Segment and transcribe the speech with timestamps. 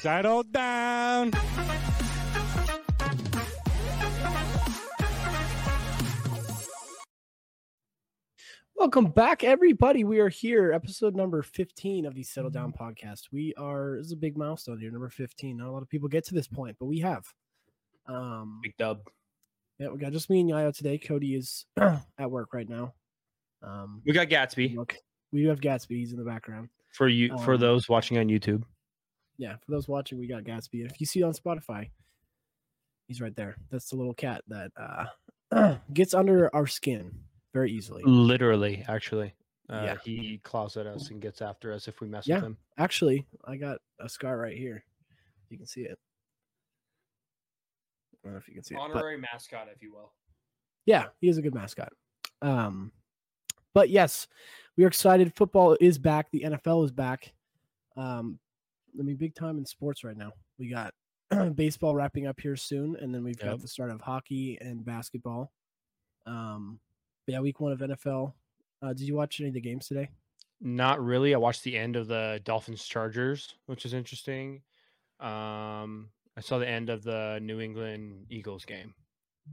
[0.00, 1.32] Settle down.
[8.76, 10.04] Welcome back, everybody.
[10.04, 13.24] We are here, episode number 15 of the Settle Down podcast.
[13.30, 15.56] We are, this is a big milestone here, number 15.
[15.58, 17.24] Not a lot of people get to this point, but we have.
[18.08, 19.00] Um, Big dub.
[19.78, 20.96] yeah, we got just me and Yayo today.
[20.98, 22.94] Cody is at work right now.
[23.62, 24.96] Um, We got Gatsby look,
[25.32, 25.90] we do have Gatsby.
[25.98, 26.70] He's in the background.
[26.94, 28.62] for you for Um, those watching on YouTube.
[29.40, 30.84] Yeah, for those watching, we got Gatsby.
[30.84, 31.88] If you see it on Spotify,
[33.08, 33.56] he's right there.
[33.70, 34.70] That's the little cat that
[35.50, 37.10] uh, gets under our skin
[37.54, 38.02] very easily.
[38.04, 39.32] Literally, actually.
[39.70, 39.96] Uh, Yeah.
[40.04, 42.34] He claws at us and gets after us if we mess Yeah.
[42.36, 42.56] with him.
[42.76, 44.84] Actually, I got a scar right here.
[45.48, 45.98] You can see it.
[48.12, 48.80] I don't know if you can see it.
[48.92, 50.12] but- mascot, if you will.
[50.84, 51.92] yeah, he is a good mascot.
[52.42, 52.92] Um,
[53.72, 54.26] but yes,
[54.76, 55.34] we are excited.
[55.34, 56.30] Football is back.
[56.30, 57.32] The NFL is back.
[57.96, 58.38] Um,
[58.98, 60.32] I mean, big time in sports right now.
[60.58, 60.94] We got
[61.54, 65.52] baseball wrapping up here soon, and then we've got the start of hockey and basketball.
[66.26, 66.80] Um,
[67.26, 68.32] but yeah, week one of NFL.
[68.82, 70.08] Uh, did you watch any of the games today?
[70.60, 71.34] Not really.
[71.34, 74.62] I watched the end of the Dolphins Chargers, which is interesting.
[75.20, 78.94] Um, I saw the end of the New England Eagles game,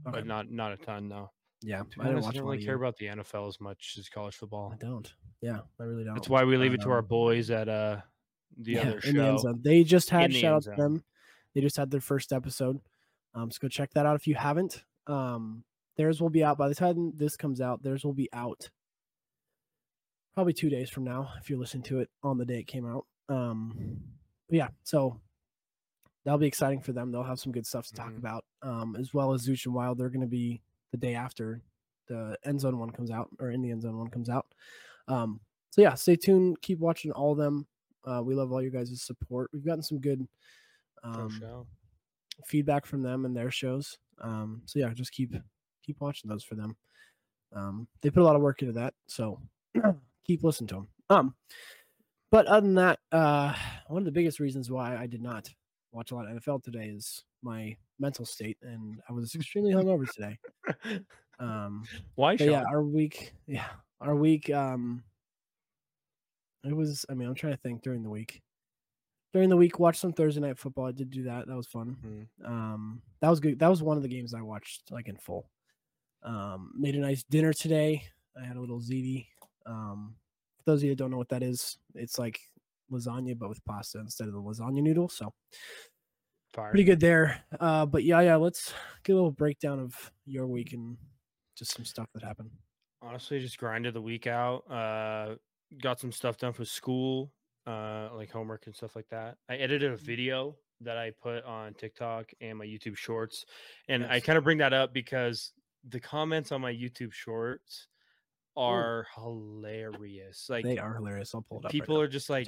[0.07, 0.17] Okay.
[0.19, 1.31] but not not a ton though.
[1.61, 4.72] Yeah, I didn't I don't really care about the NFL as much as college football.
[4.73, 5.11] I don't.
[5.41, 6.13] Yeah, I really don't.
[6.13, 8.01] That's why we leave it to our Um, boys at uh
[8.56, 9.38] the yeah, other the show.
[9.38, 9.59] zone.
[9.64, 11.03] They just had the shout out to them.
[11.53, 12.80] They just had their first episode.
[13.34, 14.84] Um, so go check that out if you haven't.
[15.08, 15.64] Um,
[15.95, 17.81] theirs will be out by the time this comes out.
[17.84, 18.70] Theirs will be out
[20.34, 22.86] probably two days from now if you're listening to it on the day it came
[22.86, 23.06] out.
[23.30, 24.00] Um,
[24.50, 25.20] yeah, so
[26.23, 27.12] that'll be exciting for them.
[27.12, 28.18] They'll have some good stuff to talk Mhm.
[28.18, 28.45] about.
[28.62, 31.62] Um, as well as Zuch and Wild, they're going to be the day after
[32.08, 34.53] the end zone one comes out or in the end zone one comes out.
[35.08, 36.62] Um, so yeah, stay tuned.
[36.62, 37.68] Keep watching all of them.
[38.08, 39.50] Uh, we love all you guys' support.
[39.53, 40.25] We've gotten some good
[41.03, 41.66] um,
[42.45, 43.97] feedback from them and their shows.
[44.22, 45.35] Um, so yeah, just keep
[45.84, 46.75] keep watching those for them.
[47.53, 49.40] Um, they put a lot of work into that, so
[50.25, 50.88] keep listening to them.
[51.09, 51.35] Um,
[52.29, 53.53] but other than that, uh,
[53.88, 55.50] one of the biggest reasons why I did not
[55.91, 60.09] watch a lot of NFL today is my mental state, and I was extremely hungover
[60.09, 60.38] today.
[61.39, 61.84] Um,
[62.16, 63.68] Why, yeah, our week, yeah,
[64.01, 64.50] our week.
[64.50, 65.03] Um,
[66.72, 67.05] it was.
[67.09, 68.41] I mean, I'm trying to think during the week.
[69.33, 70.85] During the week, watch some Thursday night football.
[70.85, 71.47] I did do that.
[71.47, 71.97] That was fun.
[72.41, 72.47] Mhm.
[72.50, 73.59] Um, that was good.
[73.59, 75.50] That was one of the games I watched like in full.
[76.23, 78.03] Um, made a nice dinner today.
[78.39, 79.27] I had a little ziti.
[79.66, 80.16] Um,
[80.57, 82.39] for those of you that don't know what that is, it's like
[82.91, 85.09] lasagna but with pasta instead of the lasagna noodle.
[85.09, 85.33] So
[86.53, 86.72] Fire.
[86.72, 87.44] pretty good there.
[87.59, 88.38] Uh, but yeah, yeah.
[88.38, 88.73] Let's
[89.03, 90.97] get a little breakdown of your week and
[91.56, 92.50] just some stuff that happened.
[93.01, 95.35] honestly just grinded the week out uh
[95.81, 97.31] got some stuff done for school
[97.66, 101.73] uh like homework and stuff like that i edited a video that i put on
[101.73, 103.45] tiktok and my youtube shorts
[103.89, 105.51] and i kind of bring that up because
[105.89, 107.88] the comments on my youtube shorts
[108.56, 111.33] are hilarious like they are hilarious.
[111.35, 111.63] I'll pull it up.
[111.66, 112.01] right people now.
[112.01, 112.47] are just like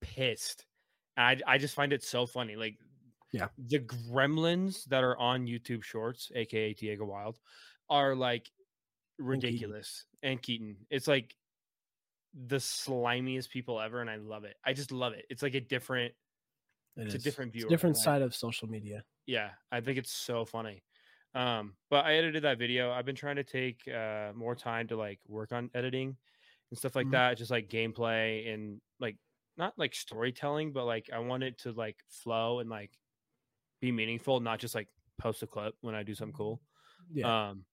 [0.00, 0.66] pissed
[1.16, 2.76] and I, I just find it so funny like
[3.32, 3.48] Yeah.
[3.58, 7.38] the gremlins that are on youtube shorts aka diego wild
[7.90, 9.26] are like Keaton.
[9.26, 11.34] ridiculous and keaton it's like
[12.46, 15.60] the slimiest people ever and i love it i just love it it's like a
[15.60, 16.14] different
[16.96, 19.04] It it's a different view, different like- side of social media.
[19.26, 20.82] yeah i think it's so funny
[21.34, 24.96] um but i edited that video i've been trying to take uh more time to
[24.96, 26.16] like work on editing
[26.70, 27.12] and stuff like Mhm.
[27.12, 29.16] that just like gameplay and like
[29.56, 32.92] not like storytelling but like i want it to like flow and like
[33.80, 34.88] be meaningful not just like
[35.18, 36.60] post a clip when i do something cool
[37.12, 37.48] Yeah.
[37.50, 37.64] um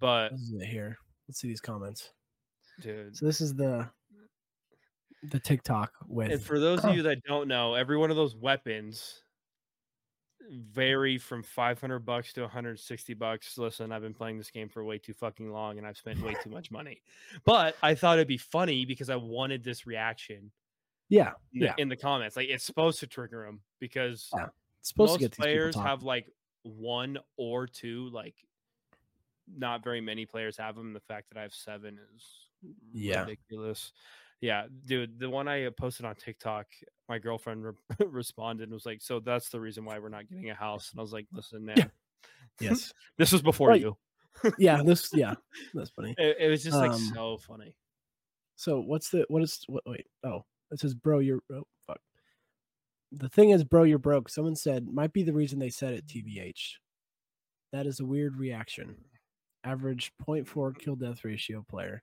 [0.00, 0.98] but is here.
[1.28, 2.10] Let's see these comments.
[2.82, 3.88] Dude So this is the
[5.30, 6.92] the TikTok with And for those of oh.
[6.92, 9.22] you that don't know, every one of those weapons
[10.50, 13.56] vary from 500 bucks to 160 bucks.
[13.56, 16.34] Listen, I've been playing this game for way too fucking long and I've spent way
[16.42, 17.00] too much money.
[17.44, 20.50] But I thought it'd be funny because I wanted this reaction
[21.08, 21.74] yeah, in the, yeah.
[21.78, 22.36] in the comments.
[22.36, 24.46] Like it's supposed to trigger them because Yeah,
[24.80, 26.26] It's supposed most to get players have like
[26.64, 28.34] one or two like
[29.56, 30.92] not very many players have them.
[30.92, 32.41] The fact that I have seven is
[32.92, 33.20] Yeah.
[33.24, 33.92] ridiculous.
[34.40, 36.66] Yeah, dude, the one I uh, posted on TikTok,
[37.08, 37.72] my girlfriend re-
[38.06, 40.98] responded and was like, "So that's the reason why we're not getting a house." And
[40.98, 41.92] I was like, "Listen, man,
[42.60, 43.80] yes, this was before Right.
[43.80, 43.96] you."
[44.58, 44.82] yeah.
[44.84, 45.34] This yeah,
[45.74, 46.14] that's funny.
[46.18, 47.76] It, it was just like Um, so funny.
[48.56, 49.84] So what's the what is what?
[49.86, 52.00] Wait, oh, it says, "Bro, you're oh, fuck."
[53.12, 54.28] The thing is, bro, you're broke.
[54.28, 56.06] Someone said might be the reason they said it.
[56.08, 56.52] Tbh.
[57.72, 58.96] That is a weird reaction.
[59.64, 62.02] Average 0.4 kill death ratio player.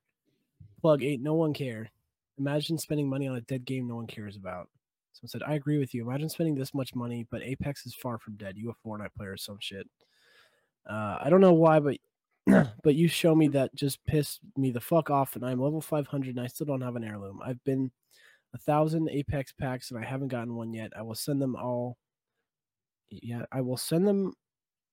[0.81, 1.21] Plug eight.
[1.21, 1.91] No one care.
[2.37, 4.69] Imagine spending money on a dead game no one cares about.
[5.13, 6.07] Someone said, I agree with you.
[6.07, 8.55] Imagine spending this much money, but Apex is far from dead.
[8.55, 9.85] You a Fortnite player or some shit.
[10.89, 11.97] Uh, I don't know why, but
[12.83, 16.35] but you show me that just pissed me the fuck off, and I'm level 500
[16.35, 17.41] and I still don't have an heirloom.
[17.43, 17.91] I've been
[18.53, 20.91] a thousand Apex packs and I haven't gotten one yet.
[20.97, 21.97] I will send them all.
[23.09, 24.33] Yeah, I will send them.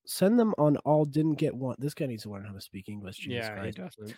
[0.06, 1.04] Send them on all.
[1.04, 1.76] Didn't get one.
[1.78, 3.16] This guy needs to learn how to speak English.
[3.16, 4.14] Jesus yeah, he doesn't.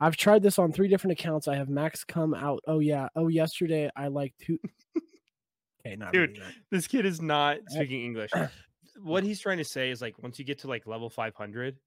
[0.00, 1.46] I've tried this on three different accounts.
[1.48, 2.60] I have Max come out.
[2.66, 3.08] Oh yeah.
[3.16, 4.58] Oh yesterday I like two.
[5.86, 6.54] okay, not Dude, really.
[6.70, 8.30] This kid is not speaking English.
[9.02, 11.78] what he's trying to say is like once you get to like level 500,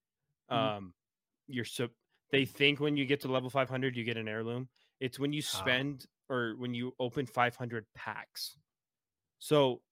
[0.51, 0.74] Mhm.
[0.77, 0.94] um,
[1.48, 1.89] you're so
[2.31, 4.69] they think when you get to level 500 you get an heirloom.
[5.00, 5.57] It's when you Ah.
[5.60, 8.57] spend or when you open 500 packs.
[9.39, 9.83] So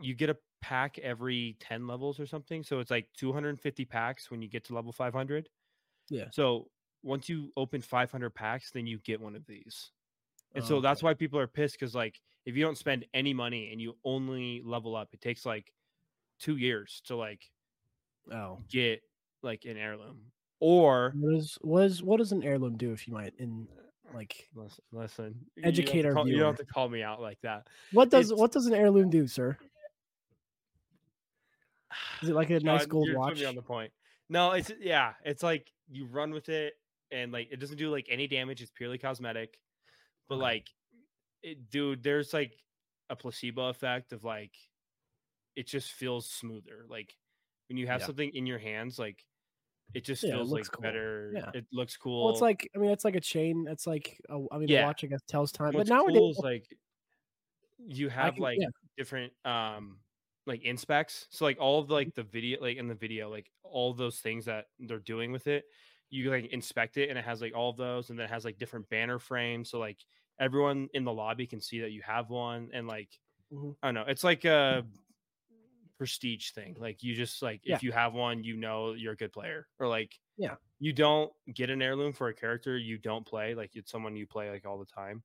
[0.00, 2.64] you get a pack every 10 levels or something.
[2.64, 5.48] So it's like 250 packs when you get to level 500.
[6.10, 6.30] Yeah.
[6.30, 6.70] So
[7.04, 9.90] once you open 500 packs, then you get one of these.
[10.54, 11.06] And Oh, so that's okay.
[11.06, 14.62] why people are pissed because, like, if you don't spend any money and you only
[14.64, 15.72] level up, it takes like
[16.38, 17.42] two years to like
[18.32, 18.58] Oh.
[18.68, 19.02] get
[19.42, 20.32] like an heirloom.
[20.60, 23.68] Or What is what is what does an heirloom do if you might in
[24.14, 25.24] like listen, listen
[25.56, 27.40] you don't have to Educate our call- You don't have to call me out like
[27.42, 27.66] that.
[27.92, 29.58] what does It's- what does an heirloom do, sir?
[32.22, 33.42] Is it like a nice gold watch?
[33.44, 33.92] on the point.
[34.28, 36.74] No, it's yeah, it's like you run with it
[37.10, 38.62] and like it doesn't do like any damage.
[38.62, 39.58] It's purely cosmetic.
[40.28, 40.40] But Okay.
[40.40, 40.70] like,
[41.42, 42.54] it, dude, there's like
[43.10, 44.56] a placebo effect of like,
[45.56, 46.84] it just feels smoother.
[46.88, 47.16] Like
[47.68, 48.06] when you have Yeah.
[48.06, 49.24] something in your hands, like
[49.94, 50.82] it just Yeah, it feels looks like cool.
[50.82, 51.30] better.
[51.30, 51.52] Yeah.
[51.54, 52.24] It looks cool.
[52.24, 53.66] Well, it's like I mean, it's like a chain.
[53.68, 54.76] It's like a, I mean, a Yeah.
[54.76, 55.74] watch I guess tells time.
[55.74, 56.66] what's but nowadays, cool is like
[57.78, 59.98] you have can- like different um
[60.46, 63.50] like inspects so like all of the, like the video like in the video like
[63.62, 65.64] all those things that they're doing with it
[66.14, 68.44] you like inspect it and it has like all of those and then it has
[68.44, 69.98] like different banner frames so like
[70.40, 73.18] everyone in the lobby can see that you have one and like
[73.52, 73.76] Mhm.
[73.82, 74.84] i don't know it's like a
[75.98, 77.76] prestige thing like you just like Yeah.
[77.76, 80.56] if you have one you know you're a good player or like Yeah.
[80.80, 84.26] you don't get an heirloom for a character you don't play like it's someone you
[84.26, 85.22] play like all the time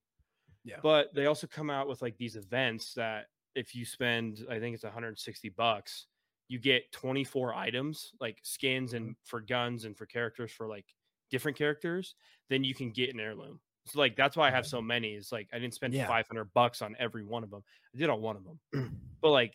[0.64, 0.82] Yeah.
[0.84, 4.76] but they also come out with like these events that if you spend i think
[4.76, 6.09] it's 160 bucks
[6.50, 10.86] you get 24 items like skins and for guns and for characters for like
[11.32, 12.16] different characters
[12.50, 15.32] then you can get an heirloom so like that's why i have so many it's
[15.32, 16.08] like i didn't spend Yeah.
[16.08, 17.64] 500 bucks on every one of them
[17.96, 19.54] i did on one of them but like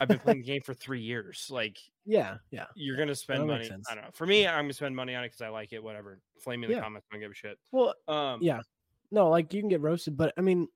[0.00, 2.66] i've been playing the game for three years like yeah, yeah.
[2.74, 3.86] you're gonna spend money sense.
[3.90, 5.82] i don't know for me i'm gonna spend money on it because i like it
[5.82, 6.82] whatever flame me in the Yeah.
[6.82, 8.60] comments i don't give a shit Well, um yeah.
[9.12, 10.66] No, like you can get roasted, but I mean,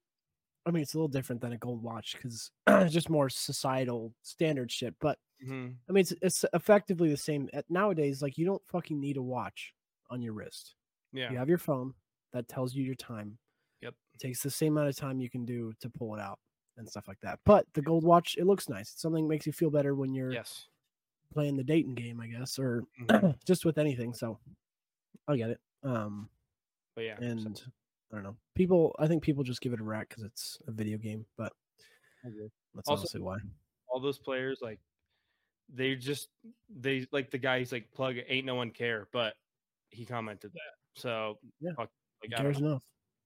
[0.64, 4.12] I mean, it's a little different than a gold watch because it's just more societal
[4.22, 4.94] standard shit.
[5.00, 5.74] But mhm.
[5.88, 8.22] I mean, it's it's effectively the same At- nowadays.
[8.22, 9.74] Like you don't fucking need a watch
[10.10, 10.74] on your wrist.
[11.12, 11.94] yeah You have your phone
[12.32, 13.38] that tells you your time.
[13.82, 13.94] Yep.
[14.14, 16.38] It takes the same amount of time you can do to pull it out
[16.76, 17.38] and stuff like that.
[17.44, 18.92] But the gold watch, it looks nice.
[18.92, 20.66] It's something that makes you feel better when you're yes
[21.32, 23.38] playing the Dayton game, I guess, or Mhm.
[23.46, 24.14] just with anything.
[24.14, 24.38] So
[25.28, 25.60] I get it.
[25.82, 26.30] Um,
[26.94, 27.62] but yeah so- and
[28.10, 28.36] I don't know.
[28.54, 31.52] People, I think people just give it a rack because it's a video game, but
[32.74, 33.38] that's Also- honestly why.
[33.88, 34.80] all those players like
[35.72, 36.28] they just
[36.74, 39.34] they like the guy he's like plug ain't no one care but
[39.90, 41.72] he commented that so Yeah.
[41.76, 41.90] fuck,
[42.22, 42.82] like, cares enough?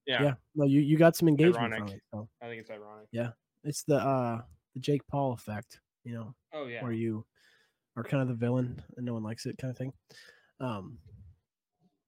[0.07, 0.35] yeah, Yeah.
[0.55, 1.97] No, you you got some engagement from Ironic.
[1.97, 2.03] it.
[2.13, 3.31] So i think it's ironic Yeah,
[3.65, 4.43] it's the uh
[4.75, 7.25] the Jake Paul effect, you know, oh yeah where you
[7.97, 9.93] are kind of the villain and no one likes it kind of thing.
[10.61, 10.99] Um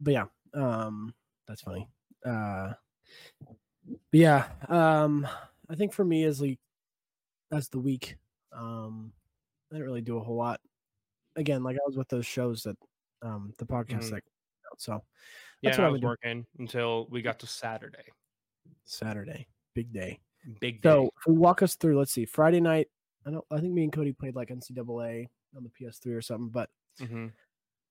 [0.00, 0.24] but yeah,
[0.54, 1.14] um
[1.46, 1.88] that's funny.
[2.26, 2.72] Uh
[3.86, 5.26] but yeah, um
[5.68, 6.58] I think for me as like
[7.52, 8.16] as the week,
[8.52, 9.12] um
[9.74, 10.60] I didn't really do a whole lot.
[11.34, 12.76] Again, like I was with those shows that
[13.22, 14.10] um the podcast Mhm.
[14.12, 14.22] that
[14.78, 14.92] so
[15.62, 16.06] yeah that's and what i was do.
[16.08, 18.04] working until we got to saturday
[18.84, 20.18] Saturday, big day.
[20.60, 22.88] big day So we walk us through, let's see, Friday night.
[23.26, 23.44] I don't.
[23.50, 25.26] I think me and Cody played like NCAA
[25.56, 26.68] on the PS3 or something, but
[27.00, 27.32] Mhm.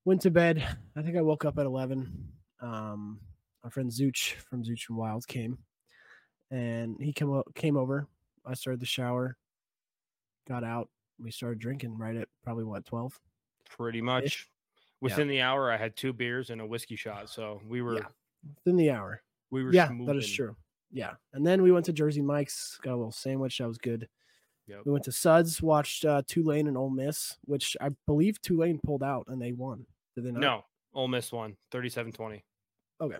[0.05, 0.61] went to bed.
[0.95, 2.31] I think I woke up at eleven.
[2.59, 3.19] Um,
[3.63, 5.57] our friend Zooch from Zooch and Wilds came,
[6.51, 8.07] and he came came over.
[8.45, 9.37] I started the shower,
[10.47, 10.89] got out.
[11.19, 13.19] We started drinking right at probably what twelve.
[13.69, 14.49] pretty much
[15.01, 18.07] within the hour i had two beers and a whiskey shot so we were Yeah.
[18.55, 19.21] Within the hour.
[19.51, 20.55] we were Yeah, that is true.
[20.91, 23.57] Yeah, and then we went to Jersey Mike's, got a little sandwich.
[23.57, 24.07] That was good.
[24.67, 24.81] Yep.
[24.85, 29.01] We went to Suds, watched uh, Tulane and Ole Miss, which I believe Tulane pulled
[29.01, 29.85] out and they won.
[30.15, 30.39] Did they not?
[30.41, 32.41] no Ole Miss won 37-20
[33.01, 33.17] Okay,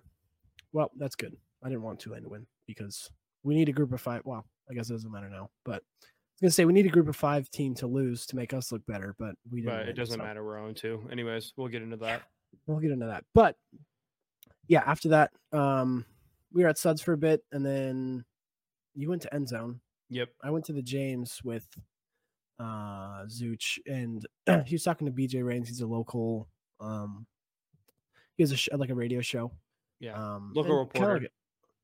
[0.72, 1.36] Well, that's good.
[1.64, 3.10] I didn't want Tulane to win because
[3.44, 4.22] we need a group of five.
[4.24, 5.84] Well, I guess it doesn't matter now, but
[6.44, 8.86] gonna say we need a group of five team to lose to make us look
[8.86, 9.74] better, but we didn't.
[9.80, 12.22] but it doesn't so matter we're on two anyways we'll get into that
[12.68, 13.26] We'll get into that.
[13.34, 13.56] But
[14.68, 16.06] yeah, after that, um,
[16.54, 18.24] we were at Suds for a bit, and then
[18.94, 19.80] you went to End Zone.
[20.10, 20.30] Yep.
[20.44, 21.68] I went to the James with
[22.60, 24.26] uh Zuch, and
[24.68, 25.68] he was talking to BJ Rains.
[25.68, 26.48] He's a local
[26.80, 27.26] um
[28.38, 29.52] he has a sh- like a radio show.
[30.00, 30.14] Yeah.
[30.14, 31.20] Um Local reporter.
[31.22, 31.32] like-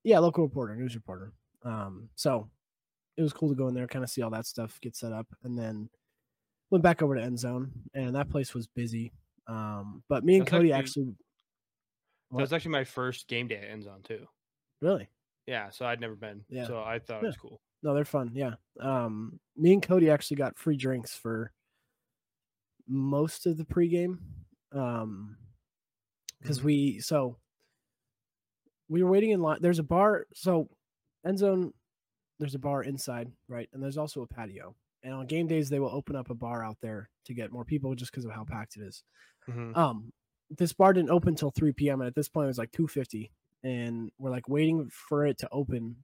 [0.04, 1.34] yeah, local reporter, news reporter.
[1.64, 2.50] Um so
[3.20, 5.12] it was cool to go in there, kind of see all that stuff get set
[5.12, 5.90] up, and then
[6.72, 9.12] went back over to end zone and that place was busy.
[9.48, 11.16] Um but me and That's Cody actually- actually
[12.32, 14.26] That was actually my first game day at Endzone too.
[14.82, 15.10] really
[15.48, 16.46] Yeah, so I'd never been.
[16.48, 16.68] Yeah.
[16.68, 17.24] So I thought Yeah.
[17.26, 17.60] it was cool.
[17.82, 18.32] No, they're fun.
[18.36, 18.56] Yeah.
[18.80, 21.52] Um, me and Cody actually got free drinks for
[22.88, 24.20] most of the pregame.
[24.72, 25.38] Um,
[26.40, 26.64] because Mhm.
[26.64, 27.38] we so
[28.88, 29.58] we were waiting in line.
[29.62, 30.28] There's a bar.
[30.34, 30.70] So
[31.26, 31.74] end zone,
[32.40, 33.70] there's a bar inside, right?
[33.74, 34.76] And there's also a patio.
[35.04, 37.64] And on game days, they will open up a bar out there to get more
[37.66, 39.04] people just because of how packed it is.
[39.48, 39.76] Mhm.
[39.76, 40.12] Um,
[40.50, 42.02] this bar didn't open till 3 p.m.
[42.02, 43.32] and at this point it was like 2:50,
[43.64, 46.04] and we're like waiting for it to open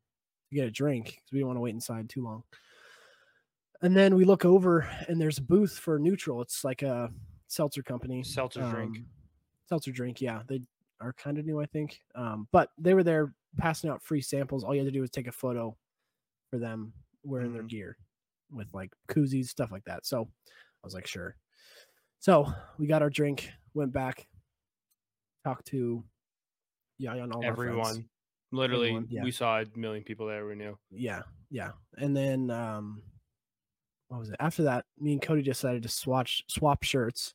[0.49, 2.43] to get a drink because we don't want to wait inside too long.
[3.81, 6.41] And then we look over and there's a booth for neutral.
[6.41, 7.11] It's like a
[7.47, 8.23] seltzer company.
[8.23, 8.97] Seltzer drink.
[8.97, 9.05] um,
[9.67, 10.43] Seltzer drink, yeah.
[10.47, 10.61] They
[11.01, 11.99] are kind of new, I think.
[12.15, 14.63] Um, but they were there passing out free samples.
[14.63, 15.75] All you had to do was take a photo
[16.55, 16.93] for them
[17.23, 17.69] wearing their Mhm.
[17.69, 17.97] gear
[18.49, 20.05] with like koozies, stuff like that.
[20.05, 21.35] So I was like, sure.
[22.19, 22.47] So
[22.77, 24.27] we got our drink, went back,
[25.43, 26.03] talked to
[26.97, 27.43] Yaya and all.
[27.43, 28.09] Everyone.
[28.51, 29.23] Literally, Everyone, yeah.
[29.23, 30.77] we saw a million people there we knew.
[30.91, 31.73] Yeah, yeah.
[31.97, 33.03] And then um
[34.07, 34.37] what was it?
[34.39, 37.33] After that, me and Cody decided to swatch swap shirts.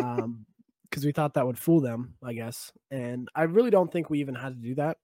[0.00, 0.46] Um
[0.90, 2.70] because we thought that would fool them, I guess.
[2.92, 4.98] And I really don't think we even had to do that.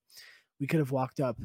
[0.61, 1.37] We could have walked up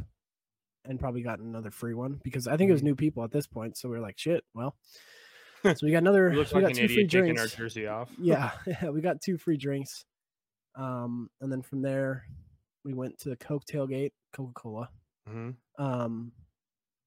[0.88, 2.86] and probably gotten another free one because I think it was Mhm.
[2.86, 3.77] new people at this point.
[3.77, 4.75] So we are like, shit, well.
[5.80, 8.12] So we got another We we like got two free taking our jersey off.
[8.20, 10.06] yeah, yeah, we got two free drinks.
[10.75, 12.27] Um, and then from there
[12.84, 14.89] we went to the Coke tailgate, Coca-Cola.
[15.27, 16.32] hmm Um,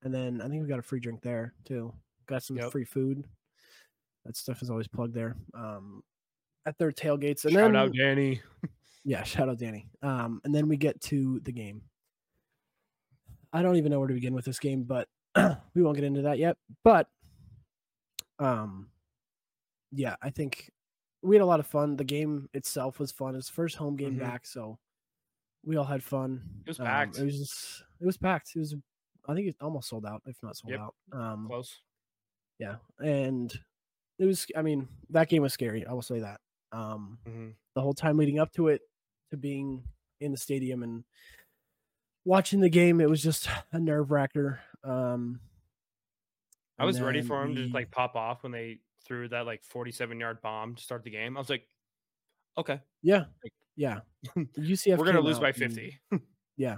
[0.03, 1.93] and then I think we got a free drink there too.
[2.27, 2.73] Got some Yep.
[2.73, 3.25] free food.
[4.25, 5.37] That stuff is always plugged there.
[5.55, 6.03] Um,
[6.67, 8.43] at their tailgates, and Shout then out Danny.
[9.05, 9.89] yeah, shout out Danny.
[10.03, 11.83] Um, and then we get to the game.
[13.53, 15.09] I don't even know where to begin with this game, but
[15.75, 16.57] we won't get into that yet.
[16.85, 17.09] But
[18.39, 18.91] um,
[19.93, 20.71] yeah, I think
[21.23, 21.97] we had a lot of fun.
[21.97, 23.35] The game itself was fun.
[23.35, 24.21] It's first home game Mhm.
[24.21, 24.79] back, so
[25.65, 26.43] we all had fun.
[26.67, 27.19] It was Um, packed.
[27.19, 28.55] it was just, it was packed.
[28.55, 28.75] It was,
[29.27, 30.81] I think it almost sold out, if not sold Yep.
[30.81, 30.95] out.
[31.13, 31.83] Um, Close.
[32.59, 33.53] yeah, and
[34.19, 34.47] it was.
[34.57, 35.85] I mean, that game was scary.
[35.87, 36.41] I will say that.
[36.73, 38.83] Um, hmm the whole time leading up to it,
[39.31, 39.85] to being
[40.21, 41.05] in the stadium and
[42.29, 44.61] watching the game, it was just a nerve wracker.
[44.85, 45.41] Um,
[46.79, 50.21] I was ready for him to like pop off when they threw that like 47
[50.21, 51.37] yard bomb to start the game.
[51.37, 51.67] I was like,
[52.57, 54.01] okay, Yeah, like- yeah.
[54.37, 54.99] UCF.
[54.99, 55.99] we're gonna lose by and- 50.
[56.57, 56.77] Yeah.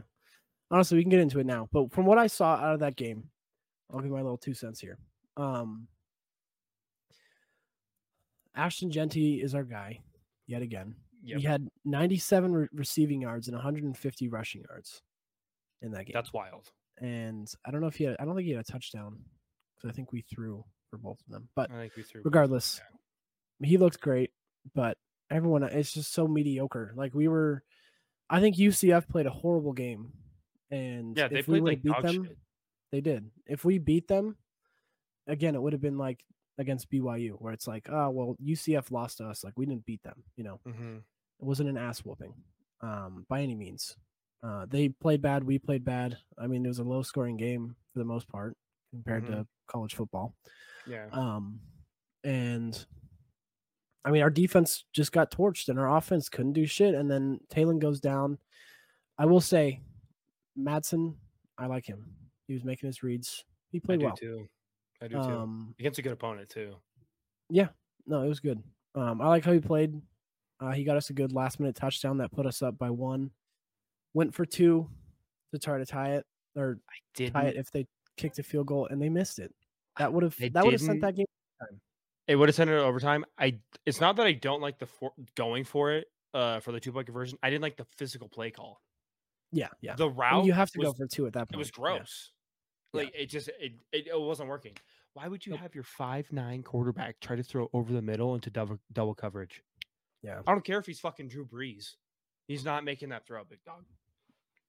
[0.70, 1.66] Honestly, we can get into it now.
[1.72, 3.24] But from what I saw out of that game,
[3.90, 4.98] I'll give my little two cents here.
[5.38, 5.88] Um
[8.54, 10.00] Ashton Jeanty is our guy
[10.46, 10.94] yet again.
[11.24, 11.38] Yep.
[11.40, 15.02] He had 97 re- receiving yards and 150 rushing yards
[15.82, 16.12] in that game.
[16.14, 16.70] That's wild.
[17.00, 19.18] and I don't know if he had I don't think he had a touchdown
[19.76, 21.48] because I think we threw for both of them.
[21.54, 22.20] But I think we threw.
[22.20, 22.26] both.
[22.26, 22.80] regardless,
[23.62, 24.30] he looked great,
[24.74, 24.98] but
[25.30, 26.92] everyone it's just so mediocre.
[26.96, 27.62] Like we were
[28.28, 30.12] I think UCF played a horrible game.
[30.70, 32.38] And Yeah, they if we played would like beat dog them, shit.
[32.92, 33.30] they did.
[33.46, 34.36] If we beat them,
[35.26, 36.22] again, it would have been like
[36.58, 39.42] against BYU, where it's like, oh well, UCF lost to us.
[39.42, 40.60] Like we didn't beat them, you know.
[40.66, 40.98] Mhm.
[40.98, 42.34] It wasn't an ass whooping,
[42.82, 43.96] um, by any means.
[44.42, 46.16] Uh, they played bad, we played bad.
[46.38, 48.56] I mean, it was a low scoring game for the most part
[48.90, 49.28] compared Mhm.
[49.28, 50.34] to college football.
[50.86, 51.08] Yeah.
[51.12, 51.60] Um,
[52.24, 52.86] and
[54.04, 56.94] I mean, our defense just got torched, and our offense couldn't do shit.
[56.94, 58.38] And then Taylen goes down.
[59.18, 59.82] I will say,
[60.58, 61.16] Madsen,
[61.58, 62.16] I like him.
[62.48, 63.44] He was making his reads.
[63.70, 64.16] He I played do well.
[64.16, 64.48] too.
[65.02, 65.20] I do too.
[65.20, 66.76] Um, Against a good opponent too.
[67.50, 67.68] Yeah.
[68.06, 68.62] No, it was good.
[68.94, 70.00] Um, I like how he played.
[70.60, 73.30] Uh, he got us a good last minute touchdown that put us up by one.
[74.14, 74.88] Went for two
[75.52, 76.26] to try to tie it
[76.56, 76.78] or
[77.14, 77.86] Did tie it if they
[78.16, 79.52] kicked a field goal, and they missed it.
[79.98, 81.26] That would have that would have sent that game.
[81.60, 81.80] Overtime.
[82.26, 83.24] It would have sent it overtime.
[83.38, 83.58] I.
[83.86, 86.06] It's not that I don't like the for, going for it.
[86.32, 88.80] Uh, for the two point conversion, I didn't like the physical play call.
[89.52, 89.96] Yeah, yeah.
[89.96, 91.54] The I mean, route you have to was, go for two at that point.
[91.54, 92.30] It was gross.
[92.92, 93.00] Yeah.
[93.00, 94.76] Like it just it, it it wasn't working.
[95.14, 95.60] Why would you Nope.
[95.62, 99.62] have your five nine quarterback try to throw over the middle into double double coverage?
[100.22, 100.40] Yeah.
[100.46, 101.94] I don't care if he's fucking Drew Brees.
[102.46, 103.84] He's not making that throw, big dog.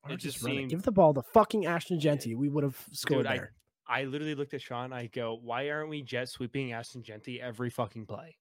[0.03, 2.33] Or It just just seemed- Give the ball to fucking Ashton Jeanty.
[2.35, 3.53] We would have scored I- there.
[3.87, 4.93] I literally looked at Sean.
[4.93, 8.37] I go, why aren't we jet sweeping Ashton Jeanty every fucking play?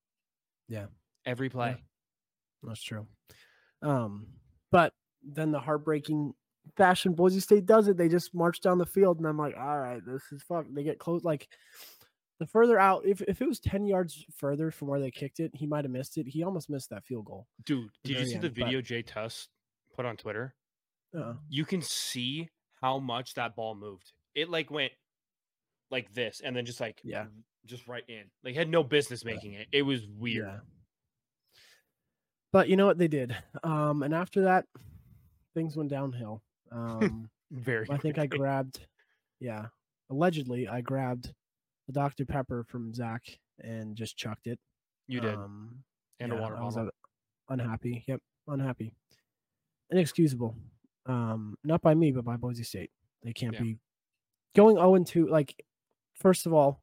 [0.68, 0.86] Yeah.
[1.26, 1.82] Every play.
[2.62, 3.06] That's true.
[3.82, 4.28] Um,
[4.70, 6.34] but then the heartbreaking
[6.76, 7.96] fashion Boise State does it.
[7.96, 10.66] They just march down the field, and I'm like, all right, this is fuck.
[10.70, 11.24] They get close.
[11.24, 11.48] Like
[12.38, 15.50] the further out, if if it was ten yards further from where they kicked it,
[15.54, 16.26] he might have missed it.
[16.28, 17.48] He almost missed that field goal.
[17.64, 19.48] Dude, did you see end, the but- video Jay Tust
[19.96, 20.54] put on Twitter?
[21.16, 22.48] Uh, You can see
[22.80, 24.12] how much that ball moved.
[24.34, 24.92] It like went
[25.90, 27.26] like this and then just like Yeah.
[27.66, 28.24] just right in.
[28.44, 29.66] Like had no business making it.
[29.72, 30.46] It was weird.
[30.46, 30.60] Yeah.
[32.52, 33.36] But you know what they did?
[33.62, 34.66] Um, and after that,
[35.54, 36.42] things went downhill.
[36.72, 38.86] Um, Very I think I grabbed,
[39.40, 39.66] yeah,
[40.08, 41.32] allegedly I grabbed
[41.88, 43.22] the Dr Pepper from Zach
[43.58, 44.58] and just chucked it.
[45.08, 45.34] you did.
[45.34, 45.82] Um,
[46.20, 46.90] and a yeah, water I bottle.
[47.48, 48.04] unhappy.
[48.06, 48.94] Yep, unhappy.
[49.90, 50.54] Inexcusable.
[51.07, 52.90] Um, not by me, but by Boise State.
[53.23, 53.62] They can't Yeah.
[53.62, 53.78] be
[54.54, 55.26] going 0 and 2.
[55.28, 55.64] Like,
[56.14, 56.83] first of all,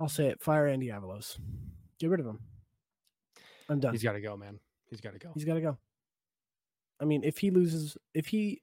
[0.00, 1.38] I'll say it: fire Andy Avalos.
[1.98, 2.40] Get rid of him.
[3.68, 3.92] I'm done.
[3.92, 4.58] He's got to go, man.
[4.88, 5.30] He's got to go.
[5.34, 5.78] He's got to go.
[7.00, 8.62] I mean, if he loses, if he,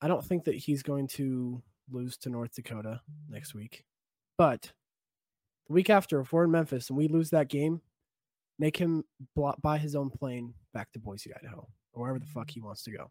[0.00, 3.84] I don't think that he's going to lose to North Dakota next week.
[4.38, 4.72] But
[5.66, 7.82] the week after, if we're in Memphis and we lose that game,
[8.58, 9.04] make him
[9.62, 12.90] buy his own plane back to Boise, Idaho, or wherever the fuck he wants to
[12.90, 13.10] go.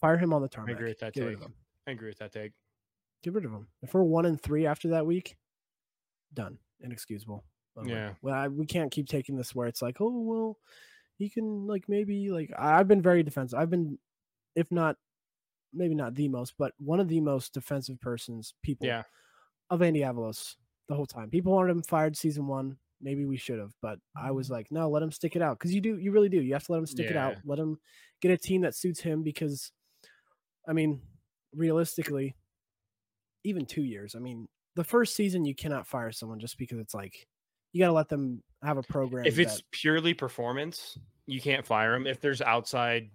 [0.00, 0.74] Fire him on the tarmac.
[0.76, 1.38] agree with that Get take.
[1.86, 2.52] I agree with that take.
[3.22, 3.66] Get rid of him.
[3.82, 5.36] If we're one and three after that week,
[6.32, 6.58] done.
[6.80, 7.44] Inexcusable.
[7.76, 7.88] Over.
[7.88, 8.10] Yeah.
[8.22, 10.58] Well, I, we can't keep taking this where it's like, oh well,
[11.16, 13.58] he can like maybe like I've been very defensive.
[13.58, 13.98] I've been,
[14.54, 14.96] if not,
[15.72, 19.02] maybe not the most, but one of the most defensive persons people Yeah.
[19.70, 20.54] of Andy Avalos
[20.88, 21.30] the whole time.
[21.30, 22.76] People wanted him fired season one.
[23.00, 25.72] Maybe we should have, but I was like, no, let him stick it out because
[25.72, 26.40] you do, you really do.
[26.42, 27.36] You have to let him stick it out.
[27.44, 27.78] Let him
[28.20, 29.70] get a team that suits him because,
[30.68, 31.00] I mean,
[31.54, 32.34] realistically,
[33.44, 34.14] even two years.
[34.16, 37.26] I mean, the first season you cannot fire someone just because it's like
[37.72, 39.26] you got to let them have a program.
[39.26, 42.06] If it's that- purely performance, you can't fire him.
[42.06, 43.10] If there's outside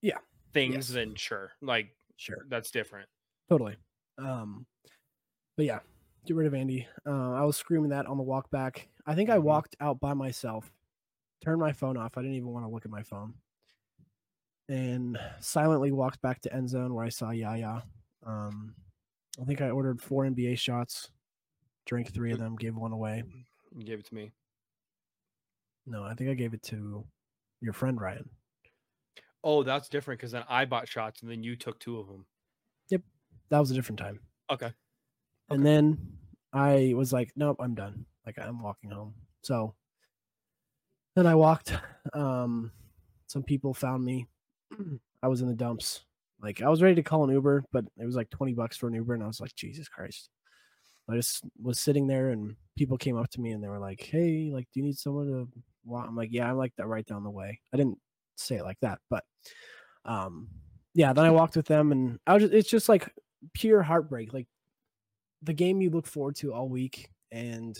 [0.00, 0.18] Yeah.
[0.52, 0.88] things, Yes.
[0.90, 1.52] then sure.
[1.60, 3.08] Like sure, that's different.
[3.48, 3.76] totally.
[4.18, 4.64] Um,
[5.56, 5.80] but yeah,
[6.26, 6.86] get rid of Andy.
[7.06, 8.88] Uh, I was screaming that on the walk back.
[9.06, 9.42] I think I Mhm.
[9.44, 10.72] walked out by myself,
[11.42, 12.16] turned my phone off.
[12.18, 13.34] I didn't even want to look at my phone,
[14.68, 17.82] and silently walked back to end zone where I saw Yaya.
[18.24, 18.74] Um,
[19.40, 21.10] I think I ordered four NBA shots,
[21.86, 23.24] drank three of them, gave one away.
[23.76, 24.32] You gave it to me.
[25.86, 27.06] No, I think I gave it to
[27.60, 28.28] your friend Ryan.
[29.42, 32.26] Oh, that's different because then I bought shots and then you took two of them.
[32.88, 33.02] Yep,
[33.50, 34.20] that was a different time.
[34.50, 34.72] Okay.
[35.48, 35.98] And then
[36.52, 38.06] I was like, nope, I'm done.
[38.24, 39.14] Like I'm walking home.
[39.42, 39.74] So
[41.14, 41.72] then I walked.
[42.14, 42.70] Um,
[43.26, 44.28] some people found me.
[45.24, 46.04] I was in the dumps.
[46.40, 48.86] Like I was ready to call an Uber, but it was like 20 bucks for
[48.86, 49.14] an Uber.
[49.14, 50.30] And I was like, Jesus Christ.
[51.10, 54.00] I just was sitting there and people came up to me and they were like,
[54.00, 55.48] Hey, like, do you need someone to
[55.84, 56.06] walk?
[56.08, 57.60] I'm like, yeah, I'm like that right down the way.
[57.74, 57.98] I didn't
[58.36, 59.24] say it like that, but
[60.04, 60.48] um,
[60.94, 63.12] yeah, then I walked with them and I was just, it's just like
[63.52, 64.32] pure heartbreak.
[64.32, 64.46] Like
[65.42, 67.76] the game you look forward to all week and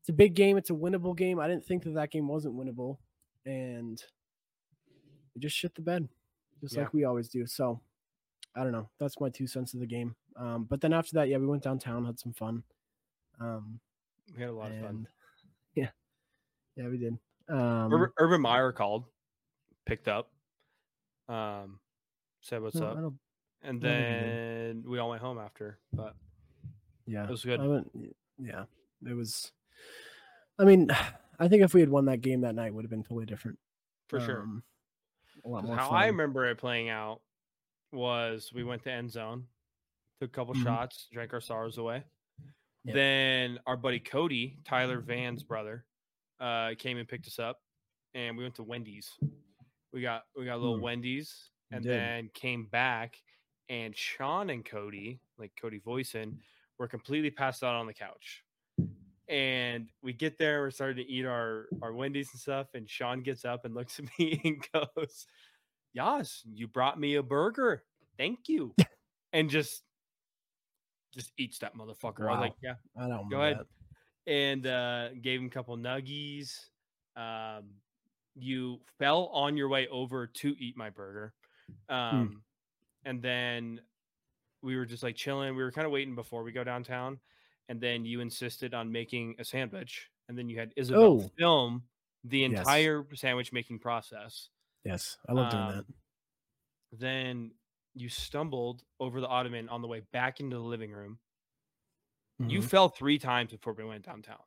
[0.00, 0.56] it's a big game.
[0.56, 1.38] It's a winnable game.
[1.38, 2.98] I didn't think that that game wasn't winnable
[3.44, 4.02] and
[5.34, 6.08] we just shit the bed
[6.60, 6.82] just Yeah.
[6.82, 7.46] like we always do.
[7.46, 7.80] So
[8.54, 8.88] I don't know.
[8.98, 10.16] That's my two cents of the game.
[10.36, 12.62] Um, but then after that, yeah, we went downtown, had some fun.
[13.40, 13.80] Um,
[14.34, 15.06] We had a lot of fun.
[15.74, 15.90] yeah,
[16.74, 17.18] yeah, we did.
[17.48, 19.04] Um, Urban, Urban Meyer called,
[19.84, 20.30] picked up,
[21.28, 21.78] um,
[22.40, 23.18] said what's no, up, and I don't
[23.62, 25.78] think he then we all went home after.
[25.92, 26.16] But
[27.06, 27.60] yeah, it was good.
[27.60, 27.90] I went,
[28.38, 28.64] yeah,
[29.08, 29.52] it was.
[30.58, 30.88] I mean,
[31.38, 33.58] I think if we had won that game that night, would have been totally different.
[34.08, 34.42] for sure.
[34.42, 34.62] Um,
[35.44, 36.02] a lot more How fun.
[36.02, 37.20] I remember it playing out
[37.92, 39.46] was we went to end zone,
[40.20, 40.62] took a couple Mhm.
[40.64, 42.04] shots, drank our sorrows away.
[42.84, 42.94] Yep.
[42.94, 45.84] Then our buddy Cody, Tyler Van's brother,
[46.40, 47.60] uh, came and picked us up,
[48.14, 49.10] and we went to Wendy's.
[49.92, 50.82] We got we got a little Hmm.
[50.82, 53.20] Wendy's, and then came back,
[53.68, 56.40] and Sean and Cody, like Cody Voisin,
[56.78, 58.42] were completely passed out on the couch.
[59.28, 63.22] And we get there, we're starting to eat our our Wendy's and stuff, and Sean
[63.22, 65.26] gets up and looks at me and goes,
[65.94, 67.82] "Yas, you brought me a burger.
[68.16, 68.72] Thank you."
[69.32, 69.82] and just
[71.12, 72.28] just eats that motherfucker.
[72.28, 73.58] I was like, "Yeah." I don't Go ahead.
[73.58, 74.32] that.
[74.32, 76.52] and uh, gave him a couple nuggies.
[77.16, 77.64] Um,
[78.36, 81.32] you fell on your way over to eat my burger,
[81.88, 82.42] um,
[83.04, 83.80] and then
[84.62, 85.56] we were just like chilling.
[85.56, 87.20] We were kind of waiting before we go downtown,
[87.68, 91.30] and then you insisted on making a sandwich, and then you had Isabel Oh.
[91.38, 91.88] film
[92.24, 92.82] the Yes.
[92.84, 94.50] entire sandwich making process.
[94.84, 95.84] Yes, I love doing Um, that.
[96.90, 97.54] Then
[97.94, 101.20] you stumbled over the ottoman on the way back into the living room.
[102.46, 102.62] You Mhm.
[102.62, 104.42] fell three times before we went downtown.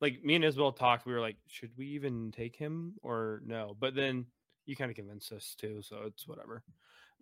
[0.00, 3.74] Like me and Isabel talked, we were like, should we even take him or no?
[3.78, 4.26] But then
[4.66, 6.62] you kind of convinced us too, so it's whatever.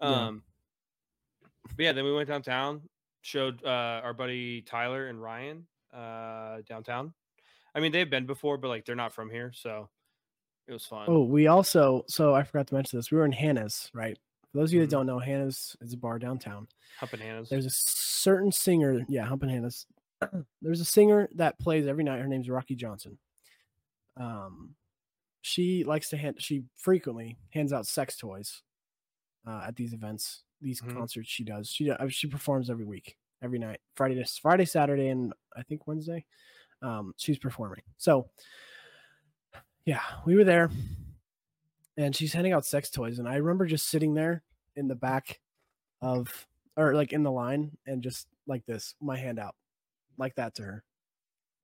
[0.02, 0.28] Yeah.
[0.28, 0.44] Um,
[1.76, 2.82] but yeah, then we went downtown,
[3.22, 7.12] showed uh, our buddy Tyler and Ryan uh, downtown.
[7.74, 9.88] I mean, they've been before, but like they're not from here, so
[10.66, 11.06] it was fun.
[11.08, 13.10] Oh, we also so I forgot to mention this.
[13.10, 14.18] We were in Hannah's, right?
[14.52, 14.84] For those of you Mhm.
[14.84, 16.68] that don't know, Hannah's is a bar downtown.
[16.98, 17.48] Humping Hannah's.
[17.48, 19.86] There's a certain singer, yeah, Humpin' Hannah's.
[20.62, 22.20] There's a singer that plays every night.
[22.22, 23.18] Her name's Rocci Johnson.
[24.16, 24.74] Um,
[25.42, 26.36] she likes to hand.
[26.38, 28.62] She frequently hands out sex toys
[29.46, 30.94] uh, at these events, these Mhm.
[30.94, 31.28] concerts.
[31.28, 31.68] She does.
[31.68, 35.86] She uh, she performs every week, every night, Friday, to Friday, Saturday, and I think
[35.86, 36.24] Wednesday.
[36.82, 37.82] Um, she's performing.
[37.96, 38.30] So,
[39.84, 40.70] yeah, we were there,
[41.96, 44.42] and she's handing out sex toys, and I remember just sitting there
[44.76, 45.40] in the back
[46.02, 49.54] of or like in the line and just like this, my hand out,
[50.18, 50.84] like that to her.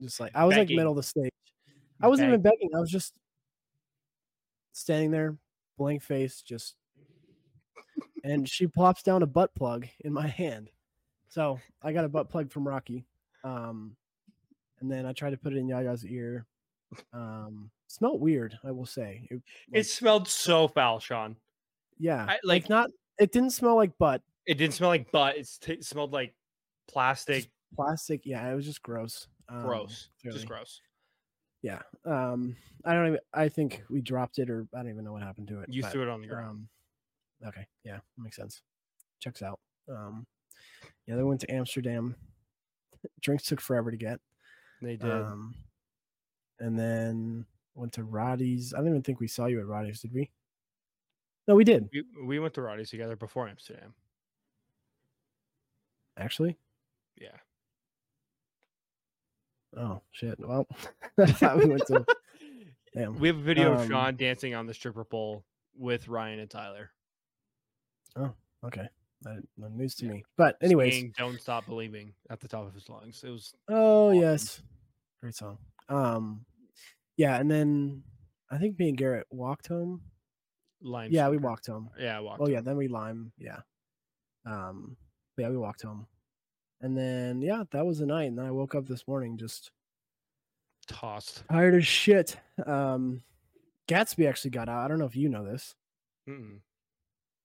[0.00, 1.30] Just like I was like middle of the stage.
[2.00, 2.70] I wasn't even begging.
[2.74, 3.14] I was just
[4.72, 5.36] standing there,
[5.76, 6.74] blank face, just
[8.24, 10.70] and she plops down a butt plug in my hand.
[11.28, 13.04] So I got a butt plug from Rocci.
[13.44, 13.96] Um
[14.80, 16.46] and then I tried to put it in Yaya's ear.
[17.12, 19.26] Um smelled weird, I will say.
[19.30, 21.36] It, It smelled so foul, Sean.
[21.98, 25.36] yeah, I- like like- not it didn't smell like butt, It didn't smell like butt.
[25.36, 26.34] It's t- it smelled like
[26.88, 27.48] plastic.
[27.74, 28.26] plastic.
[28.26, 29.28] Yeah, it was just gross.
[29.48, 30.08] Um, gross.
[30.24, 30.36] really.
[30.36, 30.80] Just gross.
[31.62, 31.82] Yeah.
[32.04, 33.20] Um, I don't even.
[33.32, 35.68] I think we dropped it, or I don't even know what happened to it.
[35.72, 36.50] You but, threw it on the ground.
[36.50, 36.68] Um,
[37.46, 37.66] okay.
[37.84, 38.62] Yeah, makes sense.
[39.20, 39.60] Checks out.
[39.88, 40.26] Um,
[41.06, 42.14] yeah, they went to Amsterdam.
[43.20, 44.20] Drinks took forever to get.
[44.80, 45.10] they did.
[45.10, 45.54] Um,
[46.60, 48.72] and then went to Roddy's.
[48.74, 50.30] I don't even think we saw you at Roddy's, did we?
[51.48, 53.94] No, we did we, we went to Roddy's together before Amsterdam.
[56.16, 56.56] actually.
[57.20, 57.36] Yeah.
[59.76, 60.38] Oh shit!
[60.38, 60.66] Well,
[61.16, 61.24] we
[61.66, 62.04] went to.
[62.94, 63.18] Damn.
[63.18, 66.50] We have a video of Um, Sean dancing on the stripper pole with Ryan and
[66.50, 66.90] Tyler.
[68.16, 68.32] Oh,
[68.64, 68.88] okay,
[69.22, 70.24] that, that news to me.
[70.36, 73.22] But anyways, "Don't Stop Believing" at the top of his lungs.
[73.24, 74.20] It was Oh Awesome.
[74.20, 74.62] yes,
[75.20, 75.58] great song.
[75.88, 76.44] Um,
[77.16, 78.02] yeah, and then
[78.50, 80.02] I think me and Garrett walked home.
[80.80, 81.10] lime.
[81.12, 81.90] Yeah, we walked home.
[81.98, 82.40] Yeah, I walked.
[82.42, 83.32] Oh yeah, then we lime.
[83.38, 83.60] Yeah.
[84.44, 84.96] Um,
[85.36, 86.06] but yeah, we walked home,
[86.80, 88.24] and then yeah, that was the night.
[88.24, 89.70] And then I woke up this morning just
[90.86, 91.44] tossed.
[91.48, 92.36] tired as shit.
[92.66, 93.22] Um,
[93.88, 94.84] Gatsby actually got out.
[94.84, 95.74] I don't know if you know this.
[96.28, 96.58] Mm-mm.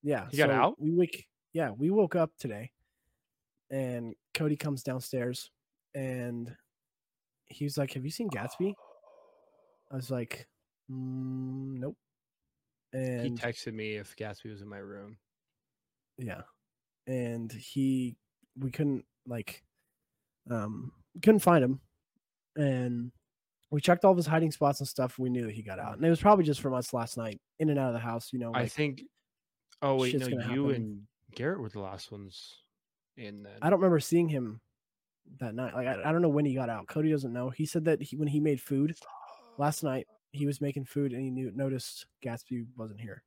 [0.04, 0.80] Yeah, He got out?
[0.80, 1.28] We wake.
[1.54, 2.72] Yeah, we woke up today,
[3.72, 5.50] and Cody comes downstairs,
[5.96, 6.56] and
[7.46, 8.74] he's like, "Have you seen Gatsby?"
[9.92, 10.48] I was like,
[10.92, 11.98] mm, "Nope."
[12.94, 15.18] And he texted me if Gatsby was in my room.
[16.18, 16.42] yeah,
[17.08, 18.16] and he,
[18.58, 19.64] we couldn't like,
[20.50, 20.92] um,
[21.24, 21.82] couldn't find him,
[22.56, 23.12] and
[23.72, 25.18] we checked all of his hiding spots and stuff.
[25.20, 27.42] We knew that he got out, and it was probably just from us last night,
[27.60, 28.32] in and out of the house.
[28.32, 29.02] You know, I think.
[29.82, 30.72] Oh wait, no, you happen.
[30.76, 31.02] and
[31.36, 32.56] Garrett were the last ones
[33.18, 33.44] in.
[33.44, 34.60] Then I don't remember seeing him
[35.40, 35.74] that night.
[35.76, 36.88] Like I, I don't know when he got out.
[36.88, 37.50] Cody doesn't know.
[37.50, 38.96] He said that he, when he made food
[39.58, 43.24] last night, he was making food and he knew noticed Gatsby wasn't here.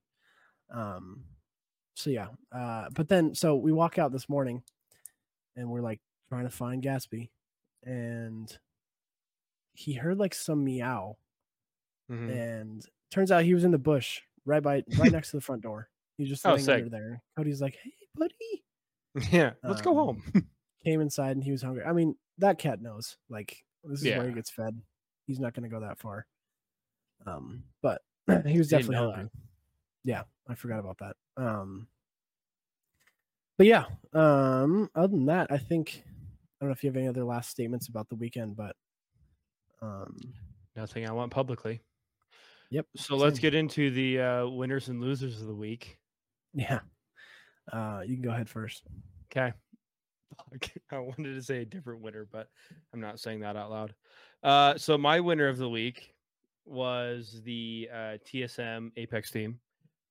[0.73, 1.25] Um,
[1.95, 2.29] so yeah.
[2.53, 4.63] Uh, but then so we walk out this morning,
[5.57, 7.29] and we're like trying to find Gatsby,
[7.85, 8.57] and
[9.75, 11.17] he heard like some meow,
[12.11, 12.31] Mhm.
[12.31, 15.63] and turns out he was in the bush right by right next to the front
[15.63, 15.90] door.
[16.21, 17.23] He's just Oh, laying under there.
[17.37, 18.65] Cody's like, "Hey, buddy."
[19.33, 20.49] yeah, let's go Um, home.
[20.85, 21.83] came inside and he was hungry.
[21.85, 23.17] I mean, that cat knows.
[23.29, 24.81] Like this is where he gets fed.
[25.27, 26.27] He's not going to go that far.
[27.27, 28.03] Um, but
[28.47, 29.17] he was definitely know that.
[29.17, 29.31] hungry.
[30.05, 31.17] Yeah, I forgot about that.
[31.37, 31.87] Um,
[33.59, 33.85] but yeah.
[34.13, 36.11] Um, other than that, I think I
[36.61, 38.77] don't know if you have any other last statements about the weekend, but
[39.83, 40.17] um,
[40.77, 41.81] Nothing I want publicly.
[42.71, 45.99] Yep, So let's get into the uh, winners and losers of the week.
[46.55, 46.81] Yeah.
[47.73, 48.83] Uh, you can go ahead first.
[50.55, 50.81] Okay.
[50.91, 52.49] I wanted to say a different winner, but
[52.95, 53.95] I'm not saying that out loud.
[54.43, 56.15] Uh, so my winner of the week
[56.65, 59.59] was the uh, TSM Apex team.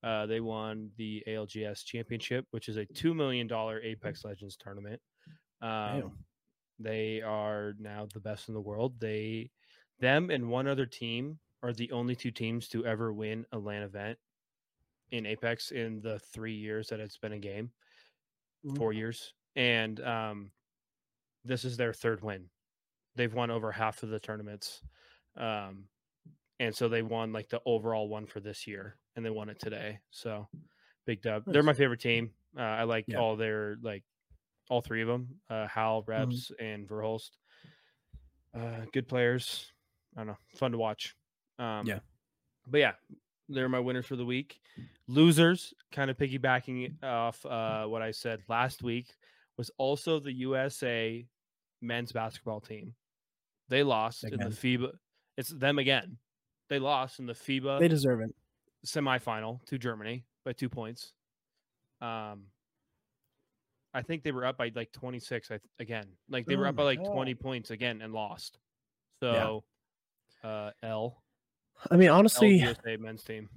[0.03, 5.01] Uh, they won the ALGS Championship, which is a two million dollar Apex Legends tournament.
[5.61, 6.11] Um,
[6.79, 8.93] they are now the best in the world.
[8.99, 9.51] They,
[9.99, 13.83] them, and one other team are the only two teams to ever win a LAN
[13.83, 14.17] event
[15.11, 17.71] in Apex in the three years that it's been a game
[18.63, 18.75] Mhm.
[18.75, 20.51] four years, and um,
[21.43, 22.49] this is their third win.
[23.15, 24.83] They've won over half of the tournaments,
[25.37, 25.89] um,
[26.59, 29.59] and so they won like the overall one for this year, and they won it
[29.59, 29.99] today.
[30.11, 30.47] So
[31.05, 31.45] big dub.
[31.47, 32.33] They're my favorite team.
[32.57, 33.17] Uh, I like Yeah.
[33.17, 34.03] all their like
[34.69, 37.31] all three of them: uh, Hal, Reps, and Verhulst.
[38.53, 39.71] Uh, good players.
[40.15, 41.15] I don't know, fun to watch.
[41.59, 41.99] Um, Yeah.
[42.67, 42.93] but yeah,
[43.49, 44.59] They're my winners for the week.
[45.07, 49.07] Losers, kind of piggybacking off uh, what I said last week,
[49.57, 51.25] was also the USA
[51.81, 52.93] men's basketball team.
[53.67, 54.41] They lost Again.
[54.41, 54.91] in the FIBA.
[55.35, 56.17] It's them again.
[56.69, 58.35] They lost in the FIBA They deserve it.
[58.85, 61.13] semifinal to Germany by two points.
[62.01, 62.43] Um,
[63.93, 66.05] I think they were up by like 26 I th- again.
[66.29, 68.59] Like they were Oh up by like 20 points again and lost.
[69.21, 69.63] So,
[70.43, 71.21] uh, L,
[71.89, 72.63] I mean, honestly,
[72.99, 73.49] men's team.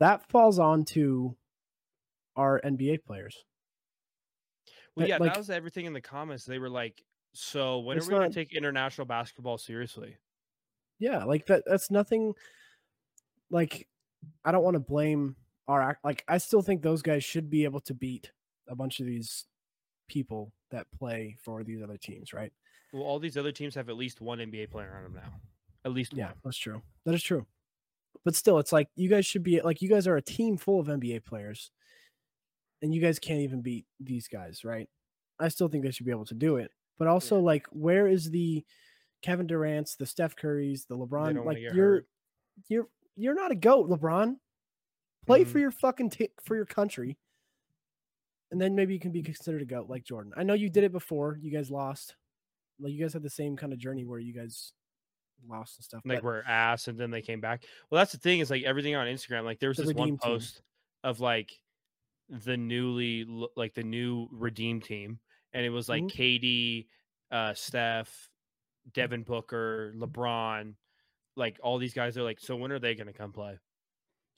[0.00, 1.36] that falls on to
[2.36, 3.44] our NBA players.
[4.94, 6.44] Well, That, yeah, like- that was everything in the comments.
[6.44, 10.16] They were like, "So when are we gonna take international basketball seriously?"
[10.98, 11.64] Yeah, like that.
[11.66, 12.34] That's nothing.
[13.50, 13.88] Like,
[14.44, 15.36] I don't want to blame
[15.68, 16.04] our act.
[16.04, 18.32] Like, I still think those guys should be able to beat
[18.66, 19.46] a bunch of these
[20.08, 22.52] people that play for these other teams, right?
[22.92, 25.40] Well, all these other teams have at least one NBA player on them now.
[25.84, 26.34] At least Yeah, one.
[26.44, 26.82] that's true.
[27.04, 27.46] That is true.
[28.24, 30.80] But still, it's like you guys should be like you guys are a team full
[30.80, 31.70] of NBA players,
[32.82, 34.88] and you guys can't even beat these guys, right?
[35.38, 36.70] I still think they should be able to do it.
[36.98, 38.64] But also, like, where is the
[39.22, 41.44] Kevin Durant's, the Steph Curry's, the LeBron?
[41.44, 42.06] Like, you're hurt.
[42.68, 44.36] you're you're not a goat, LeBron.
[45.26, 45.62] Play for Mhm.
[45.62, 47.18] your fucking t- for your country,
[48.50, 50.32] and then maybe you can be considered a goat like Jordan.
[50.36, 51.38] I know you did it before.
[51.40, 52.16] You guys lost.
[52.80, 54.72] Like you guys had the same kind of journey where you guys
[55.46, 56.02] lost and stuff.
[56.04, 57.64] like but- we're ass and then they came back.
[57.90, 59.44] Well, that's the thing is like everything on Instagram.
[59.44, 60.30] Like there was The this one redeem team.
[60.32, 60.62] post
[61.04, 61.52] of like
[62.28, 63.24] the newly
[63.56, 65.18] like the new redeem team,
[65.52, 66.10] and it was like Mhm.
[66.12, 66.88] KD,
[67.30, 68.30] uh, Steph,
[68.92, 70.74] Devin Booker, LeBron,
[71.36, 72.40] like all these guys are like.
[72.40, 73.58] So when are they going to come play?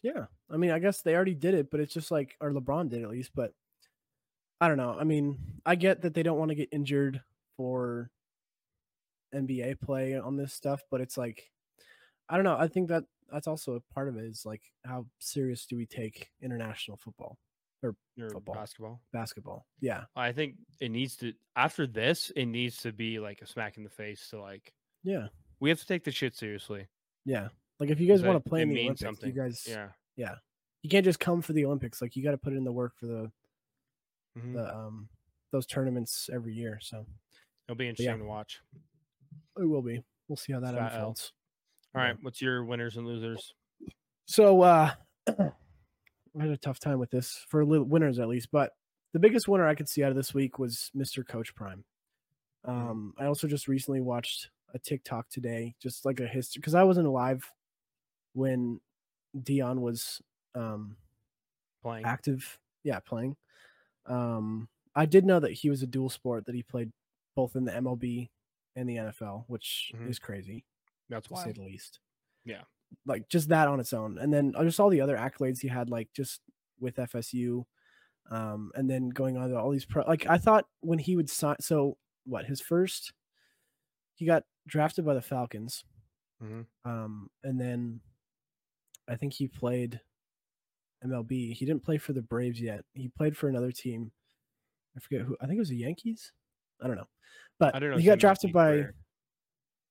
[0.03, 0.27] Yeah.
[0.51, 3.03] I mean, I guess they already did it, but it's just like, or LeBron did
[3.03, 3.53] at least, but
[4.61, 4.97] I don't know.
[4.99, 7.23] I mean, I get that they don't want to get injured
[7.57, 8.11] for
[9.35, 11.51] NBA play on this stuff, but it's like,
[12.29, 12.57] I don't know.
[12.59, 15.87] I think that that's also a part of it is like, how serious do we
[15.87, 17.39] take international football,
[17.83, 18.55] Or Football.
[18.55, 19.01] basketball?
[19.13, 19.67] basketball?
[19.81, 20.05] Yeah.
[20.17, 22.31] I think it needs to after this.
[22.37, 24.73] It needs to be like a smack in the face to like
[25.05, 25.29] Yeah.
[25.61, 26.87] we have to take the shit seriously.
[27.25, 27.49] Yeah.
[27.79, 29.29] Like, if you guys want to play in the Olympics, something.
[29.29, 29.91] you guys, Yeah.
[30.17, 30.35] Yeah
[30.83, 32.01] you can't just come for the Olympics.
[32.01, 33.31] Like, you got to put in the work for the,
[34.39, 34.55] Mhm.
[34.55, 35.09] the, um,
[35.51, 36.79] those tournaments every year.
[36.81, 37.05] So
[37.69, 37.91] It'll be yeah.
[37.91, 38.61] interesting to watch.
[39.59, 40.03] It will be.
[40.29, 41.33] We'll see how that unfolds.
[41.95, 43.53] All right, what's your winners and losers?
[44.27, 44.93] So uh
[45.29, 45.53] I
[46.39, 48.71] had a tough time with this for winners at least, but
[49.13, 51.27] the biggest winner I could see out of this week was Mr.
[51.27, 51.85] Coach Prime.
[52.65, 56.85] Um, I also just recently watched a TikTok today, just like a history, because I
[56.85, 57.43] wasn't alive
[58.35, 58.81] when
[59.37, 60.23] Deion was
[60.55, 60.97] um
[61.83, 62.05] Playing.
[62.05, 63.37] active, yeah, playing.
[64.07, 66.93] Um, I did know that he was a dual sport that he played
[67.35, 68.29] both in the MLB
[68.77, 70.09] and the NFL, which Mhm.
[70.09, 70.65] is crazy
[71.09, 71.43] That's why.
[71.45, 72.01] to say the least.
[72.45, 72.65] Yeah.
[73.07, 74.19] Like just that on its own.
[74.19, 76.41] And then just all the other accolades he had, like just
[76.79, 77.67] with FSU.
[78.31, 81.29] Um, and then going on to all these pro like I thought when he would
[81.31, 83.13] sign so what his first
[84.15, 85.85] he got drafted by the Falcons.
[86.43, 86.67] Mhm.
[86.85, 88.01] Um, and then
[89.09, 90.01] I think he played
[91.03, 91.55] MLB.
[91.55, 92.85] He didn't play for the Braves yet.
[92.95, 94.13] He played for another team.
[94.97, 95.37] I forget who.
[95.41, 96.33] I think it was the Yankees.
[96.81, 97.09] I don't know.
[97.61, 97.99] But I don't know.
[97.99, 98.95] he got drafted by career.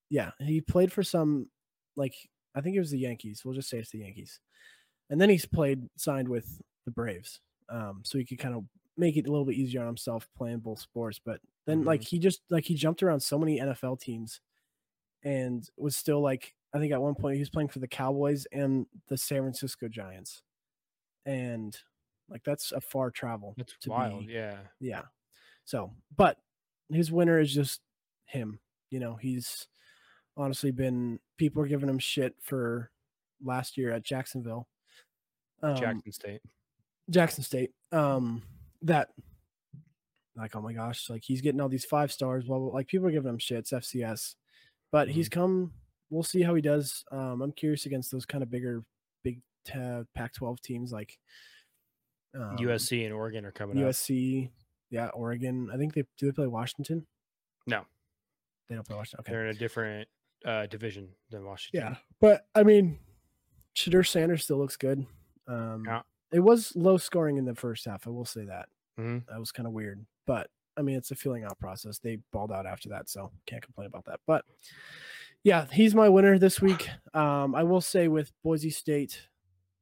[0.09, 1.47] yeah, he played for some
[1.95, 2.15] like
[2.55, 3.43] I think it was the Yankees.
[3.45, 4.39] We'll just say it's the Yankees.
[5.09, 7.39] And then he's played signed with the Braves.
[7.69, 8.63] Um, so he could kind of
[8.97, 11.21] make it a little bit easier on himself playing both sports.
[11.23, 14.41] But then like he just like he jumped around so many NFL teams
[15.23, 18.45] and was still like I think at one point he was playing for the Cowboys
[18.51, 20.41] and the San Francisco Giants.
[21.25, 21.77] And
[22.29, 23.53] like that's a far travel.
[23.57, 24.25] That's to wild.
[24.27, 24.57] be- Yeah.
[24.79, 25.01] yeah.
[25.65, 26.37] So, but
[26.91, 27.81] his winner is just
[28.25, 28.59] him.
[28.89, 29.67] You know, he's
[30.37, 32.91] honestly been people are giving him shit for
[33.43, 34.67] last year at Jacksonville.
[35.61, 36.41] Um, Jackson State.
[37.09, 37.71] Jackson State.
[37.91, 38.43] Um,
[38.83, 39.09] that
[40.35, 42.45] like, oh my gosh, like he's getting all these five stars.
[42.47, 43.59] Well, like people are giving him shit.
[43.59, 44.35] It's FCS,
[44.91, 45.73] but he's come.
[46.09, 47.03] We'll see how he does.
[47.11, 48.83] Um, I'm curious against those kind of bigger,
[49.23, 49.41] big
[49.75, 51.17] uh, Pac-12 teams like
[52.33, 53.83] um, USC and Oregon are coming up.
[54.89, 55.69] Yeah, Oregon.
[55.73, 57.05] I think they do they play Washington.
[57.67, 57.85] No.
[58.67, 59.21] they don't play Washington.
[59.21, 60.07] Okay, They're in a different
[60.45, 61.79] uh, division than Washington.
[61.91, 62.99] yeah, but I mean,
[63.75, 65.05] Shedeur Sanders still looks good.
[65.47, 66.01] Um, Yeah.
[66.31, 68.07] it was low scoring in the first half.
[68.07, 69.25] I will say that Mhm.
[69.27, 71.99] that was kind of weird, but I mean, it's a feeling out process.
[71.99, 74.21] They balled out after that, so can't complain about that.
[74.25, 74.45] But
[75.43, 76.89] yeah, he's my winner this week.
[77.13, 79.27] Um, I will say with Boise State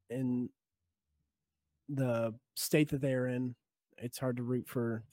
[0.09, 0.49] in
[1.89, 3.55] the state that they are in,
[3.99, 5.03] it's hard to root for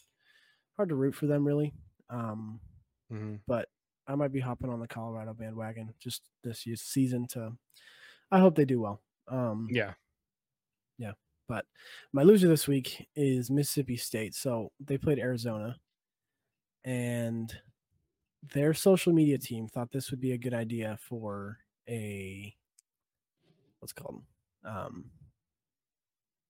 [0.77, 1.75] hard to root for them really.
[2.11, 2.61] Um,
[3.11, 3.41] Mhm.
[3.47, 3.69] but
[4.07, 7.57] I might be hopping on the Colorado bandwagon just this year's season to
[8.31, 9.03] I hope they do well.
[9.29, 9.95] Um, Yeah.
[10.99, 11.13] Yeah.
[11.49, 11.67] But
[12.13, 14.35] my loser this week is Mississippi State.
[14.35, 15.81] So they played Arizona,
[16.85, 17.61] and
[18.43, 22.55] their social media team thought this would be a good idea for a
[23.79, 24.23] what's it called
[24.65, 25.11] um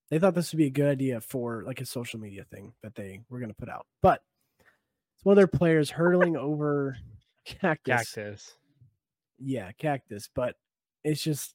[0.09, 2.95] they thought this would be a good idea for like a social media thing that
[2.95, 4.21] they were going to put out but
[5.15, 6.97] it's one of their players hurtling over
[7.45, 8.53] cactus Cactus.
[9.39, 10.55] yeah cactus but
[11.03, 11.53] it's just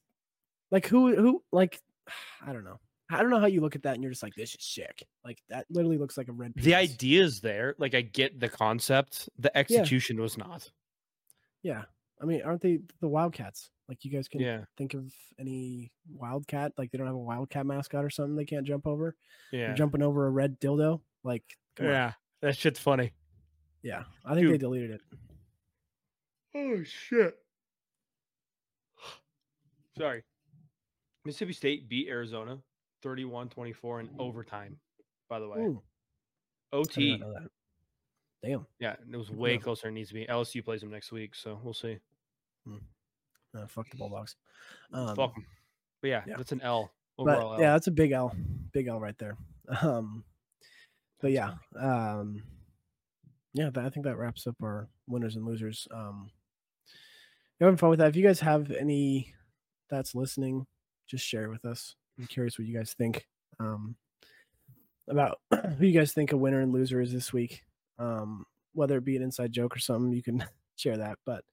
[0.71, 1.81] like who who like
[2.45, 4.35] i don't know i don't know how you look at that and you're just like
[4.35, 6.75] this is sick like that literally looks like a red The penis.
[6.91, 7.75] idea is there.
[7.77, 9.27] Like I get the concept.
[9.37, 10.71] The execution was not.
[11.61, 11.83] yeah
[12.21, 14.61] i mean aren't they the wildcats like you guys can Yeah.
[14.77, 18.65] think of any wildcat like they don't have a wildcat mascot or something they can't
[18.65, 19.15] jump over
[19.51, 19.67] Yeah.
[19.67, 21.43] They're jumping over a red dildo like
[21.75, 21.91] come on.
[21.93, 22.13] Yeah.
[22.41, 23.11] That shit's funny.
[23.83, 25.01] yeah i think they deleted it
[26.53, 27.35] Oh shit.
[29.97, 30.23] Sorry.
[31.25, 32.57] Mississippi State beat Arizona
[33.05, 34.77] 31-24 in overtime,
[35.29, 35.59] by the way.
[35.59, 35.81] Ooh,
[36.73, 37.11] I did OT.
[37.11, 37.49] not know that.
[38.43, 40.25] damn Yeah, it was way closer than it needs to be.
[40.25, 41.97] LSU plays them next week, so we'll see.
[42.67, 44.35] Uh, fuck the bulldogs.
[44.93, 45.45] Um, Fuck 'em.
[46.01, 46.35] But yeah, yeah.
[46.37, 46.91] that's an L.
[47.17, 48.35] but Overall yeah that's a big l
[48.71, 49.37] big l right there.
[49.81, 50.23] Um
[51.21, 52.41] but yeah um
[53.53, 55.87] yeah that, i think that wraps up our winners and losers.
[55.91, 56.29] Um
[57.59, 58.09] having fun with that?
[58.09, 59.33] If you guys have any
[59.89, 60.65] that's listening
[61.07, 61.95] just share it with us.
[62.17, 63.27] I'm curious what you guys think
[63.59, 63.95] um
[65.07, 65.39] about
[65.77, 67.63] who you guys think a winner and loser is this week.
[67.99, 70.43] Um whether it be an inside joke or something you can
[70.75, 71.19] share that.
[71.25, 71.43] But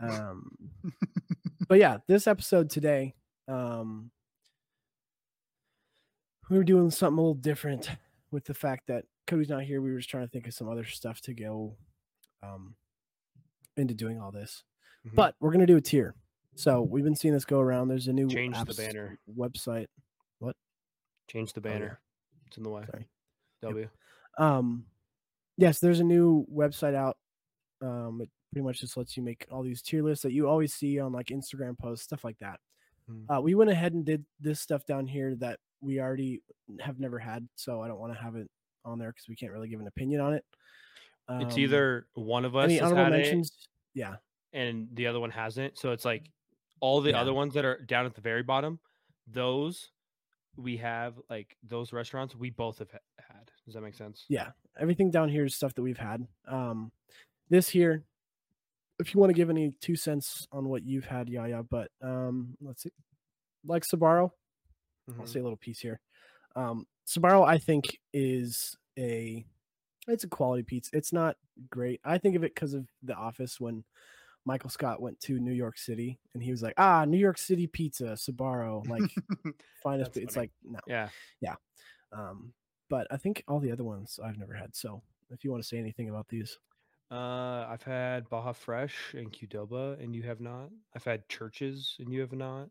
[0.00, 0.50] um
[1.68, 3.14] but yeah this episode today
[3.48, 4.10] um
[6.50, 7.88] we were doing something a little different
[8.30, 9.80] with the fact that Cody's not here.
[9.80, 11.76] We were just trying to think of some other stuff to go
[12.42, 12.74] um,
[13.78, 14.62] into doing all this.
[15.06, 15.14] Mhm.
[15.14, 16.14] But we're gonna do a tier.
[16.56, 17.88] So we've been seeing this go around.
[17.88, 19.18] There's a new Change the banner.
[19.34, 19.86] website.
[20.38, 20.54] What?
[21.30, 21.72] Change the Oh, yeah.
[21.78, 22.00] banner.
[22.48, 22.84] It's in the way.
[22.90, 23.08] Sorry.
[23.62, 23.88] W.
[24.38, 24.86] Um,
[25.56, 27.16] yes, there's a new website out.
[27.80, 30.72] Um, it pretty much just lets you make all these tier lists that you always
[30.72, 32.60] see on like Instagram posts, stuff like that.
[33.08, 33.24] Hmm.
[33.28, 36.40] Uh, we went ahead and did this stuff down here that we already
[36.80, 38.48] have never had, so I don't want to have it
[38.84, 40.44] on there because we can't really give an opinion on it.
[41.40, 43.68] It's Um, either one of us any has honorable had it mentions.
[43.92, 44.16] Yeah,
[44.52, 45.76] and the other one hasn't.
[45.76, 46.30] So it's like
[46.78, 47.20] all the Yeah.
[47.20, 48.78] other ones that are down at the very bottom,
[49.26, 49.90] those
[50.56, 53.50] we have like those restaurants we both have had.
[53.64, 54.24] Does that make sense?
[54.28, 54.52] yeah.
[54.78, 56.26] Everything down here is stuff that we've had.
[56.46, 56.92] Um,
[57.48, 58.04] this here,
[58.98, 61.62] if you want to give any two cents on what you've had, yeah, yeah.
[61.62, 62.92] But um, let's see,
[63.64, 64.30] like Sbarro,
[65.08, 65.28] I'll Mhm.
[65.28, 66.00] say a little piece here.
[66.56, 69.44] Um, Sbarro, I think, is a
[70.06, 70.90] it's a quality pizza.
[70.96, 71.36] It's not
[71.70, 72.00] great.
[72.04, 73.84] I think of it because of The Office when
[74.44, 77.66] Michael Scott went to New York City and he was like, "Ah, New York City
[77.66, 79.10] pizza, Sbarro, like
[79.82, 80.80] finest." It's like no.
[80.86, 81.08] Yeah,
[81.40, 81.56] yeah.
[82.12, 82.52] Um,
[82.90, 84.76] but I think all the other ones I've never had.
[84.76, 86.58] So if you want to say anything about these,
[87.14, 90.70] Uh, I've had Baja Fresh and Qdoba, and you have not.
[90.96, 92.68] I've had Church's, and you have not.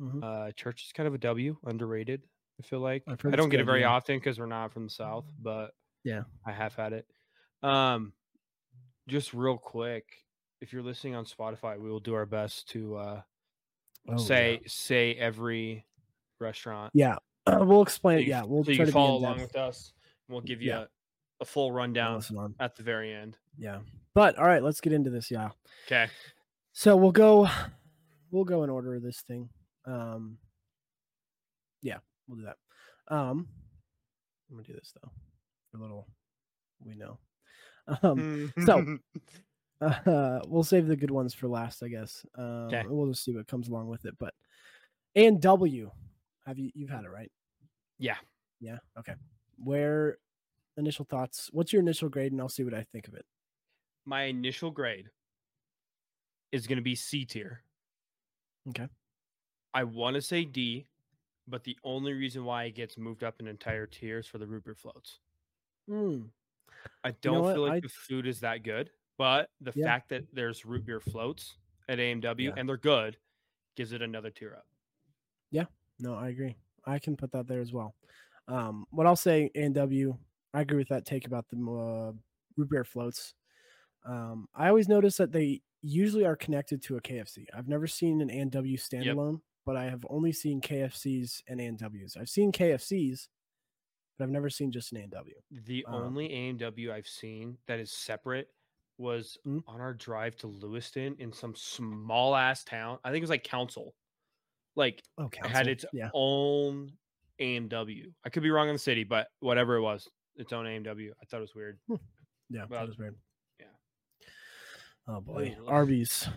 [0.00, 0.22] Mhm.
[0.22, 2.22] Uh, Church is kind of a W, underrated.
[2.58, 3.90] I feel like I don't get it very yeah.
[3.90, 6.24] often because we're not from the South, but Yeah.
[6.44, 7.06] I have had it.
[7.62, 8.12] Um,
[9.06, 10.04] just real quick,
[10.60, 13.22] if you're listening on Spotify, we will do our best to uh
[14.08, 14.16] Oh, yeah.
[14.16, 15.86] say say every
[16.38, 16.90] restaurant.
[16.94, 18.24] yeah, we'll explain so it.
[18.24, 19.92] you- Yeah, we'll so try can to be follow along with us.
[20.28, 20.86] We'll give you Yeah.
[21.40, 22.22] A, full rundown
[22.60, 23.36] at the very end.
[23.58, 23.78] Yeah,
[24.14, 25.30] but all right, let's get into this.
[25.30, 25.50] Yeah.
[25.86, 26.08] Okay.
[26.72, 27.48] So we'll go
[28.30, 29.48] we'll go in order of this thing.
[29.86, 30.38] Um
[31.82, 31.98] yeah,
[32.28, 32.56] we'll do that.
[33.14, 33.48] Um
[34.50, 35.10] I'm gonna do this though.
[35.74, 36.06] A little
[36.84, 37.18] we know.
[38.02, 38.98] Um so-
[39.80, 42.24] uh, we'll save the good ones for last, I guess.
[42.36, 44.14] Um and we'll just see what comes along with it.
[44.18, 44.34] But
[45.16, 45.90] and W,
[46.46, 47.32] have you you've had it, right?
[47.98, 48.16] yeah.
[48.60, 48.78] Yeah.
[48.98, 49.14] Okay.
[49.56, 50.18] Where
[50.76, 51.48] initial thoughts?
[51.52, 53.26] What's your initial grade and I'll see what I think of it.
[54.04, 55.10] my initial grade
[56.52, 57.62] is going to be C tier.
[58.70, 58.88] Okay.
[59.74, 60.86] I want to say D,
[61.46, 64.46] but the only reason why it gets moved up an entire tier is for the
[64.46, 65.20] root beer floats.
[65.88, 66.22] Hmm.
[67.04, 67.54] I don't what?
[67.54, 69.86] feel like I- the food is that good, but the Yeah.
[69.86, 71.58] fact that there's root beer floats
[71.88, 72.54] at A&W Yeah.
[72.56, 73.18] and they're good
[73.76, 74.66] gives it another tier up.
[75.50, 75.66] Yeah,
[75.98, 76.56] no, I agree.
[76.84, 77.94] I can put that there as well.
[78.48, 80.18] Um, what I'll say, AW,
[80.54, 82.12] I agree with that take about the uh,
[82.56, 83.34] root beer floats.
[84.04, 87.46] Um, I always notice that they usually are connected to a KFC.
[87.54, 92.16] I've never seen an AW standalone, but I have only seen KFCs and AWs.
[92.16, 93.28] I've seen KFCs,
[94.18, 95.22] but I've never seen just an AW.
[95.50, 98.48] The Um, only A&W I've seen that is separate
[98.98, 99.62] was Mm.
[99.66, 102.98] on our drive to Lewiston in some small ass town.
[103.04, 103.94] I think it was like Council.
[104.76, 106.10] like Oh, had its yeah.
[106.14, 106.92] own
[107.40, 108.12] A&W.
[108.24, 110.08] I could be wrong on the city, but whatever it was,
[110.40, 111.14] its own A&W.
[111.20, 111.78] I thought it was weird.
[111.88, 113.14] Yeah, well, that was weird.
[113.58, 113.66] yeah.
[115.08, 115.64] Oh boy, Ugh.
[115.68, 116.28] Arby's.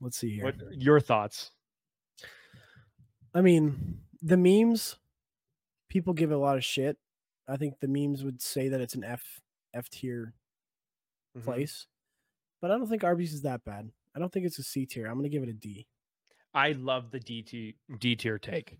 [0.00, 0.44] Let's see here.
[0.44, 1.50] What your thoughts?
[3.34, 4.96] I mean, the memes,
[5.88, 6.96] people give a lot of shit.
[7.48, 9.40] I think the memes would say that it's an F
[9.74, 10.34] F tier
[11.36, 11.44] Mhm.
[11.44, 11.86] place,
[12.60, 13.90] but I don't think Arby's is that bad.
[14.14, 15.06] I don't think it's a C tier.
[15.06, 15.86] I'm gonna give it a D.
[16.54, 17.42] I love the D
[18.16, 18.78] tier take.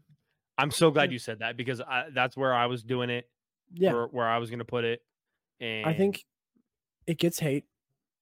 [0.58, 3.28] I'm so glad you said that because I, that's where I was doing it.
[3.72, 5.00] Yeah, Where, where I was going to put it.
[5.60, 6.24] And I think
[7.06, 7.64] it gets hate,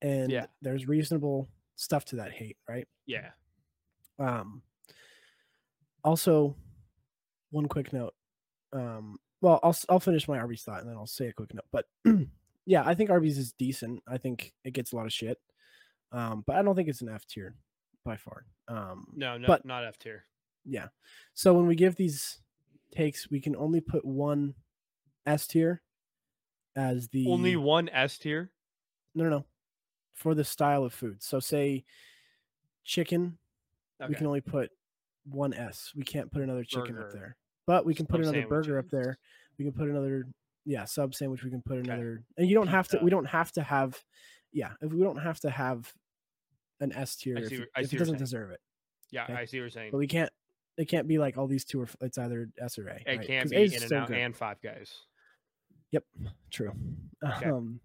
[0.03, 0.47] and Yeah.
[0.63, 2.87] there's reasonable stuff to that hate, right?
[3.07, 3.31] yeah.
[4.19, 4.63] Um,
[6.05, 6.57] also,
[7.51, 8.15] one quick note.
[8.73, 11.65] Um, well, I'll I'll finish my Arby's thought and then I'll say a quick note.
[11.73, 11.87] But
[12.67, 14.03] yeah, I think Arby's is decent.
[14.07, 15.39] I think it gets a lot of shit,
[16.13, 17.57] um, but I don't think it's an F tier
[18.05, 18.45] by far.
[18.69, 20.25] Um, No, no, But- not F tier.
[20.65, 20.89] yeah.
[21.35, 22.41] So when we give these
[22.95, 24.55] takes, we can only put one
[25.27, 25.81] S tier
[26.77, 28.51] as the Only one S tier.
[29.15, 29.45] no no no
[30.15, 31.23] for the style of food.
[31.23, 31.85] So say
[32.85, 33.39] chicken
[34.09, 34.71] we can only put
[35.25, 35.93] one S.
[35.97, 37.37] We can't put another chicken up there.
[37.67, 39.19] But we can put Sub another burger up there.
[39.59, 40.27] We can put another
[40.67, 41.43] yeah, sub sandwich.
[41.43, 41.91] We can put Okay.
[41.91, 44.03] another and you don't have to we don't have to have
[44.53, 45.93] yeah, if we don't have to have
[46.81, 48.61] an S tier if, what- I if see it doesn't deserve it.
[49.11, 49.35] Yeah, okay.
[49.35, 49.91] I see what you're saying.
[49.93, 50.31] But we can't
[50.77, 52.97] it can't be like all these two are it's either S or A.
[52.97, 53.27] It right?
[53.27, 54.17] can't be In-N-Out good.
[54.19, 54.93] and five guys.
[55.95, 56.05] Yep,
[56.51, 56.73] true.
[57.25, 57.47] Okay.
[57.51, 57.79] Um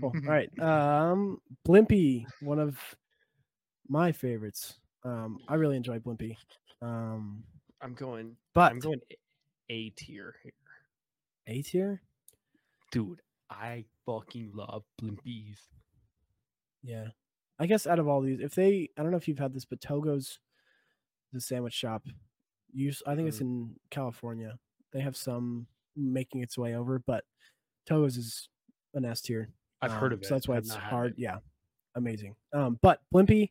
[0.00, 0.12] cool.
[0.14, 0.48] All right.
[0.58, 1.38] Um
[1.68, 2.78] Blimpie, one of
[3.88, 4.74] my favorites.
[5.04, 6.36] Um I really enjoy Blimpie.
[6.80, 7.44] Um
[7.82, 8.36] I'm going.
[8.54, 10.52] but I'm going A- A tier here,
[11.46, 12.00] A tier?
[12.90, 13.20] dude.
[13.50, 15.58] I fucking love Blimpies.
[16.82, 17.08] Yeah.
[17.58, 19.64] I guess out of all these, if they, I don't know if you've had this,
[19.66, 20.38] but Togo's
[21.32, 22.02] the sandwich shop.
[22.72, 24.58] Use, I think it's in California.
[24.92, 25.66] They have some
[25.96, 27.24] making its way over, but
[27.86, 28.48] Togo's is
[28.94, 29.50] an S tier.
[29.80, 30.26] I've heard um, of it.
[30.26, 31.12] So that's why I've it's hard.
[31.12, 31.18] it.
[31.18, 31.38] Yeah.
[31.94, 32.36] Amazing.
[32.52, 33.50] Um, but Blimpie,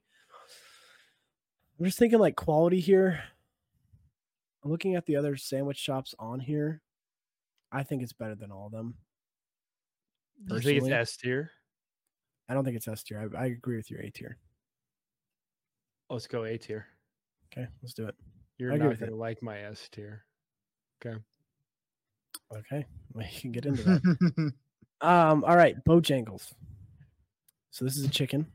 [1.80, 3.22] I'm just thinking like quality here.
[4.64, 6.82] I'm looking at the other sandwich shops on here.
[7.72, 8.96] I think it's better than all of them.
[10.48, 10.90] Do you think it's.
[10.90, 11.52] S tier?
[12.50, 13.32] I don't think it's S tier.
[13.36, 14.38] I, I agree with your A tier.
[16.10, 16.88] Let's go A tier.
[17.52, 18.16] Okay, let's do it.
[18.58, 20.26] You're not gonna like my S tier.
[21.04, 21.18] Okay,
[23.14, 24.54] we can get into that.
[25.02, 26.52] um, all right, Bojangles.
[27.72, 28.48] So this is a chicken.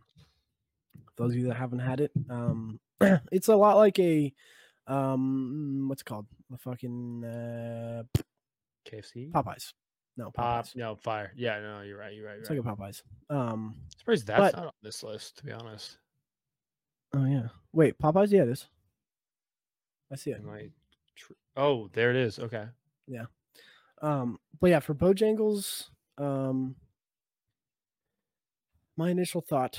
[1.16, 2.78] Those of you that haven't had it, um,
[3.32, 4.32] it's a lot like a,
[4.86, 6.26] um, what's it called?
[6.50, 8.02] The fucking uh,
[8.88, 9.32] KFC.
[9.32, 9.72] Popeyes.
[10.18, 10.66] No, Pop.
[10.66, 10.76] Popeyes.
[10.76, 11.32] No fire.
[11.36, 11.60] Yeah.
[11.60, 12.14] No, you're right.
[12.14, 12.38] You're right.
[12.38, 12.90] It's You're like right.
[12.90, 13.02] a Popeyes.
[13.50, 15.38] Um, Surprised that's but- not on this list.
[15.38, 15.98] To be honest.
[17.14, 17.48] oh yeah.
[17.72, 18.30] Wait, Popeyes?
[18.30, 18.66] Yeah, it is.
[20.12, 20.40] I see it.
[20.46, 20.70] Am
[21.16, 22.38] tr- oh, there it is.
[22.38, 22.64] Okay.
[24.02, 25.88] Um, but yeah, for Bojangles,
[26.18, 26.76] um,
[28.96, 29.78] my initial thought,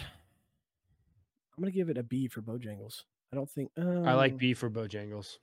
[1.56, 3.04] I'm gonna give it a B for Bojangles.
[3.32, 3.72] I don't think
[4.04, 5.40] I like um, B for Bojangles.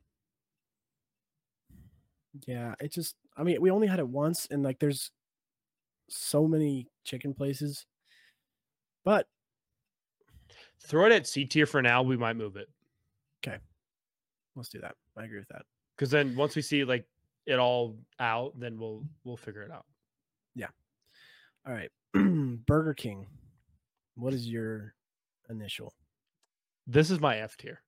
[2.46, 3.16] Yeah, it just.
[3.36, 5.10] I mean, we only had it once, and like, there's
[6.08, 7.86] so many chicken places,
[9.04, 9.28] but
[10.80, 12.02] Throw it at C tier for now.
[12.02, 12.68] We might move it
[13.44, 13.58] Okay,
[14.56, 14.96] let's do that.
[15.16, 15.62] I agree with that.
[15.96, 17.06] because then once we see like
[17.46, 19.86] it all out, then we'll we'll figure it out.
[20.54, 20.68] Yeah.
[21.66, 23.26] All right, Burger King.
[24.16, 24.94] What is your
[25.50, 25.92] initial?
[26.86, 27.82] This is my F tier.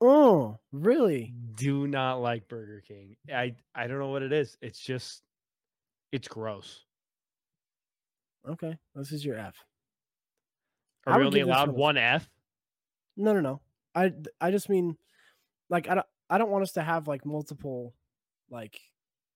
[0.00, 1.34] Oh, really?
[1.56, 3.16] Do not like Burger King.
[3.32, 4.56] I I don't know what it is.
[4.60, 5.22] It's just
[6.12, 6.84] it's gross.
[8.48, 9.54] Okay, this is your F.
[11.06, 12.28] Are I we only allowed one one F?
[13.16, 13.60] No, no, no.
[13.94, 14.96] I I just mean
[15.70, 17.94] like I don't I don't want us to have like multiple
[18.50, 18.78] like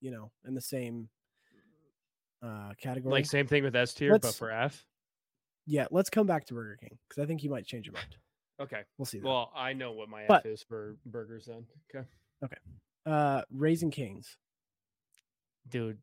[0.01, 1.09] you know in the same
[2.43, 3.13] uh category.
[3.13, 4.85] Like same thing with S tier, but for F.
[5.67, 8.17] yeah, let's come back to Burger King because I think you might change your mind.
[8.61, 8.81] Okay.
[8.99, 9.19] We'll see.
[9.21, 9.27] That.
[9.29, 11.65] Well, I know what my But- F is for burgers then.
[11.95, 12.05] Okay.
[12.45, 12.57] Okay.
[13.07, 14.37] Uh Raising Canes,
[15.69, 15.99] Dude.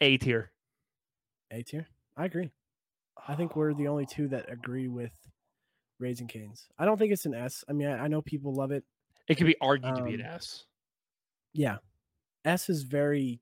[0.00, 0.50] A tier.
[1.50, 1.86] A tier.
[2.16, 2.50] I agree.
[3.26, 5.12] I think we're the only two that agree with
[5.98, 6.68] Raising Canes.
[6.78, 7.64] I don't think it's an S.
[7.68, 8.84] I mean, I, I know people love it.
[9.28, 10.64] It could be argued to be an Um, S.
[11.52, 11.78] Yeah,
[12.44, 13.40] S is very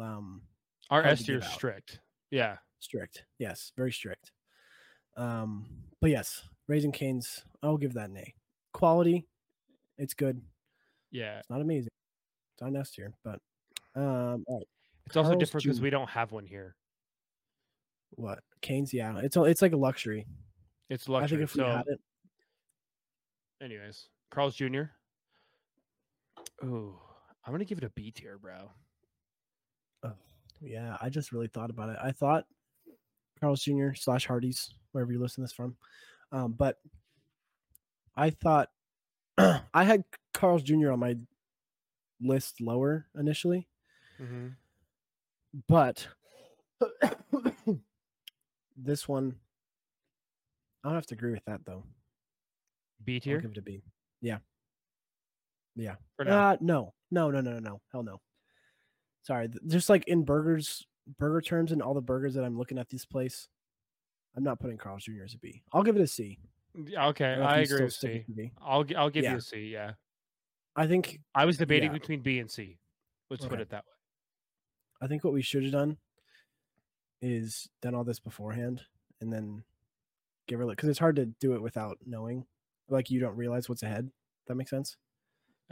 [0.00, 0.42] um
[0.90, 1.54] Our S tier give is out.
[1.54, 2.00] strict.
[2.30, 2.56] Yeah.
[2.80, 3.24] strict.
[3.38, 4.32] Yes, very strict.
[5.16, 5.66] Um,
[6.00, 7.44] but yes, Raising Canes.
[7.62, 8.34] I'll give that an A.
[8.72, 9.26] Quality,
[9.98, 10.40] it's good.
[11.10, 11.38] Yeah.
[11.38, 11.90] It's not amazing.
[12.54, 13.38] It's on S tier, but
[13.94, 14.66] um, all right.
[15.06, 16.74] It's also different because we don't have one here.
[18.12, 18.94] what Canes?
[18.94, 20.26] Yeah, it's it's like a luxury.
[20.88, 21.38] It's I luxury.
[21.38, 22.00] think if we so had it,
[23.60, 24.84] Anyways, Carl's Jr.
[26.64, 26.94] Ooh,
[27.44, 28.70] I'm gonna give it a B tier, bro.
[30.04, 30.12] Oh,
[30.60, 30.96] yeah.
[31.00, 31.96] I just really thought about it.
[32.02, 32.44] I thought
[33.40, 33.94] Carl's Jr.
[33.94, 35.76] slash Hardy's, wherever you listen to this from.
[36.30, 36.78] Um, but
[38.16, 38.68] I thought
[39.38, 40.04] I had
[40.34, 40.92] Carl's Jr.
[40.92, 41.16] on my
[42.20, 43.66] list lower initially,
[44.20, 44.48] Mm-hmm.
[45.68, 46.06] but
[48.76, 49.34] this one,
[50.84, 51.82] I don't have to agree with that though.
[53.04, 53.82] B I'll tier give it a B.
[54.20, 54.38] Yeah.
[55.76, 55.94] Yeah.
[56.18, 57.80] Uh, no, no, no, no, no, no.
[57.92, 58.20] Hell no.
[59.22, 59.48] Sorry.
[59.66, 60.84] Just like in burgers,
[61.18, 63.48] burger terms, and all the burgers that I'm looking at this place,
[64.36, 65.24] I'm not putting Carl's Jr.
[65.24, 65.62] as a B.
[65.72, 66.38] I'll give it a C.
[66.76, 68.08] Okay, if I agree with C.
[68.08, 68.52] with the B.
[68.60, 69.32] I'll I'll give Yeah.
[69.32, 69.58] you a C.
[69.68, 69.92] Yeah,
[70.74, 71.98] I think I was debating Yeah.
[71.98, 72.78] between B and C.
[73.30, 73.92] Let's put it that way.
[75.02, 75.98] I think what we should have done
[77.20, 78.82] is done all this beforehand
[79.20, 79.64] and then
[80.46, 82.46] give her because it's hard to do it without knowing.
[82.88, 84.10] Like you don't realize what's ahead.
[84.46, 84.96] That makes sense.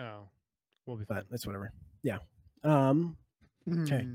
[0.00, 0.28] Oh,
[0.86, 1.72] we'll be But it's whatever.
[2.02, 2.18] Yeah.
[2.64, 3.16] Um.
[3.70, 4.06] okay.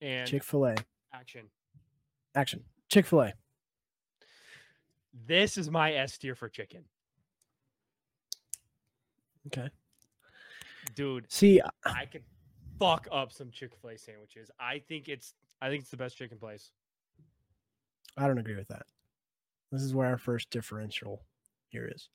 [0.00, 0.74] And Chick Fil A
[1.12, 1.46] action.
[2.34, 2.62] action.
[2.88, 3.32] Chick Fil A.
[5.26, 6.84] This is my S tier for chicken,
[9.46, 9.68] Okay.
[10.94, 11.24] dude.
[11.32, 12.22] See, I could
[12.78, 14.50] fuck up some Chick Fil A sandwiches.
[14.60, 16.70] I think it's I think it's the best chicken place.
[18.18, 18.86] I don't agree with that.
[19.72, 21.24] This is where our first differential
[21.68, 22.08] here is.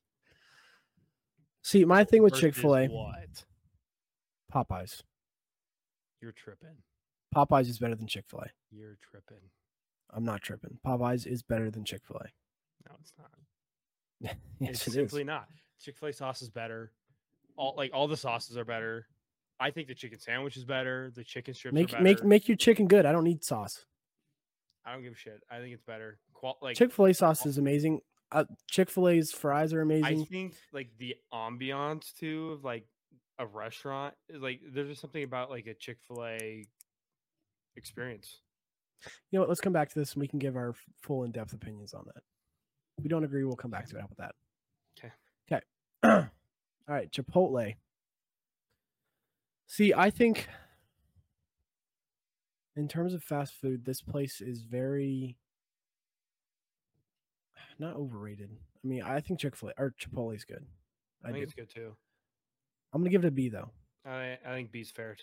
[1.64, 3.46] See, my thing with Chick Fil A, What?
[4.54, 5.02] Popeyes.
[6.22, 6.78] You're tripping.
[7.36, 8.48] Popeyes is better than Chick Fil A.
[8.72, 9.44] You're tripping.
[10.14, 10.78] I'm not tripping.
[10.86, 12.28] Popeyes is better than Chick Fil A.
[12.90, 13.32] No, it's not.
[14.60, 14.94] Yes, it's it is.
[14.96, 15.48] simply not.
[15.80, 16.92] Chick Fil A sauce is better.
[17.58, 19.08] All like all the sauces are better.
[19.60, 21.12] I think the chicken sandwich is better.
[21.16, 22.04] The chicken strips Make are better.
[22.04, 23.06] make make your chicken good.
[23.06, 23.86] I don't need sauce.
[24.86, 25.42] I don't give a shit.
[25.50, 26.18] I think it's better.
[26.34, 28.02] Qual- like Chick Fil A sauce is amazing.
[28.32, 30.22] Uh, Chick Fil A's fries are amazing.
[30.22, 32.86] I think like the ambiance too of like
[33.40, 34.14] a restaurant.
[34.30, 36.66] is, Like there's just something about like a Chick Fil A
[37.76, 38.40] experience.
[39.06, 39.50] You know what?
[39.50, 42.04] Let's come back to this and we can give our full in depth opinions on
[42.06, 42.24] that.
[42.98, 44.00] If we don't agree, we'll come back to it.
[44.00, 44.36] How about that?
[44.96, 45.12] 'Kay.
[45.52, 45.62] Okay.
[46.04, 47.12] All right.
[47.12, 47.76] Chipotle.
[49.68, 50.48] See, I think
[52.76, 55.38] in terms of fast food, this place is very
[57.82, 58.50] not overrated.
[58.84, 60.66] I mean, I think Chick Fil A or Chipotle is good.
[61.26, 61.44] I, I, think do.
[61.44, 61.96] it's good too.
[62.94, 63.70] I'm gonna give it a B though.
[64.06, 65.18] I I think B's fair.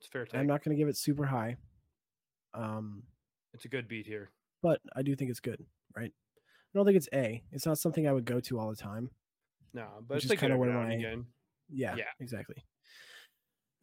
[0.00, 0.38] It's fair take.
[0.38, 1.56] I'm not gonna give it super high.
[2.52, 3.04] Um,
[3.52, 4.30] It's a good beat here.
[4.62, 5.64] but I do think it's good,
[5.96, 6.12] right?
[6.12, 7.42] I don't think it's A.
[7.52, 9.10] It's not something I would go to all the time.
[9.72, 11.26] No, but it's like kind of where my- again.
[11.68, 12.10] Yeah, Yeah.
[12.20, 12.64] exactly.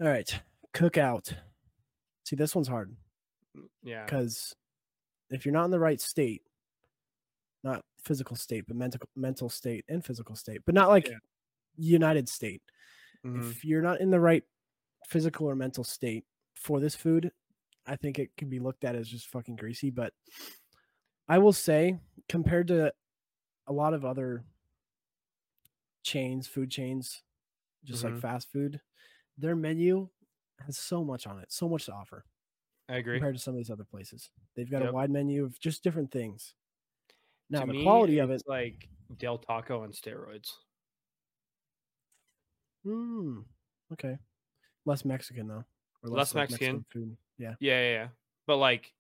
[0.01, 0.41] All right,
[0.74, 1.36] cookout.
[2.26, 2.95] See, this one's hard
[3.84, 4.05] Yeah.
[4.05, 4.55] because
[5.30, 6.43] if you're not in the right state,
[7.64, 11.18] not physical state, but mental mental state and physical state, but not like Yeah.
[11.78, 12.64] United State.
[13.24, 13.54] Mhm.
[13.54, 14.43] If you're not in the right
[15.08, 16.26] physical or mental state
[16.56, 17.32] for this food,
[17.88, 19.91] I think it can be looked at as just fucking greasy.
[19.91, 20.14] But
[21.28, 21.99] I will say,
[22.30, 22.93] compared to
[23.68, 24.45] a lot of other
[26.04, 27.24] chains, food chains,
[27.84, 28.18] just like Mhm.
[28.18, 28.82] fast food,
[29.38, 30.10] their menu
[30.60, 32.26] has so much on it, so much to offer
[32.89, 33.26] I agree.
[33.26, 34.32] compared to some of these other places.
[34.56, 36.56] They've got a wide menu of just different things.
[37.52, 40.49] Now, To the me, quality of it, it's like Del Taco on steroids.
[42.86, 43.43] mm,
[43.93, 44.18] okay,
[44.86, 45.66] less Mexican though,
[46.04, 46.86] or Less like, Mexican.
[46.91, 47.18] food.
[47.38, 48.08] Yeah, Yeah, yeah, yeah.
[48.47, 48.93] But like,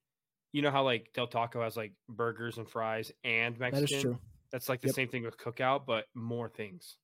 [0.51, 3.85] you know how like Del Taco has like burgers and fries and Mexican.
[3.87, 4.19] that is true.
[4.51, 4.95] That's like the Yep.
[4.95, 6.97] same thing with Cookout, but more things.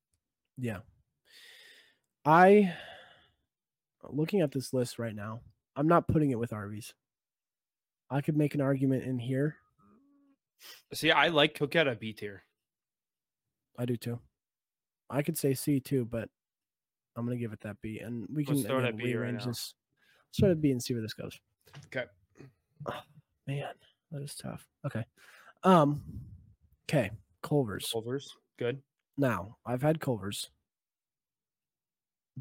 [0.57, 0.81] Yeah.
[2.25, 2.73] I
[4.03, 5.41] looking at this list right now,
[5.75, 6.93] I'm not putting it with Arby's.
[8.09, 9.57] I could make an argument in here.
[10.93, 12.43] See, I like Cookout at B tier.
[13.77, 14.19] I do too.
[15.09, 16.29] I could say C too, but
[17.15, 19.13] I'm gonna give it that B, and we can Let's it again, at B right
[19.13, 19.47] rearrange now.
[19.47, 19.73] this.
[20.29, 21.39] Let's try to B and see where this goes.
[21.87, 22.05] Okay.
[23.47, 23.73] Man,
[24.11, 24.65] that is tough.
[24.85, 25.05] Okay.
[25.63, 26.01] Um.
[26.89, 27.11] Okay.
[27.41, 27.89] Culver's.
[27.91, 28.81] Culver's, good.
[29.17, 30.49] Now I've had Culver's,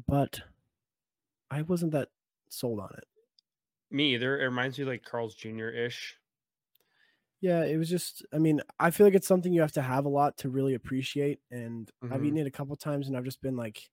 [0.07, 0.41] but
[1.49, 2.09] I wasn't that
[2.49, 3.05] sold on it.
[3.89, 4.39] Me either.
[4.39, 5.69] It reminds me like Carl's Jr.
[5.69, 6.17] ish.
[7.39, 8.25] Yeah, it was just.
[8.33, 10.73] I mean, I feel like it's something you have to have a lot to really
[10.73, 12.25] appreciate, and I've Mhm.
[12.25, 13.89] eaten it a couple times, and I've just been like,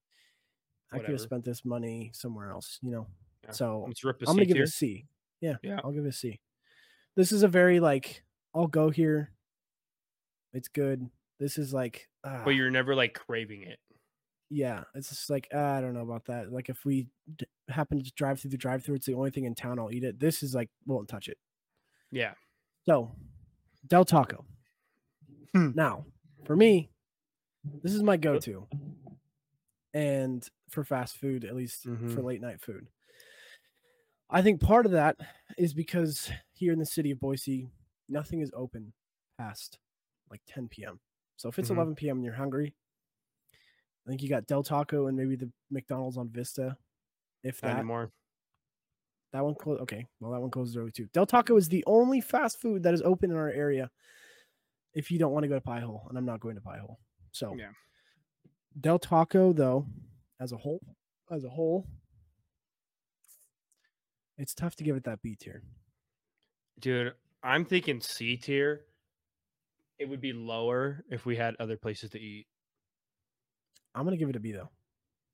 [0.92, 3.07] I could have spent this money somewhere else, you know.
[3.45, 3.51] Yeah.
[3.53, 5.09] So Let's rip a I'm gonna C give it a C.
[5.40, 5.80] Yeah, Yeah.
[5.84, 6.40] I'll give it a C.
[7.16, 8.24] This is a very like,
[8.55, 9.32] I'll go here.
[10.53, 11.11] It's good.
[11.38, 13.80] This is like, ah, But you're never like craving it.
[14.51, 16.53] yeah, it's just like ah, I don't know about that.
[16.53, 19.55] Like if we d- happen to drive through the drive-through, it's the only thing in
[19.55, 20.20] town I'll eat it.
[20.20, 21.38] This is like won't touch it.
[22.11, 22.34] Yeah.
[22.86, 23.12] So,
[23.87, 24.45] Del Taco.
[25.53, 25.70] Hmm.
[25.74, 26.07] Now,
[26.45, 26.91] for me,
[27.82, 28.68] This is my go-to,
[29.95, 32.24] and for fast food, at least for Mhm.
[32.24, 32.89] late night food.
[34.28, 35.16] I think part of that
[35.57, 37.70] is because here in the city of Boise,
[38.07, 38.93] nothing is open
[39.39, 39.78] past
[40.28, 41.01] like 10 p.m.
[41.37, 41.76] So if it's Mhm.
[41.76, 42.16] 11 p.m.
[42.16, 42.74] and you're hungry,
[44.07, 46.76] I think you got Del Taco and maybe the McDonald's on Vista.
[47.43, 48.12] If Not that anymore.
[49.35, 49.82] That one closed.
[49.82, 51.07] Okay, well that one closes early too.
[51.12, 53.91] Del Taco is the only fast food that is open in our area.
[54.95, 56.78] If you don't want to go to Pie Hole, and I'm not going to Pie
[56.78, 57.01] Hole,
[57.32, 57.72] so Yeah.
[58.80, 59.87] Del Taco though,
[60.41, 60.80] as a whole,
[61.30, 61.85] as a whole,
[64.39, 65.62] it's tough to give it that B tier.
[66.78, 67.12] Dude,
[67.43, 68.82] I'm thinking C tier.
[69.99, 72.47] It would be lower if we had other places to eat.
[73.97, 74.70] I'm gonna give it a B though.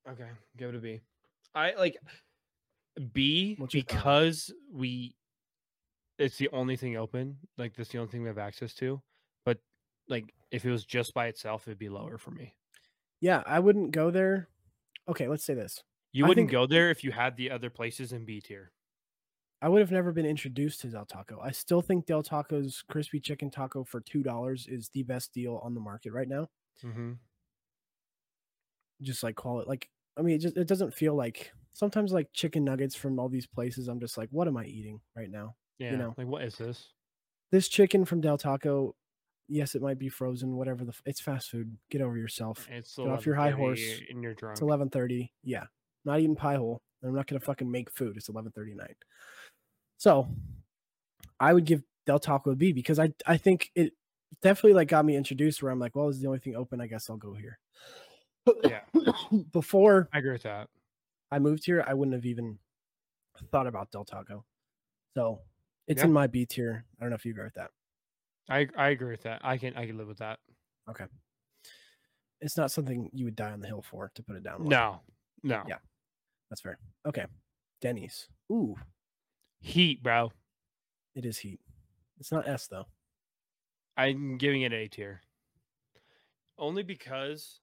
[0.09, 1.01] Okay, give it a B.
[1.53, 1.97] I like
[3.13, 5.15] B because we
[6.19, 7.37] it's the only thing open.
[7.57, 9.01] Like that's the only thing we have access to.
[9.45, 9.57] But
[10.07, 12.53] like if it was just by itself, it'd be lower for me.
[13.21, 14.49] Yeah, I wouldn't go there.
[15.07, 15.83] Okay, let's say this.
[16.13, 18.71] You I wouldn't think- go there if you had the other places in B tier.
[19.63, 21.39] I would have never been introduced to Del Taco.
[21.39, 25.61] I still think Del Taco's crispy chicken taco for two dollars is the best deal
[25.63, 26.49] on the market right now.
[26.83, 27.11] Mm-hmm.
[29.01, 32.27] Just like call it like I mean, it just it doesn't feel like sometimes like
[32.33, 33.87] chicken nuggets from all these places.
[33.87, 35.55] I'm just like, what am I eating right now?
[35.79, 35.91] Yeah.
[35.91, 36.13] you know.
[36.17, 36.89] Like what is this?
[37.51, 38.95] This chicken from Del Taco,
[39.47, 40.55] yes, it might be frozen.
[40.55, 41.77] Whatever the f- it's fast food.
[41.89, 42.67] Get over yourself.
[42.71, 43.81] It's Get off your high horse.
[44.09, 44.53] and you're drunk.
[44.53, 45.33] It's eleven thirty.
[45.43, 45.65] Yeah,
[46.05, 46.81] not eating pie hole.
[47.03, 48.15] I'm not gonna fucking make food.
[48.15, 48.95] It's eleven thirty night.
[49.97, 50.27] So,
[51.39, 53.93] I would give Del Taco a B because I I think it
[54.41, 56.79] definitely like got me introduced where I'm like, well, this is the only thing open.
[56.79, 57.59] I guess I'll go here.
[58.63, 58.81] Yeah.
[59.51, 60.67] Before I agree with that.
[61.31, 62.59] I moved here, I wouldn't have even
[63.51, 64.45] thought about Del Taco.
[65.15, 65.41] So
[65.87, 66.05] it's Yeah.
[66.05, 66.85] in my B tier.
[66.99, 67.71] I don't know if you agree with that.
[68.49, 69.41] I I agree with that.
[69.43, 70.39] I can I can live with that.
[70.89, 71.05] Okay.
[72.41, 74.63] It's not something you would die on the hill for to put it down.
[74.63, 74.69] low.
[74.69, 75.01] No.
[75.43, 75.63] No.
[75.67, 75.77] Yeah.
[76.49, 76.77] that's fair.
[77.05, 77.25] Okay,
[77.81, 78.27] Denny's.
[78.51, 78.75] Ooh,
[79.59, 80.31] Heat, bro.
[81.15, 81.59] it is heat.
[82.19, 82.87] It's not S though.
[83.95, 85.21] I'm giving it A tier.
[86.57, 87.59] Only because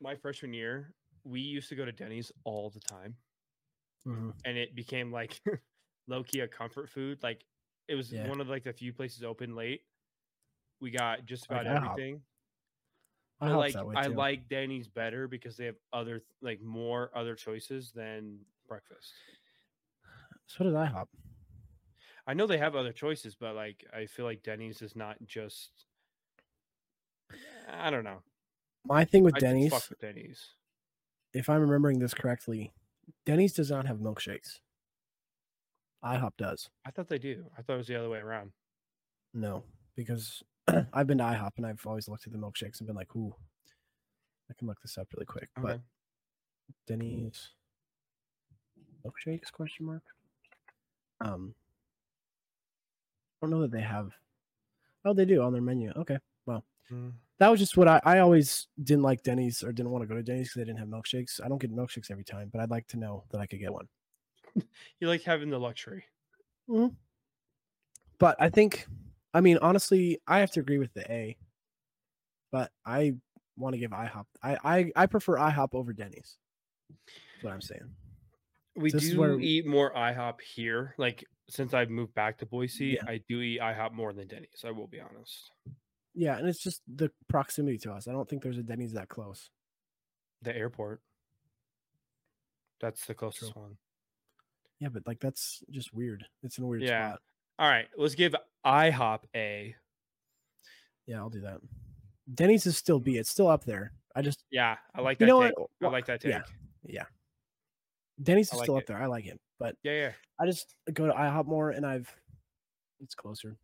[0.00, 0.92] my freshman year,
[1.24, 3.16] we used to go to Denny's all the time,
[4.06, 4.34] Mhm.
[4.44, 5.40] and it became like
[6.08, 7.22] low key a comfort food.
[7.22, 7.44] Like
[7.88, 8.28] it was Yeah.
[8.28, 9.82] one of like the few places open late.
[10.80, 11.76] We got just about IHOP.
[11.92, 12.22] everything.
[13.40, 17.92] I hope like I like Denny's better because they have other like more other choices
[17.92, 19.12] than breakfast.
[20.46, 21.08] So did IHOP.
[22.26, 25.86] I know they have other choices, but like I feel like Denny's is not just.
[27.68, 28.22] I don't know.
[28.84, 30.54] My thing with I Denny's, fuck with Denny's.
[31.32, 32.72] If I'm remembering this correctly,
[33.26, 34.60] Denny's does not have milkshakes.
[36.04, 36.68] IHOP does.
[36.84, 37.44] I thought they do.
[37.56, 38.52] I thought it was the other way around.
[39.34, 39.64] No,
[39.96, 40.42] because
[40.92, 43.34] I've been to IHOP and I've always looked at the milkshakes and been like, "Ooh,
[44.50, 45.80] I can look this up really quick." But
[46.86, 47.50] Denny's
[49.06, 49.52] milkshakes?
[49.52, 50.02] Question mark.
[51.20, 51.54] Um,
[53.40, 54.10] I don't know that they have.
[55.04, 55.92] Oh, they do on their menu.
[55.96, 56.18] Okay,
[56.90, 57.12] Mm.
[57.42, 60.14] That was just what I, I always didn't like Denny's or didn't want to go
[60.14, 61.40] to Denny's because they didn't have milkshakes.
[61.44, 63.72] I don't get milkshakes every time, but I'd like to know that I could get
[63.72, 63.88] one.
[65.00, 66.04] You like having the luxury.
[66.70, 66.94] Mm-hmm.
[68.20, 68.86] But I think,
[69.34, 71.36] I mean, honestly, I have to agree with the A.
[72.52, 73.14] But I
[73.56, 74.26] want to give IHOP.
[74.40, 76.36] I, I I prefer IHOP over Denny's.
[76.88, 77.90] That's what I'm saying.
[78.76, 80.94] We This do where- eat more IHOP here.
[80.96, 83.10] Like since I've moved back to Boise, Yeah.
[83.10, 84.62] I do eat IHOP more than Denny's.
[84.64, 85.50] I will be honest.
[86.14, 88.06] Yeah, and it's just the proximity to us.
[88.08, 89.48] I don't think there's a Denny's that close.
[90.42, 91.00] The airport.
[92.80, 93.76] That's the closest one.
[94.80, 96.24] Yeah, but like that's just weird.
[96.42, 97.10] It's in a weird Yeah.
[97.10, 97.22] spot.
[97.58, 98.34] All right, let's give
[98.64, 99.74] IHOP A.
[101.06, 101.60] Yeah, I'll do that.
[102.34, 103.18] Denny's is still B.
[103.18, 103.92] It's still up there.
[104.14, 105.58] I just Yeah, I like You that know take.
[105.58, 105.70] what?
[105.82, 106.32] I like that take.
[106.32, 106.42] yeah.
[106.84, 107.04] yeah.
[108.22, 108.80] Denny's is like still it.
[108.82, 109.00] up there.
[109.00, 110.12] I like it, but Yeah, yeah.
[110.38, 112.12] I just go to IHOP more, and I've
[113.00, 113.56] it's closer.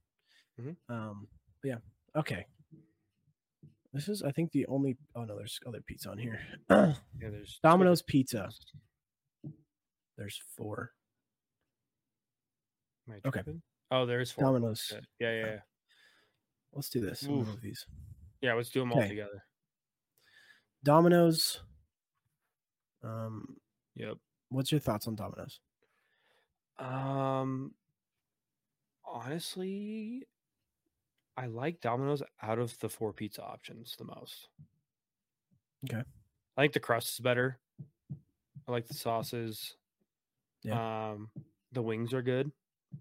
[0.60, 0.76] Mhm.
[0.88, 1.28] Um,
[1.62, 1.78] but yeah,
[2.18, 2.46] okay.
[3.92, 4.96] This is, I think, the only.
[5.14, 6.40] Oh no, there's other pizza on here.
[6.68, 8.48] Yeah, there's Domino's Pizza.
[10.16, 10.92] There's four.
[13.26, 13.42] Okay.
[13.90, 14.44] Oh, there's four.
[14.44, 14.80] Domino's.
[14.80, 15.04] Shit.
[15.18, 15.58] Yeah, yeah, yeah.
[16.74, 17.22] Let's do this.
[17.24, 17.30] Oof.
[17.30, 17.86] move these.
[18.42, 19.44] Yeah, let's do them all together.
[20.84, 21.60] Domino's.
[23.02, 23.56] Um,
[23.94, 24.16] Yep.
[24.50, 25.60] what's your thoughts on Domino's?
[26.78, 27.72] Um,
[29.04, 30.26] honestly,
[31.38, 34.48] I like Domino's out of the four pizza options the most.
[35.84, 36.02] Okay.
[36.56, 37.60] I think the crust is better.
[38.66, 39.76] I like the sauces.
[40.70, 41.30] Um,
[41.72, 42.52] the wings are good,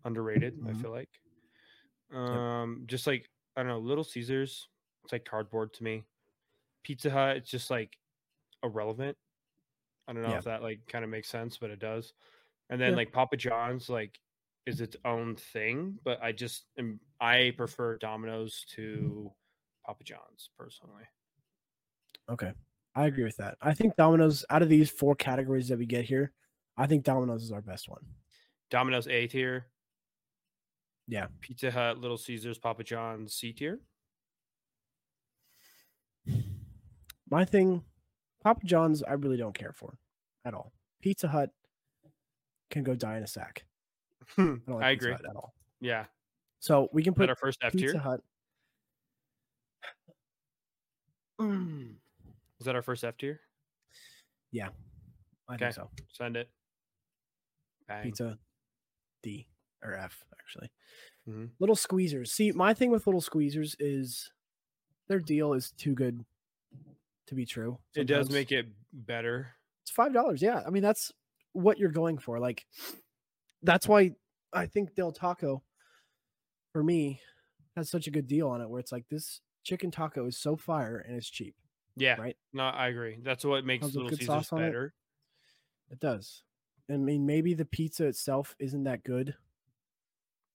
[0.06, 0.56] underrated.
[0.66, 0.82] I Mhm.
[0.82, 1.10] feel like.
[2.12, 4.70] Um, just like I don't know, Little Caesars.
[5.04, 6.04] It's like cardboard to me.
[6.84, 7.98] Pizza Hut, it's just like
[8.64, 9.18] irrelevant.
[10.08, 10.38] I don't know Yeah.
[10.38, 12.14] if that like kind of makes sense, but it does.
[12.70, 12.96] And then Yeah.
[12.96, 14.20] like Papa John's like
[14.68, 19.32] is its own thing, but I just am, I prefer Domino's to
[19.86, 21.04] Papa John's personally.
[22.30, 22.52] Okay.
[22.96, 23.58] I agree with that.
[23.62, 26.34] I think Domino's out of these four categories that we get here,
[26.76, 28.02] I think Domino's is our best one.
[28.70, 29.68] Domino's A tier,
[31.08, 31.28] Yeah.
[31.40, 33.80] Pizza Hut, Little Caesars, Papa John's C tier.
[37.30, 37.84] My thing,
[38.44, 39.98] Papa John's, I really don't care for
[40.44, 40.74] at all.
[41.02, 41.52] Pizza Hut
[42.70, 43.66] can go die in a sack.
[44.38, 45.14] I don't like I agree.
[45.14, 45.54] At all.
[45.80, 46.06] Yeah.
[46.60, 47.98] So we can put our first F tier?
[47.98, 48.22] Hut.
[51.40, 51.96] Mm,
[52.60, 53.40] Is that our first F tier?
[54.60, 54.70] I
[55.54, 55.66] Okay.
[55.66, 55.90] think so.
[56.12, 56.50] Send it.
[57.88, 58.04] Bang.
[58.04, 58.38] Pizza
[59.24, 59.48] D
[59.84, 60.72] or F actually.
[61.28, 61.52] Mhm.
[61.60, 62.28] Little squeezers.
[62.30, 64.32] See, my thing with little squeezers is
[65.08, 66.26] their deal is too good
[67.28, 67.78] to be true.
[67.96, 69.54] It does make it better.
[69.84, 70.42] it's five dollars.
[70.42, 71.14] Yeah, I mean that's
[71.54, 72.40] what you're going for.
[72.40, 72.66] Like
[73.68, 74.12] that's why
[74.54, 75.62] I think Del Taco
[76.74, 77.22] for me
[77.76, 78.70] has such a good deal on it.
[78.70, 81.54] Where it's like this chicken taco is so fire and it's cheap.
[81.96, 82.20] Yeah.
[82.20, 82.38] Right.
[82.54, 83.20] No, I agree.
[83.22, 84.68] That's what makes Comes Little Caesars sauce on it.
[84.68, 84.94] better.
[85.92, 86.44] It does.
[86.90, 89.36] I mean, maybe the pizza itself isn't that good.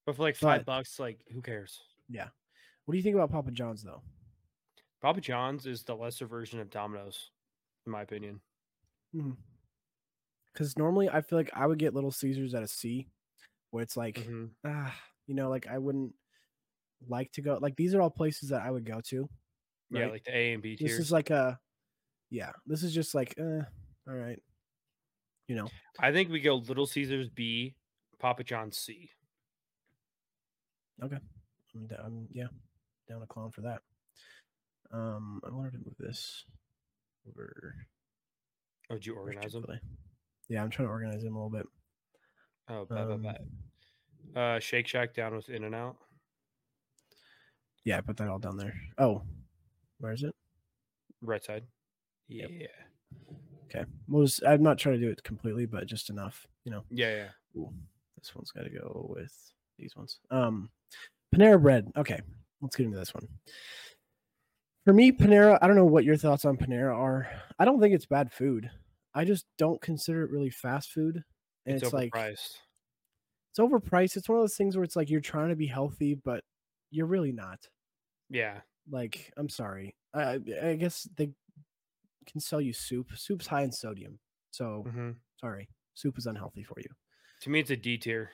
[0.05, 1.79] But for like five But- bucks, like who cares?
[2.09, 2.29] Yeah.
[2.85, 4.01] What do you think about Papa John's though?
[5.01, 7.29] Papa John's is the lesser version of Domino's,
[7.85, 8.39] in my opinion.
[9.13, 9.31] Hmm.
[10.53, 13.07] Because normally I feel like I would get Little Caesars at a C,
[13.71, 14.51] where it's like, Mhm.
[14.65, 14.95] ah,
[15.25, 16.15] you know, like I wouldn't
[17.07, 17.57] like to go.
[17.61, 19.29] Like these are all places that I would go to.
[19.89, 20.99] Yeah, like the A and B this tiers.
[20.99, 21.59] is like a,
[22.29, 23.63] yeah, this is just like, uh,
[24.07, 24.41] all right,
[25.47, 27.75] you know, I think we go Little Caesars B,
[28.19, 29.11] Papa John's C.
[31.01, 32.47] I'm, d- I'm yeah,
[33.09, 33.81] down a clown for that.
[34.91, 36.45] Um, I wanted to move this
[37.27, 37.75] over.
[38.89, 39.63] Oh, did you organize them?
[39.63, 39.79] Chick-fil-A?
[40.49, 41.67] Yeah, I'm trying to organize them a little bit.
[42.69, 43.37] Oh, bad, Um, bad,
[44.33, 44.55] bad.
[44.55, 45.95] Uh, Shake Shack down with In-N-Out.
[47.85, 48.73] Yeah, I put that all down there.
[48.97, 49.21] Oh,
[49.99, 50.33] where is it?
[51.21, 51.63] Right side.
[52.27, 52.47] Yeah.
[52.49, 52.69] Yep.
[53.65, 53.85] Okay.
[54.07, 56.47] Well, just, I'm not trying to do it completely, but just enough.
[56.63, 57.63] You know, Yeah, yeah.
[58.17, 59.33] This one's got to go with
[59.77, 60.19] these ones.
[60.31, 60.69] Um,
[61.35, 61.91] Panera Bread.
[61.97, 62.21] Okay,
[62.61, 63.27] let's get into this one.
[64.85, 65.57] For me, Panera.
[65.61, 67.27] I don't know what your thoughts on Panera are.
[67.59, 68.69] I don't think it's bad food.
[69.15, 71.23] I just don't consider it really fast food.
[71.65, 72.13] And It's, it's, like
[73.51, 74.17] it's overpriced.
[74.17, 76.43] It's one of those things where it's like you're trying to be healthy, but
[76.89, 77.67] you're really not.
[78.29, 78.61] yeah.
[78.89, 79.95] Like, I'm sorry.
[80.13, 81.31] I I guess they
[82.27, 83.11] can sell you soup.
[83.17, 84.19] Soup's high in sodium,
[84.51, 85.69] so hmm sorry.
[85.95, 86.89] Soup is unhealthy for you.
[87.41, 88.31] To me, it's a D tier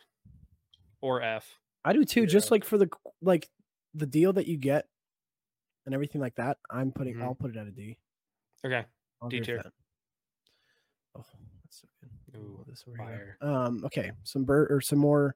[1.02, 1.60] or F.
[1.84, 2.26] I do too.
[2.26, 2.90] Just like for the
[3.22, 3.50] like
[3.94, 4.88] the deal that you get
[5.86, 6.58] and everything like that.
[6.70, 7.16] I'm putting.
[7.16, 7.24] Mhm.
[7.24, 8.00] I'll put it at a D.
[8.66, 8.86] Okay.
[9.22, 9.66] I'll D tier.
[11.16, 11.26] Oh,
[11.64, 12.38] that's so good.
[12.40, 13.38] Ooh, this over here.
[13.42, 13.84] Um.
[13.86, 14.12] Okay.
[14.24, 15.36] Some bur or some more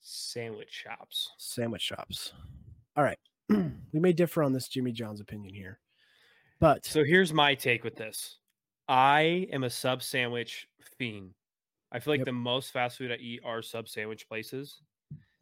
[0.00, 1.30] Sandwich shops.
[1.36, 2.32] sandwich shops.
[2.96, 3.18] All right.
[3.48, 5.80] we may differ on this Jimmy John's opinion here,
[6.60, 8.38] but So here's my take with this.
[8.88, 10.66] I am a sub sandwich
[10.98, 11.34] fiend.
[11.92, 12.24] I feel like Yep.
[12.24, 14.82] the most fast food I eat are sub sandwich places.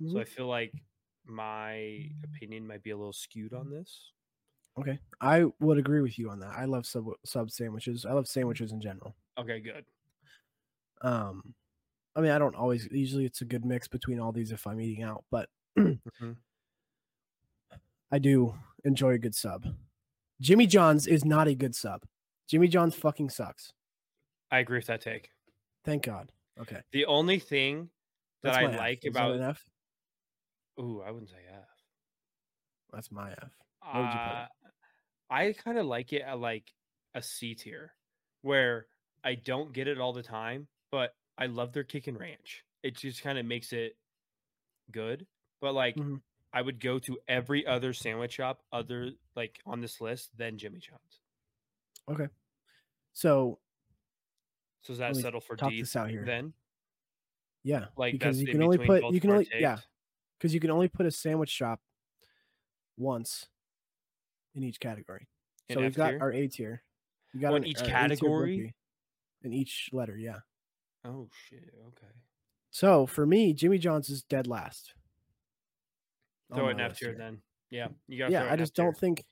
[0.06, 0.20] So Mhm.
[0.20, 0.84] I feel like
[1.24, 4.12] my opinion might be a little skewed on this.
[4.78, 6.50] Okay, I would agree with you on that.
[6.56, 8.04] I love sub sub sandwiches.
[8.06, 9.14] I love sandwiches in general.
[9.38, 9.84] Okay, good.
[11.02, 11.54] Um,
[12.14, 12.88] I mean, I don't always.
[12.90, 15.48] Usually, it's a good mix between all these if I'm eating out, but
[15.78, 16.36] Mhm.
[18.10, 18.54] I do
[18.84, 19.66] enjoy a good sub.
[20.40, 22.02] Jimmy John's is not a good sub.
[22.46, 23.72] Jimmy John's fucking sucks.
[24.50, 25.30] I agree with that take.
[25.84, 26.30] Thank God.
[26.60, 26.80] Okay.
[26.92, 27.90] The only thing
[28.42, 28.78] that That's I F.
[28.78, 29.64] like Is that an about F?
[30.80, 31.64] ooh, I wouldn't say F.
[32.92, 33.50] That's my F.
[33.92, 34.18] Where would you put?
[34.18, 34.46] Uh,
[35.30, 36.72] I kind of like it at like
[37.14, 37.94] a C tier,
[38.42, 38.88] where
[39.24, 42.64] I don't get it all the time, but I love their Kickin' Ranch.
[42.82, 43.98] It just kind of makes it
[44.90, 45.26] good.
[45.60, 46.20] But like, Mhm.
[46.52, 50.80] I would go to every other sandwich shop other like on this list than Jimmy
[50.80, 51.20] John's.
[52.08, 52.28] Okay.
[53.12, 53.60] So
[54.80, 56.24] So does that settle for D this out here.
[56.24, 56.54] then?
[57.62, 59.80] yeah, Like because you can only put you can only yeah
[60.38, 61.80] because you can only put a sandwich shop
[62.96, 63.48] once
[64.56, 65.28] in each category.
[65.68, 66.82] In so we've got our A tier.
[67.32, 68.74] We got Oh, in an- each our A tier category?
[69.42, 70.16] in each letter.
[70.16, 70.40] Yeah.
[71.04, 71.72] Oh shit.
[71.88, 72.12] Okay.
[72.70, 74.94] So for me, Jimmy John's is dead last.
[76.54, 77.42] Throw it in F tier then.
[77.70, 78.30] Yeah, you got.
[78.30, 79.24] Yeah, I just don't think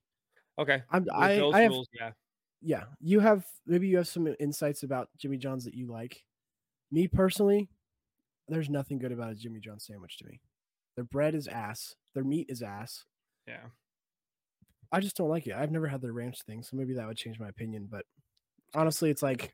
[0.58, 0.82] Okay.
[0.90, 1.04] I'm.
[1.04, 2.10] With I those I have rules, yeah.
[2.62, 6.22] yeah, you have maybe you have some insights about Jimmy John's that you like.
[6.90, 7.68] Me personally,
[8.48, 10.40] there's nothing good about a Jimmy John's sandwich to me.
[10.96, 11.94] Their bread is ass.
[12.14, 13.04] Their meat is ass.
[13.46, 13.66] Yeah.
[14.92, 15.54] I just don't like it.
[15.54, 17.88] I've never had the ranch thing, so maybe that would change my opinion.
[17.90, 18.04] But
[18.74, 19.52] honestly, it's like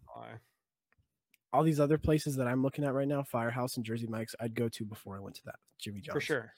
[1.52, 4.54] all these other places that I'm looking at right now, Firehouse and Jersey Mike's, I'd
[4.54, 6.14] go to before I went to that Jimmy John's.
[6.14, 6.52] For sure.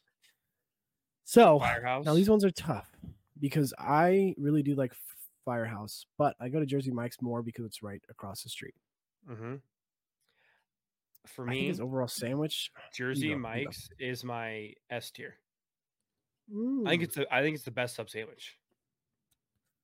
[1.24, 2.04] So Firehouse.
[2.04, 2.88] now these ones are tough
[3.38, 4.92] because I really do like
[5.44, 8.74] Firehouse, but I go to Jersey Mike's more because it's right across the street.
[9.26, 9.56] hmm
[11.26, 12.70] For me, his overall sandwich.
[12.94, 13.40] Jersey you go.
[13.40, 15.36] Mike's is my S tier.
[16.84, 18.58] I think it's the I think it's the best sub sandwich.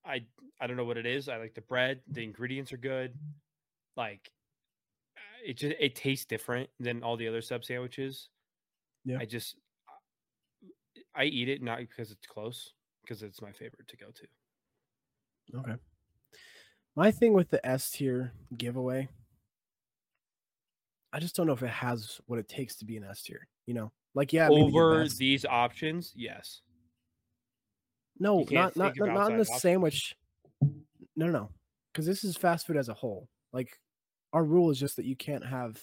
[0.08, 0.22] I
[0.60, 1.28] I don't know what it is.
[1.28, 2.00] I like the bread.
[2.08, 2.24] The mm.
[2.24, 3.14] ingredients are good.
[3.96, 4.30] Like
[5.44, 8.28] it just it tastes different than all the other sub sandwiches.
[9.04, 9.18] Yeah.
[9.20, 9.56] I just
[11.14, 15.58] I eat it not because it's close, because it's my favorite to go to.
[15.58, 15.80] okay.
[16.94, 19.08] My thing with the S tier giveaway,
[21.12, 23.46] I just don't know if it has what it takes to be an S tier.
[23.66, 26.62] You know, like yeah, maybe the Over these options, yes.
[28.20, 30.16] No, not not not, not in the sandwich.
[30.62, 31.50] No, no, no,
[31.92, 33.28] because this is fast food as a whole.
[33.52, 33.78] Like
[34.32, 35.80] our rule is just that you can't have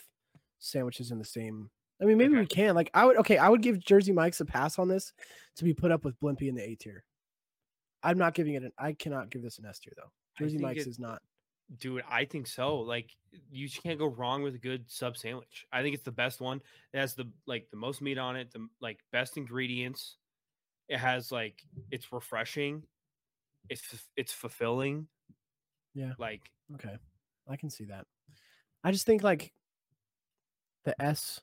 [0.59, 1.69] sandwiches in the same.
[2.01, 2.41] I mean, maybe Okay.
[2.41, 2.75] we can.
[2.75, 3.17] Like I would.
[3.17, 5.13] Okay, I would give Jersey Mike's a pass on this
[5.57, 7.03] to be put up with Blimpie in the A tier.
[8.03, 8.71] I'm not giving it an.
[8.77, 10.11] I cannot give this an S tier though.
[10.37, 11.21] Jersey Mike's it- is not.
[11.79, 12.77] Dude, I think so.
[12.77, 13.09] Like
[13.49, 15.65] you just can't go wrong with a good sub sandwich.
[15.73, 16.61] I think it's the best one.
[16.93, 20.17] It has the like the most meat on it, the like best ingredients.
[20.87, 22.83] It has like it's refreshing.
[23.69, 23.83] It's
[24.15, 25.07] it's fulfilling.
[25.93, 26.13] Yeah.
[26.17, 26.97] Like Okay,
[27.47, 28.05] I can see that.
[28.83, 29.53] I just think like
[30.83, 31.41] the S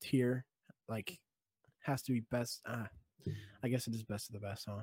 [0.00, 0.44] tier,
[0.88, 1.18] like,
[1.80, 2.62] has to be best.
[2.66, 2.88] Ah,
[3.62, 4.82] I guess it is best of the best, huh?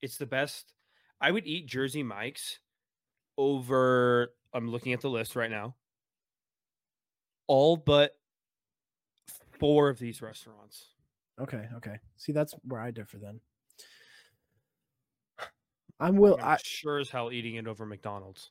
[0.00, 0.74] it's the best.
[1.20, 2.60] I would eat Jersey Mike's
[3.36, 5.74] over I'm looking at the list right now.
[7.46, 8.12] All but
[9.58, 10.86] four of these restaurants.
[11.40, 11.98] Okay, okay.
[12.16, 13.40] See, that's where I differ then.
[16.00, 16.36] I'm will.
[16.40, 18.50] I'm I sure as hell eating it over McDonald's.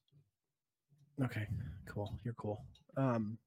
[1.24, 1.48] okay.
[1.86, 2.14] Cool.
[2.24, 2.64] You're cool.
[2.98, 3.38] Um,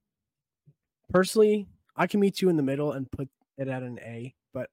[1.13, 3.29] personally, I can meet you in the middle and put
[3.59, 4.71] it at an A, but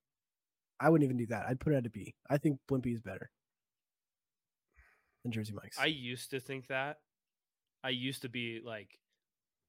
[0.79, 1.45] I wouldn't even do that.
[1.47, 2.15] I'd put it at a B.
[2.29, 3.29] I think Blimpie is better
[5.23, 5.77] than Jersey Mike's.
[5.77, 6.97] I used to think that.
[7.83, 8.97] I used to be like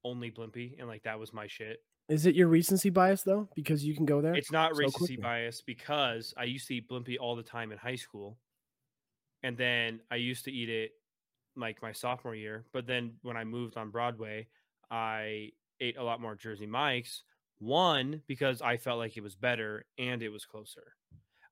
[0.05, 1.81] only Blimpie, and like that was my shit.
[2.09, 3.49] Is it your recency bias though?
[3.55, 4.35] Because you can go there.
[4.35, 5.23] It's not so recency quickly.
[5.23, 8.39] bias because I used to eat Blimpie all the time in high school,
[9.43, 10.93] and then I used to eat it
[11.57, 12.65] like my sophomore year.
[12.73, 14.49] But then when I moved on Broadway,
[14.91, 17.25] I ate a lot more Jersey Mike's.
[17.61, 20.95] One because I felt like it was better and it was closer.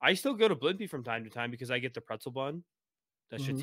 [0.01, 2.63] I still go to Blimpie from time to time because I get the pretzel bun.
[3.31, 3.63] That shit's Mhm.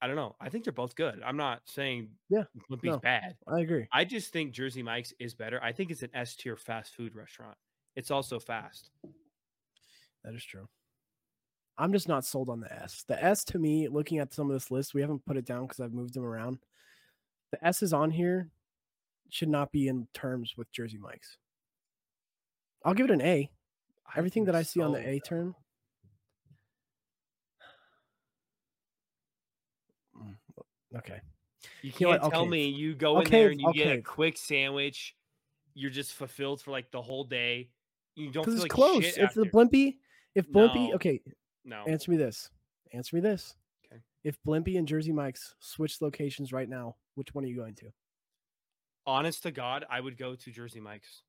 [0.00, 0.36] I don't know.
[0.40, 1.22] I think they're both good.
[1.24, 2.98] I'm not saying Yeah, Blimpie's no.
[2.98, 3.36] bad.
[3.48, 3.86] I agree.
[3.92, 5.62] I just think Jersey Mike's is better.
[5.62, 7.56] I think it's an S tier fast food restaurant.
[7.94, 8.90] It's also fast.
[10.22, 10.68] That is true.
[11.78, 13.04] I'm just not sold on the S.
[13.06, 15.62] The S to me, looking at some of this list, we haven't put it down
[15.62, 16.58] because I've moved them around.
[17.52, 18.50] The S is on here
[19.30, 21.38] should not be in terms with Jersey Mike's.
[22.84, 23.50] I'll give it an A.
[24.16, 25.54] Everything that I see on the A term.
[30.96, 31.20] You Okay.
[31.82, 32.30] You can't what?
[32.30, 35.16] tell Okay, me you go in okay, there and you get a quick sandwich.
[35.74, 37.70] You're just fulfilled for like the whole day.
[38.14, 39.04] You don't Because feel it's like close.
[39.04, 39.50] shit If the after.
[39.50, 39.96] Blimpie,
[40.34, 40.94] if Blimpie, No.
[40.94, 41.20] okay,
[41.64, 41.84] no.
[41.86, 42.50] answer me this.
[42.92, 43.54] Answer me this.
[43.92, 44.00] Okay.
[44.24, 47.90] If Blimpie and Jersey Mike's switch locations right now, which one are you going to?
[49.06, 51.22] Honest to God, I would go to Jersey Mike's.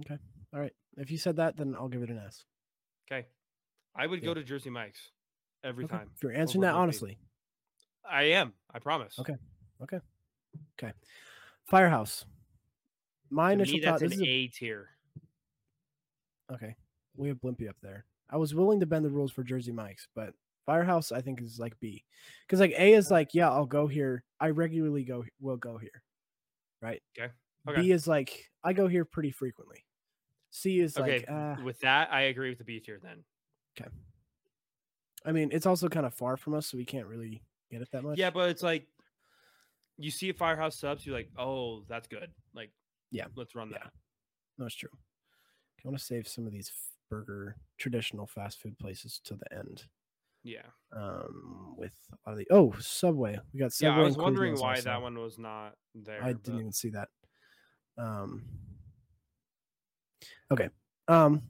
[0.00, 0.18] Okay.
[0.54, 0.72] All right.
[0.96, 2.44] If you said that, then I'll give it an S.
[3.10, 3.26] Okay.
[3.94, 4.26] I would Yeah.
[4.26, 5.10] go to Jersey Mike's
[5.64, 5.96] every Okay.
[5.96, 6.10] time.
[6.14, 7.18] If you're answering that honestly.
[8.10, 8.52] I am.
[8.72, 9.18] I promise.
[9.18, 9.34] Okay.
[9.82, 9.98] Okay.
[10.80, 10.92] Okay.
[11.66, 12.24] Firehouse.
[13.30, 14.88] My To initial me, thought that's an is a- tier.
[16.52, 16.74] okay.
[17.16, 18.04] We have Blimpie up there.
[18.30, 20.34] I was willing to bend the rules for Jersey Mike's, but
[20.66, 22.04] Firehouse I think is like B.
[22.46, 24.24] Because like A is like, yeah, I'll go here.
[24.40, 26.02] I regularly go will go here.
[26.80, 27.02] Right?
[27.18, 27.32] Okay.
[27.68, 27.80] Okay.
[27.82, 29.84] B is like I go here pretty frequently.
[30.50, 31.18] C is Okay.
[31.18, 33.24] like uh, With that, I agree with the B tier then.
[33.78, 33.90] Okay.
[35.24, 37.88] I mean, it's also kind of far from us, so we can't really get it
[37.92, 38.18] that much.
[38.18, 38.86] Yeah, but it's like
[39.98, 42.30] you see a firehouse subs, you're like, oh, that's good.
[42.54, 42.70] Like,
[43.10, 43.78] Yeah, let's run yeah.
[43.82, 43.92] that.
[44.58, 44.90] That's true.
[44.94, 46.70] I want to save some of these
[47.10, 49.84] burger traditional fast food places to the end.
[50.44, 50.66] Yeah.
[50.96, 53.96] Um, with a lot of the oh Subway, we got Subway.
[53.96, 54.82] Yeah, I was wondering why also.
[54.84, 56.22] that one was not there.
[56.22, 57.08] I but- didn't even see that.
[57.96, 58.44] Um.
[60.50, 60.68] Okay.
[61.08, 61.42] Um.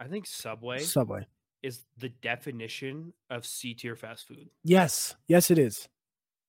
[0.00, 1.26] I think Subway Subway.
[1.62, 4.48] Is the definition of C tier fast food.
[4.64, 5.14] Yes.
[5.28, 5.88] Yes, it is.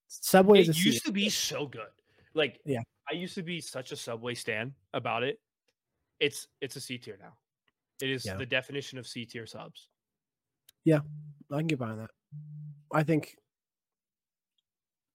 [0.07, 0.86] Subway is a It C.
[0.89, 1.89] used to be so good.
[2.34, 2.82] Like, Yeah.
[3.09, 5.39] I used to be such a Subway stan about it.
[6.20, 7.38] It's it's a C tier now.
[8.01, 8.38] It is Yeah.
[8.38, 9.89] the definition of C tier subs.
[10.84, 10.99] Yeah,
[11.51, 12.11] I can get behind that.
[12.91, 13.38] I think.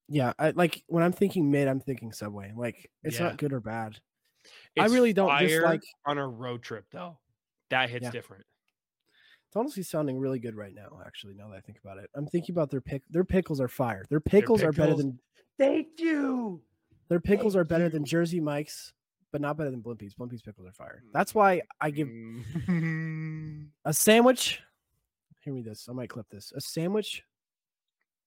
[0.08, 2.52] Yeah, I like when I'm thinking mid, I'm thinking Subway.
[2.56, 3.24] Like it's Yeah.
[3.28, 4.00] not good or bad.
[4.78, 7.18] I really don't dislike- on a road trip though.
[7.70, 8.10] That hits Yeah.
[8.10, 8.46] different.
[9.48, 11.00] It's honestly sounding really good right now.
[11.06, 13.02] Actually, now that I think about it, I'm thinking about their pick.
[13.10, 14.04] Their pickles are fire.
[14.10, 15.18] Their pickles, are better than
[15.58, 16.60] Thank you.
[17.08, 18.04] their pickles Thank are better than.
[18.04, 18.92] Jersey Mike's,
[19.32, 20.14] but not better than Blimpie's.
[20.14, 21.02] Blimpie's pickles are fire.
[21.06, 21.12] Mm.
[21.14, 23.68] That's why I give Mm.
[23.86, 24.60] a sandwich.
[25.40, 25.88] Hear me this.
[25.88, 26.52] I might clip this.
[26.54, 27.24] A sandwich,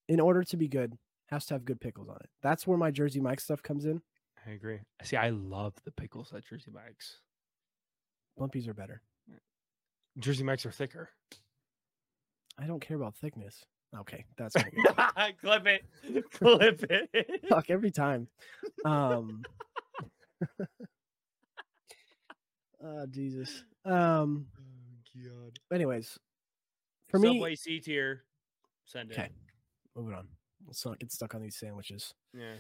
[0.07, 0.97] in order to be good,
[1.27, 2.29] has to have good pickles on it.
[2.41, 4.01] That's where my Jersey Mike stuff comes in.
[4.47, 4.79] I agree.
[5.03, 7.19] See, I love the pickles at Jersey Mike's.
[8.39, 9.03] Blimpies are better.
[10.19, 11.09] Jersey Mike's are thicker.
[12.59, 13.63] I don't care about thickness.
[13.97, 14.55] Okay, that's
[14.85, 16.31] gonna Clip it.
[16.31, 17.45] Clip it.
[17.49, 18.27] fuck every time.
[18.85, 19.43] Um.
[22.83, 23.63] oh Jesus.
[23.85, 24.47] Um.
[25.15, 25.59] God.
[25.73, 26.17] Anyways,
[27.09, 28.23] for me, Subway C tier.
[28.85, 29.19] Send it.
[29.19, 29.29] Okay.
[29.95, 30.27] moving on.
[30.65, 32.53] Let's not get stuck on these sandwiches Yeah.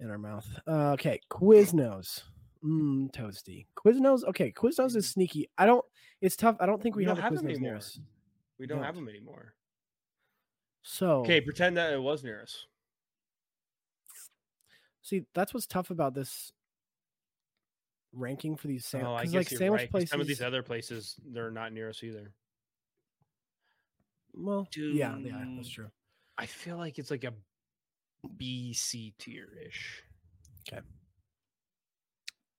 [0.00, 0.46] in our mouth.
[0.66, 2.22] Uh, okay, Quiznos.
[2.64, 3.66] Mmm, toasty.
[3.76, 4.24] Quiznos.
[4.24, 5.00] Okay, Quiznos is mm-hmm.
[5.00, 5.50] sneaky.
[5.58, 5.84] I don't.
[6.20, 6.56] It's tough.
[6.60, 7.98] I don't think we, We have don't a have Quiznos near us.
[8.58, 9.54] We don't, have them anymore.
[10.82, 12.66] So Okay, pretend that it was near us.
[15.02, 16.52] see, that's what's tough about this
[18.12, 19.32] ranking for these Oh, I sandwiches.
[19.32, 19.90] guess like sandwich right.
[19.90, 20.10] places.
[20.10, 22.32] Some of these other places, they're not near us either.
[24.32, 25.90] well, yeah, yeah, that's true.
[26.38, 27.32] I feel like it's like a
[28.36, 30.02] B C tier ish.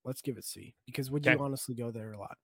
[0.05, 1.35] Let's give it C because would Okay.
[1.35, 2.37] you honestly go there a lot?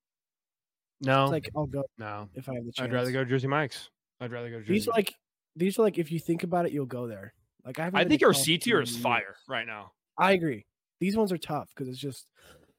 [0.99, 2.27] No, It's like I'll go no.
[2.33, 2.87] if I have the chance.
[2.89, 3.89] I'd rather go to Jersey Mike's.
[4.19, 4.73] I'd rather go to Jersey.
[4.73, 5.15] These are like
[5.55, 7.33] these are like if you think about it, you'll go there.
[7.63, 7.91] Like I.
[7.93, 9.93] I think our California C tier is fire right now.
[10.17, 10.65] I agree.
[10.99, 12.27] These ones are tough because it's just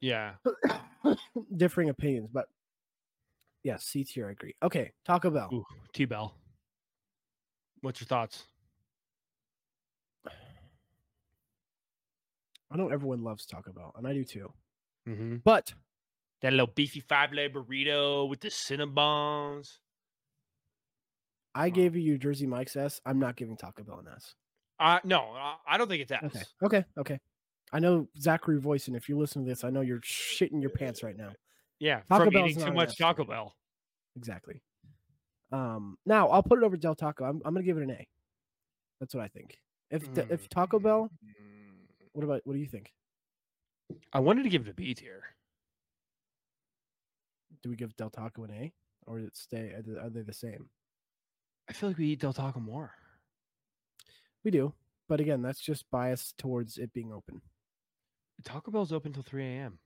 [0.01, 0.35] Yeah.
[1.57, 2.47] differing opinions, but
[3.65, 4.29] yeah, C tier.
[4.29, 4.55] I agree.
[4.63, 5.49] Okay, Taco Bell.
[5.53, 6.35] Ooh, T Bell.
[7.81, 8.45] What's your thoughts?
[12.71, 14.53] I know everyone loves Taco Bell, and I do too.
[15.09, 15.37] Mm-hmm.
[15.45, 15.73] But
[16.43, 19.79] That little beefy five layer burrito with the Cinnabons.
[21.55, 23.01] I gave you Jersey Mike's S.
[23.05, 24.35] I'm not giving Taco Bell an S.
[24.81, 25.35] Uh, no,
[25.67, 26.23] I- don't think it's S.
[26.25, 26.43] Okay.
[26.65, 26.85] Okay.
[26.99, 27.21] Okay.
[27.73, 30.71] I know Zachary Voice, and if you're listening to this, I know you're shitting your
[30.71, 31.33] pants right now.
[31.79, 32.97] Yeah, Taco from Bell's eating too much S.
[32.97, 33.55] Taco Bell.
[34.17, 34.63] Exactly.
[35.53, 37.25] Um, now I'll put it over Del Taco.
[37.25, 38.07] I'm, I'm gonna give it an A.
[39.01, 39.59] That's what I think.
[39.91, 42.09] If the, if Taco Bell, Mm.
[42.13, 42.93] what about what do you think?
[44.13, 45.23] I wanted to give it a B tier.
[47.63, 48.73] Do we give Del Taco an A,
[49.07, 49.73] or did it stay?
[50.01, 50.69] Are they, the same?
[51.69, 52.93] I feel like we eat Del Taco more.
[54.45, 54.75] We do,
[55.09, 57.41] but again, that's just biased towards it being open.
[58.45, 59.79] Taco Bell's open till 3 a.m.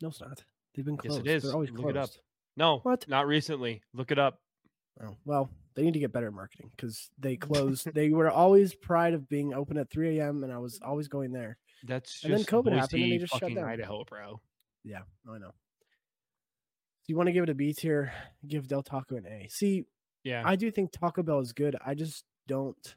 [0.00, 0.42] No, it's not.
[0.74, 1.26] They've been Yes, it closed.
[1.26, 1.42] is.
[1.42, 1.96] They're always Look closed.
[1.96, 2.10] it up.
[2.56, 3.06] No, What?
[3.08, 3.82] not recently.
[3.92, 4.40] Look it up.
[5.02, 7.92] Oh, well, they need to get better at marketing because they closed.
[7.92, 10.42] they were always pride of being open at 3 a.m.
[10.42, 11.58] and I was always going there.
[11.84, 13.64] That's And then just COVID happened and they just shut down.
[13.64, 14.40] Idaho, bro.
[14.84, 15.50] Yeah, I know.
[15.50, 18.12] Do you want to give it a B tier?
[18.46, 19.46] Give Del Taco an A.
[19.48, 19.84] See,
[20.24, 21.76] Yeah, I do think Taco Bell is good.
[21.84, 22.96] I just don't.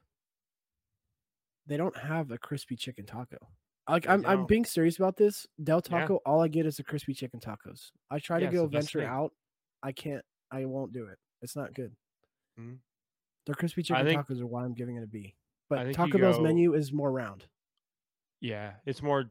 [1.67, 3.37] They don't have a crispy chicken taco.
[3.87, 5.45] Like I'm, I'm being serious about this.
[5.63, 5.99] Del Yeah.
[6.01, 7.91] Taco, all I get is the crispy chicken tacos.
[8.09, 9.33] I try to it's go venture out.
[9.83, 10.23] I can't.
[10.51, 11.17] I won't do it.
[11.41, 11.95] It's not good.
[12.59, 12.79] Mhm.
[13.45, 15.35] Their crispy chicken think- tacos are why I'm giving it a B.
[15.69, 17.47] But Taco Bell's go- menu is more round.
[18.41, 18.71] Yeah.
[18.85, 19.25] It's more.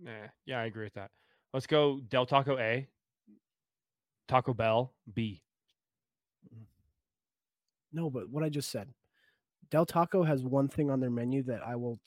[0.00, 0.12] Nah,
[0.46, 1.10] yeah, I agree with that.
[1.52, 2.86] Let's go Del Taco A.
[4.28, 5.42] Taco Bell B.
[6.54, 6.66] Mm.
[7.92, 8.88] No, but what I just said,
[9.70, 11.98] Del Taco has one thing on their menu that I will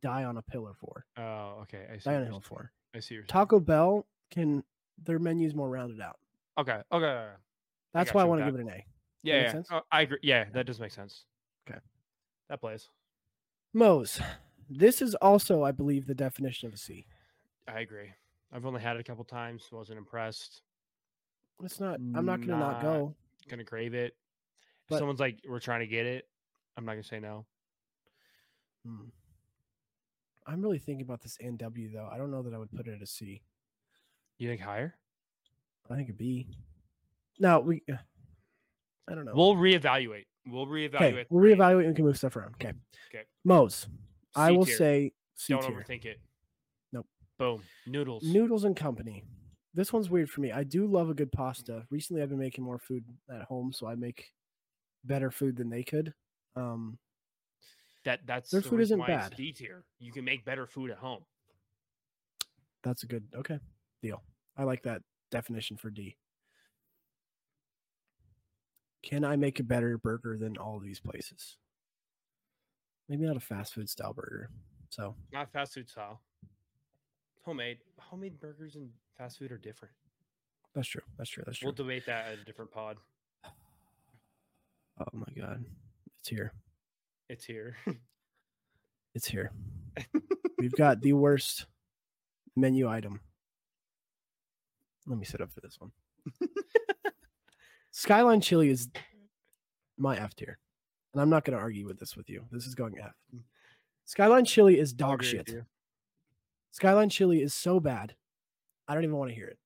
[0.00, 1.04] die on a pillar for.
[1.18, 1.86] Oh, okay.
[1.92, 2.04] I see.
[2.04, 2.70] Die on a hill for.
[2.94, 3.18] I see.
[3.26, 4.62] Taco Bell can
[5.04, 6.16] their menu's more rounded out.
[6.58, 6.80] Okay.
[6.92, 7.26] Okay.
[7.92, 8.84] That's got why I want to give it an A.
[9.22, 9.52] Yeah.
[9.54, 9.62] yeah.
[9.70, 10.18] Oh, I agree.
[10.22, 11.24] Yeah, that does make sense.
[11.68, 11.78] Okay.
[12.48, 12.88] That plays.
[13.72, 14.20] Moe's.
[14.68, 17.06] This is also, I believe, the definition of a C.
[17.68, 18.12] I agree.
[18.52, 19.68] I've only had it a couple times.
[19.72, 20.62] Wasn't impressed.
[21.62, 21.96] It's not.
[21.96, 23.14] I'm not gonna not Not- go.
[23.48, 24.16] Gonna crave it.
[24.90, 26.28] If someone's like, "We're trying to get it,"
[26.76, 27.46] I'm not gonna say no.
[28.86, 29.08] Hmm.
[30.46, 32.08] I'm really thinking about this NW though.
[32.10, 33.42] I don't know that I would put it at a C.
[34.38, 34.94] You think higher?
[35.90, 36.48] I think a B.
[37.38, 37.82] No, we.
[37.90, 37.96] uh,
[39.08, 39.32] I don't know.
[39.34, 40.26] We'll reevaluate.
[40.46, 40.94] We'll reevaluate.
[40.94, 42.54] okay, we'll reevaluate and we can move stuff around.
[42.54, 42.72] Okay.
[43.10, 43.24] Okay.
[43.44, 43.86] Moe's.
[44.36, 44.76] I will tier.
[44.76, 46.20] say C Don't overthink it.
[46.92, 47.06] Nope.
[47.38, 47.62] Boom.
[47.86, 48.22] Noodles.
[48.24, 49.24] Noodles and Company.
[49.74, 50.52] This one's weird for me.
[50.52, 51.84] I do love a good pasta.
[51.90, 54.32] Recently, I've been making more food at home, so I make
[55.04, 56.14] better food than they could.
[56.54, 56.98] Um,
[58.04, 59.34] that that's Their the food isn't bad.
[59.36, 59.84] D tier.
[59.98, 61.24] You can make better food at home.
[62.82, 63.58] that's a good okay
[64.02, 64.22] deal.
[64.56, 66.16] I like that definition for D.
[69.02, 71.56] Can I make a better burger than all these places?
[73.08, 74.50] Maybe not a fast food style burger.
[74.90, 76.20] So Not fast food style.
[77.42, 77.78] Homemade.
[77.98, 78.88] Homemade burgers and
[79.18, 79.92] fast food are different.
[80.74, 81.02] that's true.
[81.18, 81.42] That's true.
[81.46, 81.66] That's true.
[81.66, 82.96] We'll debate that at a different pod.
[83.44, 85.64] oh my god,
[86.20, 86.52] it's here.
[87.28, 87.76] It's here.
[89.14, 89.52] It's here.
[90.58, 91.66] We've got the worst
[92.56, 93.20] menu item.
[95.06, 95.92] Let me sit up for this one.
[97.92, 98.88] Skyline chili is
[99.96, 100.58] my F tier.
[101.14, 102.44] And I'm not going to argue with this with you.
[102.50, 103.14] This is going F.
[104.04, 105.48] Skyline chili is dog shit.
[106.72, 108.14] Skyline chili is so bad.
[108.88, 109.58] I don't even want to hear it.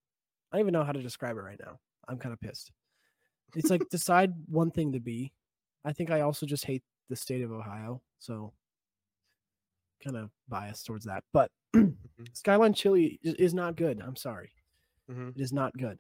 [0.52, 1.78] I don't even know how to describe it right now.
[2.06, 2.70] I'm kind of pissed.
[3.56, 5.32] It's like decide one thing to be.
[5.84, 8.52] I think I also just hate the state of Ohio, so
[10.04, 11.24] kind of biased towards that.
[11.32, 11.50] But
[12.34, 14.02] Skyline chili is, not good.
[14.06, 14.52] I'm sorry.
[15.10, 15.34] Mhm.
[15.34, 15.98] It is not good.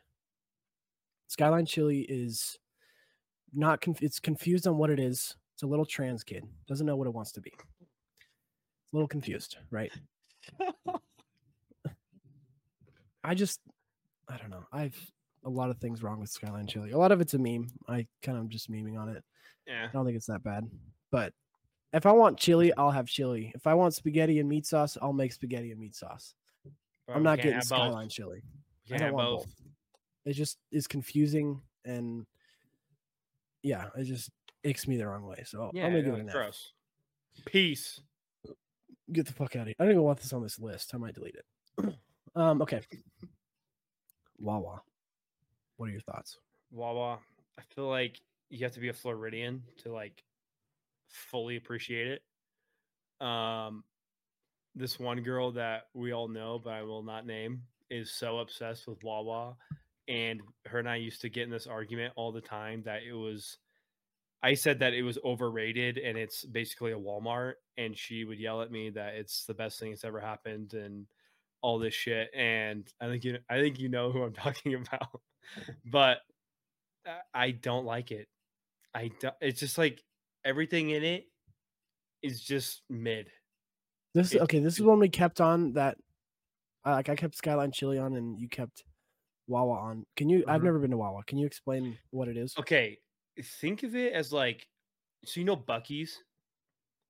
[1.28, 2.58] Skyline chili is
[3.52, 5.36] not conf- it's confused on what it is.
[5.54, 6.44] It's a little trans kid.
[6.66, 7.50] Doesn't know what it wants to be.
[7.50, 9.92] It's a little confused, right?
[13.24, 13.60] I just
[14.28, 14.64] I don't know.
[14.72, 14.96] I've
[15.44, 16.90] a lot of things wrong with Skyline chili.
[16.92, 17.68] A lot of it's a meme.
[17.88, 19.22] I kind of just memeing on it.
[19.66, 19.86] yeah.
[19.88, 20.68] I don't think it's that bad.
[21.10, 21.32] But
[21.92, 23.52] if I want chili, I'll have chili.
[23.54, 26.34] If I want spaghetti and meat sauce, I'll make spaghetti and meat sauce.
[27.06, 27.78] But I'm not getting have both.
[27.78, 28.42] Skyline chili.
[28.92, 29.44] I don't want both.
[29.44, 29.54] both.
[30.26, 32.26] It just is confusing and
[33.62, 34.30] yeah, it just
[34.64, 35.42] icks me the wrong way.
[35.46, 36.72] So Yeah, I'm gonna give it gross.
[37.44, 38.00] Peace.
[39.12, 39.76] Get the fuck out of here.
[39.78, 40.94] I don't even want this on this list.
[40.94, 41.94] I might delete it.
[42.36, 42.82] um, okay.
[44.38, 44.82] Wawa.
[45.76, 46.38] What are your thoughts?
[46.70, 47.18] Wawa.
[47.58, 50.22] I feel like you have to be a Floridian to like
[51.08, 53.26] fully appreciate it.
[53.26, 53.84] Um,
[54.74, 58.86] this one girl that we all know, but I will not name, is so obsessed
[58.86, 59.56] with Wawa,
[60.08, 63.12] and her and I used to get in this argument all the time that it
[63.12, 63.58] was.
[64.40, 68.62] I said that it was overrated and it's basically a Walmart, and she would yell
[68.62, 71.06] at me that it's the best thing that's ever happened and
[71.60, 72.30] all this shit.
[72.34, 75.20] And I think you, I think you know who I'm talking about,
[75.84, 76.18] but
[77.34, 78.28] I- don't like it.
[78.94, 80.02] I don't, it's just like
[80.44, 81.24] everything in it
[82.22, 83.28] is just mid.
[84.14, 85.96] This It- okay, this is when we kept on that
[86.86, 88.84] uh, like I kept Skyline Chili on and you kept
[89.48, 90.06] Wawa on.
[90.16, 90.64] Can you I've Mhm.
[90.64, 91.24] never been to Wawa.
[91.24, 92.58] Can you explain what it is?
[92.58, 92.98] Okay,
[93.42, 94.68] think of it as like
[95.24, 96.24] so you know Buc-ee's.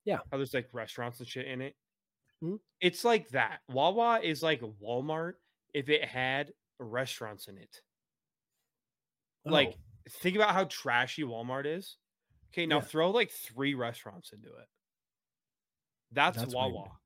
[0.04, 0.20] Yeah.
[0.30, 1.76] How there's like restaurants and shit in it.
[2.42, 2.58] Mhm.
[2.80, 3.62] It's like that.
[3.68, 5.34] Wawa is like Walmart
[5.74, 7.82] if it had restaurants in it.
[9.44, 11.96] Like Oh, think about how trashy Walmart is.
[12.52, 12.82] Okay, now Yeah.
[12.82, 14.68] throw like three restaurants into it.
[16.10, 16.76] That's, That's weird.
[16.76, 17.00] Wawa.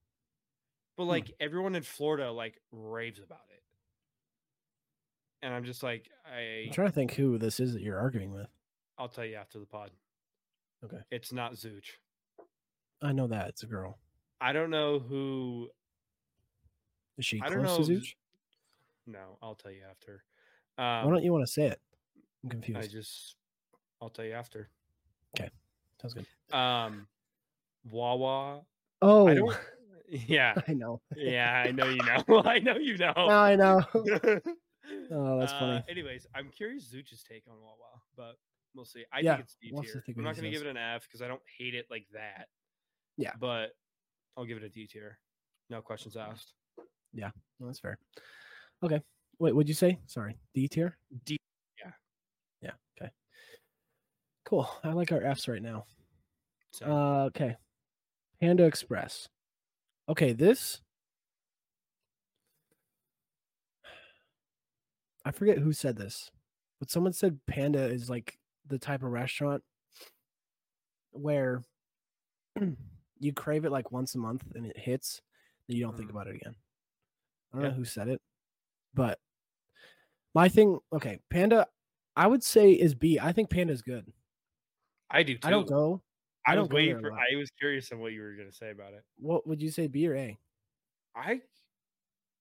[0.96, 1.06] But Hmm.
[1.06, 3.61] like everyone in Florida like raves about it.
[5.42, 8.32] And I'm just like, I I'm trying to think who this is that you're arguing
[8.32, 8.46] with.
[8.98, 9.90] I'll tell you after the pod.
[10.84, 10.98] Okay.
[11.10, 11.96] It's not Zooch.
[13.02, 13.98] I know that it's a girl.
[14.40, 15.68] I don't know who
[17.18, 18.14] Is she I don't close to know Zooch?
[19.06, 20.22] no, I'll tell you after.
[20.76, 21.80] Why Um don't you want to say it?
[22.44, 22.80] I'm confused.
[22.80, 23.36] I just
[24.00, 24.68] I'll tell you after.
[25.38, 25.50] Okay,
[26.00, 26.26] sounds good.
[26.56, 27.06] Um
[27.90, 28.62] Wawa.
[29.00, 29.56] Oh, I don't
[30.08, 30.54] yeah.
[30.68, 31.00] I know.
[31.16, 32.42] Yeah, I know you know.
[32.44, 33.12] I know you know.
[33.16, 33.82] Now I know.
[35.10, 35.84] Oh, that's Uh, funny.
[35.88, 38.36] Anyways, I'm curious Zuch's take on Wawa, but
[38.74, 39.04] we'll see.
[39.12, 40.02] I Yeah, think it's D tier.
[40.16, 42.48] I'm not going to give it an F because I don't hate it like that.
[43.16, 43.32] Yeah.
[43.38, 43.76] but
[44.36, 45.18] I'll give it a D tier.
[45.68, 46.54] No questions asked.
[47.12, 47.30] No,
[47.60, 47.98] that's fair.
[48.82, 49.00] Okay.
[49.38, 49.98] Wait, what'd you say?
[50.06, 50.36] Sorry.
[50.54, 50.96] D tier?
[51.24, 51.36] D.
[51.78, 51.92] Yeah.
[52.62, 52.70] Yeah.
[52.98, 53.10] Okay.
[54.44, 54.68] Cool.
[54.82, 55.84] I like our Fs right now.
[56.72, 57.56] So Uh, okay.
[58.40, 59.28] Panda Express.
[60.08, 60.80] Okay, this.
[65.24, 66.30] I forget who said this,
[66.78, 69.62] but someone said Panda is like the type of restaurant
[71.12, 71.62] where
[73.20, 75.22] you crave it like once a month and it hits,
[75.68, 76.10] and you don't think Mhm.
[76.10, 76.56] about it again.
[77.52, 77.68] I don't Yeah.
[77.70, 78.20] know who said it,
[78.94, 79.20] but
[80.34, 81.68] my thing, okay, Panda,
[82.16, 83.18] I would say is B.
[83.18, 84.12] I think Panda is good.
[85.10, 85.46] I do too.
[85.46, 86.02] I don't go.
[86.46, 87.12] I I don't was waiting for.
[87.12, 89.04] I was curious on what you were going to say about it.
[89.16, 90.38] What would you say, B or A?
[91.14, 91.42] I,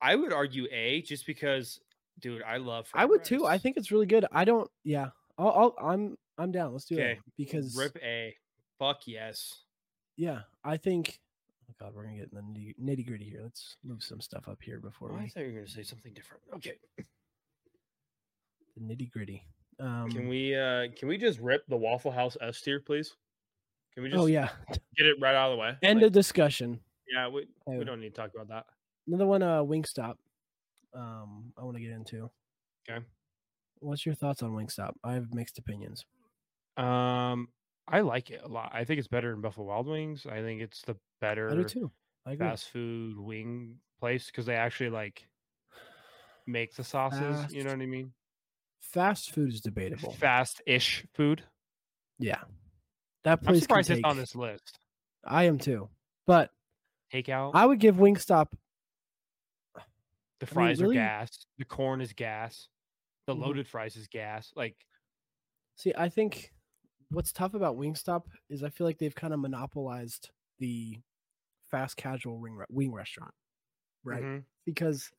[0.01, 1.79] I would argue A, just because,
[2.19, 2.87] dude, I love.
[2.93, 3.45] I would too.
[3.45, 4.25] I think it's really good.
[4.31, 4.69] I don't.
[4.83, 5.49] Yeah, I'll.
[5.79, 6.17] I'll I'm.
[6.37, 6.73] I'm down.
[6.73, 8.35] Let's do Okay, it because rip A.
[8.79, 9.59] Fuck yes.
[10.17, 11.19] yeah, I think.
[11.69, 13.41] Oh God, we're gonna get in the nitty gritty here.
[13.43, 15.83] Let's move some stuff up here before Oh, I thought you were going to say
[15.83, 16.41] something different.
[16.55, 16.73] Okay.
[16.97, 19.43] the nitty gritty.
[19.79, 23.15] Um, Can we uh can we just rip the Waffle House S tier, please?
[23.93, 24.49] Can we just oh yeah,
[24.97, 25.75] get it right out of the way?
[25.83, 26.79] end Like, of discussion.
[27.11, 27.77] yeah, we, Oh.
[27.77, 28.65] we don't need to talk about that.
[29.07, 29.41] Another one.
[29.43, 30.15] Uh, Wingstop.
[30.93, 32.29] Um, I want to get into.
[32.89, 33.03] Okay.
[33.79, 34.91] What's your thoughts on Wingstop?
[35.03, 36.05] I have mixed opinions.
[36.77, 37.49] Um,
[37.87, 38.71] I like it a lot.
[38.73, 40.25] I think it's better than Buffalo Wild Wings.
[40.29, 41.91] I think it's the I do better too.
[42.25, 42.47] I agree.
[42.47, 45.27] fast food wing place because they actually like
[46.45, 47.51] make the sauces.
[47.51, 48.11] You know what I mean?
[48.81, 50.11] Fast food is debatable.
[50.13, 51.43] Fast-ish food.
[52.19, 52.41] Yeah,
[53.23, 53.55] that I'm place.
[53.55, 54.79] can surprised it's on this list.
[55.25, 55.89] I am too,
[56.27, 56.51] but
[57.13, 57.51] Takeout.
[57.53, 58.47] I would give Wingstop.
[60.41, 61.45] The mean, fries really- are gas.
[61.57, 62.67] The corn is gas.
[63.27, 63.39] The Mhm.
[63.39, 64.51] loaded fries is gas.
[64.55, 64.75] Like
[65.75, 66.53] See, I think
[67.09, 70.99] what's tough about Wingstop is I feel like they've kind of monopolized the
[71.69, 73.33] fast casual wing re- wing restaurant,
[74.03, 74.23] right?
[74.23, 74.45] mhm.
[74.65, 75.11] Because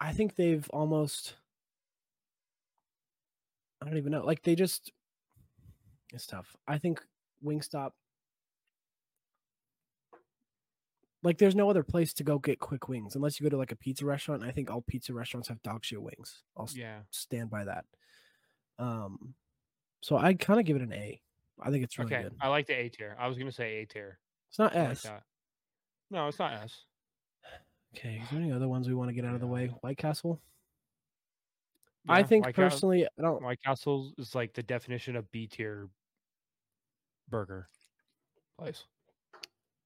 [0.00, 1.36] I think they've almost
[3.80, 4.24] I don't even know.
[4.24, 4.92] Like they just
[6.12, 6.54] it's tough.
[6.68, 7.04] I think
[7.42, 7.92] Wingstop
[11.22, 13.72] like there's no other place to go get quick wings unless you go to like
[13.72, 14.42] a pizza restaurant.
[14.42, 16.42] I think all pizza restaurants have dog shit wings.
[16.56, 17.02] I'll Yeah.
[17.10, 17.84] stand by that.
[18.78, 19.34] Um,
[20.00, 21.20] so I kind of give it an A.
[21.60, 22.24] I think it's really okay.
[22.24, 22.34] good.
[22.40, 23.16] I like the A tier.
[23.18, 24.18] I was gonna say A tier.
[24.48, 25.06] It's not I like S.
[26.10, 26.84] No, it's not S.
[27.96, 29.66] Okay, is there any other ones we want to get out of the way?
[29.82, 30.40] White Castle.
[32.08, 33.42] I think White personally, I don't.
[33.42, 35.88] White Castle is like the definition of B tier
[37.28, 37.68] burger
[38.58, 38.84] place.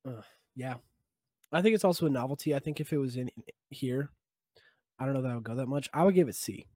[0.08, 0.22] Uh,
[0.54, 0.76] Yeah,
[1.52, 2.54] I think it's also a novelty.
[2.54, 3.30] I think if it was in
[3.70, 4.10] here,
[4.98, 5.88] I don't know that I would go that much.
[5.94, 6.66] I would give it C.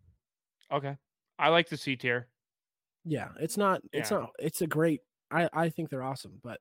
[0.70, 0.96] Okay.
[1.38, 2.28] I like the C tier.
[3.04, 3.82] Yeah, it's not.
[3.92, 4.20] It's Yeah.
[4.20, 4.30] not.
[4.38, 5.00] It's a great.
[5.30, 6.38] I I think they're awesome.
[6.42, 6.60] But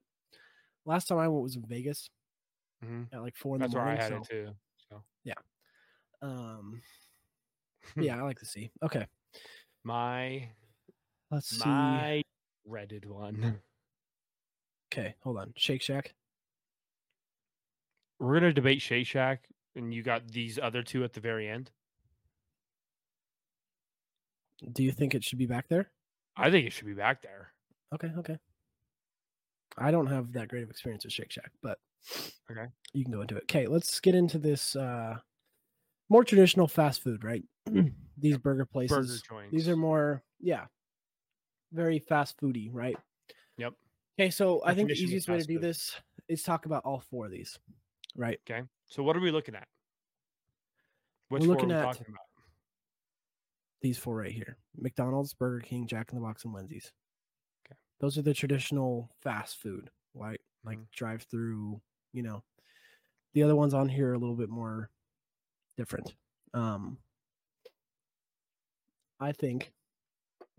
[0.85, 2.09] last time I went was in Vegas
[2.81, 4.01] hmm at like four in That's the where I morning.
[4.01, 4.55] had so, it too.
[4.89, 5.03] So
[6.21, 6.81] Um,
[7.97, 8.71] yeah, I like the C.
[8.81, 9.05] Okay,
[9.83, 10.49] my
[11.31, 12.09] let's see.
[12.09, 12.21] my
[12.67, 13.61] Reddit one.
[14.91, 15.53] Okay, hold on.
[15.55, 16.13] Shake Shack.
[18.19, 21.71] We're gonna debate Shake Shack, and you got these other two at the very end.
[24.73, 25.89] Do you think it should be back there?
[26.35, 27.53] I think it should be back there.
[27.93, 28.37] Okay, okay.
[29.77, 31.79] I don't have that great of experience with Shake Shack, but
[32.51, 32.65] Okay.
[32.93, 33.43] you can go into it.
[33.43, 35.17] Okay, let's get into this uh
[36.09, 37.43] more traditional fast food, right?
[38.17, 38.97] These burger places.
[38.97, 39.51] Burger joints.
[39.53, 40.65] These are more, yeah,
[41.71, 42.97] very fast foody, right?
[43.57, 43.73] Yep.
[44.19, 45.63] Okay, so I think the easiest way to do food.
[45.63, 45.95] this
[46.27, 47.57] is talk about all four of these,
[48.19, 48.39] right?
[48.49, 48.63] Okay.
[48.87, 49.67] So what are we looking at?
[51.29, 52.25] Which We're looking are we at- talking about?
[53.81, 56.91] These four right here: McDonald's, Burger King, Jack in the Box, and Wendy's.
[57.65, 57.77] Okay.
[57.99, 60.41] Those are the traditional fast food, right?
[60.65, 60.91] Like Mhm.
[60.91, 61.81] drive-through.
[62.11, 62.43] You know,
[63.33, 64.89] the other ones on here are a little bit more
[65.77, 66.13] different.
[66.53, 66.97] Um,
[69.21, 69.71] I think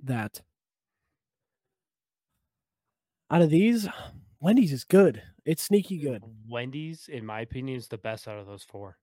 [0.04, 0.40] that
[3.30, 3.86] out of these,
[4.40, 5.22] Wendy's is good.
[5.44, 6.22] It's sneaky good.
[6.48, 8.96] Wendy's, in my opinion, is the best out of those four.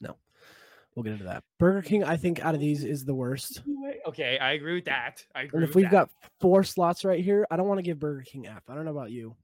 [0.00, 0.16] No,
[0.94, 1.42] We'll get into that.
[1.58, 3.62] Burger King, I think, out of these is the worst.
[4.06, 5.24] Okay, I agree with that.
[5.34, 5.90] I agree And if we've that.
[5.90, 6.10] got
[6.40, 8.62] four slots right here, I don't want to give Burger King F.
[8.68, 9.34] I don't know about you.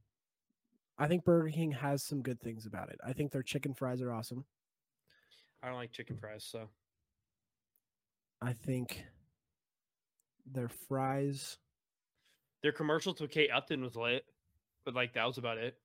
[0.99, 2.99] I think Burger King has some good things about it.
[3.07, 4.45] I think their chicken fries are awesome.
[5.63, 6.69] I don't like chicken fries, so
[8.43, 9.05] I think
[10.45, 11.57] their fries.
[12.63, 14.25] Their commercial with Kate Upton was lit,
[14.85, 15.77] but like that was about it.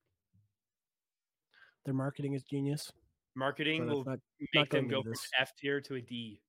[1.86, 2.92] Their marketing is genius.
[3.36, 4.20] Marketing will not-
[4.54, 5.14] make them go from.
[5.40, 6.42] F tier to a D.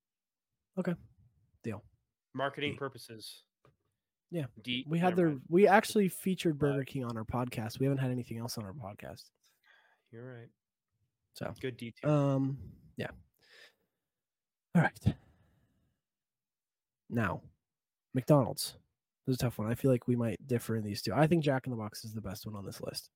[0.78, 0.94] Okay.
[1.62, 1.82] Deal.
[2.34, 2.78] Marketing D.
[2.78, 3.42] purposes.
[4.30, 4.84] Yeah, D.
[4.88, 5.28] we had their.
[5.28, 5.42] mind.
[5.48, 7.78] We actually featured Burger King on our podcast.
[7.78, 9.30] We haven't had anything else on our podcast.
[10.10, 10.48] You're right.
[11.34, 12.10] So, Good detail.
[12.10, 12.58] um,
[12.96, 13.10] yeah.
[14.74, 15.14] All right.
[17.10, 17.42] Now,
[18.12, 18.74] McDonald's.
[19.26, 19.70] This is a tough one.
[19.70, 21.12] I feel like we might differ in these two.
[21.14, 23.08] I think Jack in the Box is the best one on this list.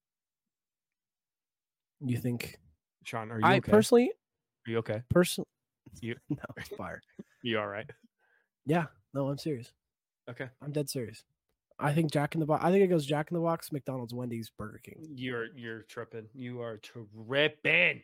[2.00, 2.58] You think?
[3.04, 3.70] Sean, are you I okay?
[3.70, 4.10] personally,
[4.66, 5.02] are you okay?
[5.10, 5.44] person,
[6.00, 7.00] You- no, it's fire.
[7.42, 7.88] You all right?
[8.66, 9.72] Yeah, no, I'm serious.
[10.28, 10.48] Okay.
[10.60, 11.22] I'm dead serious.
[11.78, 12.64] I think Jack in the Box.
[12.64, 15.06] I think it goes Jack in the Box, McDonald's, Wendy's, Burger King.
[15.14, 16.26] You're you're tripping.
[16.34, 18.02] You are tripping.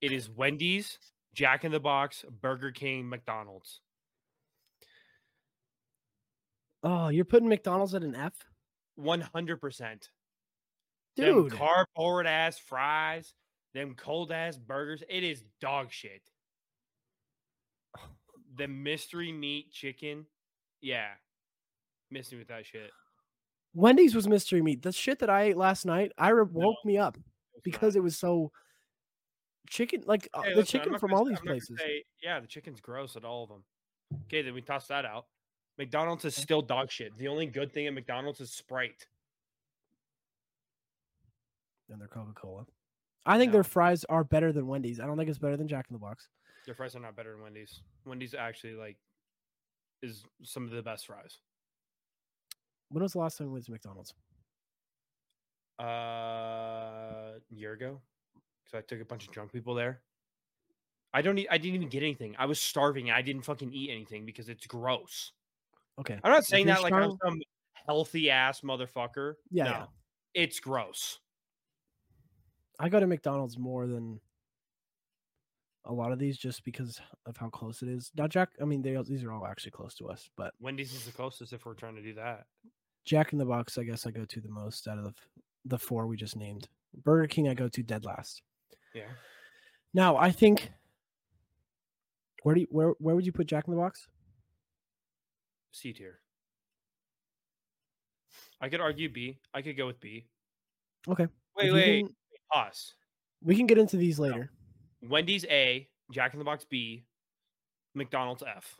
[0.00, 0.98] It is Wendy's,
[1.34, 3.80] Jack in the Box, Burger King, McDonald's.
[6.88, 8.32] Oh, you're putting McDonald's at an F,
[8.94, 10.10] One hundred percent.
[11.16, 11.50] dude.
[11.50, 13.34] Them cardboard ass fries,
[13.74, 15.02] them cold ass burgers.
[15.08, 16.22] It is dog shit.
[18.56, 20.26] The mystery meat chicken.
[20.80, 21.08] Yeah.
[22.10, 22.90] Miss me with that shit.
[23.74, 24.82] Wendy's was mystery meat.
[24.82, 27.18] The shit that I ate last night, I re- woke me up
[27.64, 28.00] because not.
[28.00, 28.52] it was so
[29.68, 30.04] chicken.
[30.06, 31.78] Like uh, Hey, the listen, chicken from gonna all these I'm not gonna places.
[31.80, 33.64] say- yeah, the chicken's gross at all of them.
[34.26, 35.26] Okay, then we toss that out.
[35.78, 37.16] McDonald's is still dog shit.
[37.18, 39.06] The only good thing at McDonald's is Sprite.
[41.90, 42.66] and their Coca Cola.
[43.24, 45.00] I think their fries are better than Wendy's.
[45.00, 46.28] I don't think it's better than Jack in the Box.
[46.64, 47.80] Their fries are not better than Wendy's.
[48.04, 48.96] Wendy's actually like
[50.02, 51.38] is some of the best fries.
[52.90, 54.14] When was the last time we went to McDonald's?
[55.78, 58.00] Uh, year ago,
[58.64, 60.00] because I took a bunch of drunk people there.
[61.12, 61.38] I don't.
[61.38, 62.34] Eat, I didn't even get anything.
[62.38, 63.10] I was starving.
[63.10, 65.32] I didn't fucking eat anything because it's gross.
[65.98, 66.18] Okay.
[66.22, 67.40] I'm not saying that like I'm some
[67.86, 69.34] healthy ass motherfucker.
[69.50, 69.84] Yeah, no, yeah.
[70.34, 71.18] it's gross.
[72.78, 74.20] I go to McDonald's more than
[75.86, 78.10] a lot of these just because of how close it is.
[78.16, 81.04] Now, Jack, I mean, they these are all actually close to us, but Wendy's is
[81.04, 82.44] the closest if we're trying to do that.
[83.04, 85.14] Jack in the Box, I guess I go to the most out of the,
[85.64, 86.68] the four we just named.
[87.04, 88.42] Burger King, I go to dead last.
[88.94, 89.04] Yeah.
[89.94, 90.70] Now, I think
[92.42, 94.08] where do you, where where would you put Jack in the Box?
[95.76, 96.18] C tier.
[98.60, 99.38] I could argue B.
[99.52, 100.26] I could go with B.
[101.08, 101.28] Okay.
[101.56, 102.06] Wait, wait.
[102.06, 102.14] can-
[102.52, 102.94] Pause.
[103.42, 104.50] we can get into these later.
[105.02, 107.04] Wendy's A, Jack in the Box B,
[107.94, 108.76] McDonald's F.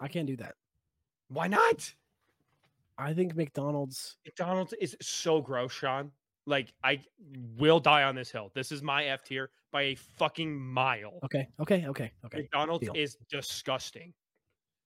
[0.00, 0.54] I can't do that.
[1.28, 1.92] Why not?
[2.96, 4.16] I think McDonald's.
[4.24, 6.12] McDonald's is so gross, Sean.
[6.46, 7.00] Like I
[7.58, 8.52] will die on this hill.
[8.54, 11.18] This is my F tier by a fucking mile.
[11.24, 11.48] Okay.
[11.60, 11.84] Okay.
[11.88, 12.12] Okay.
[12.24, 12.38] Okay.
[12.38, 12.94] McDonald's deal.
[12.94, 14.12] is disgusting.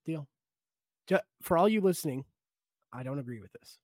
[0.09, 0.27] Deal.
[1.41, 2.25] For all you listening,
[2.91, 3.77] I don't agree with this.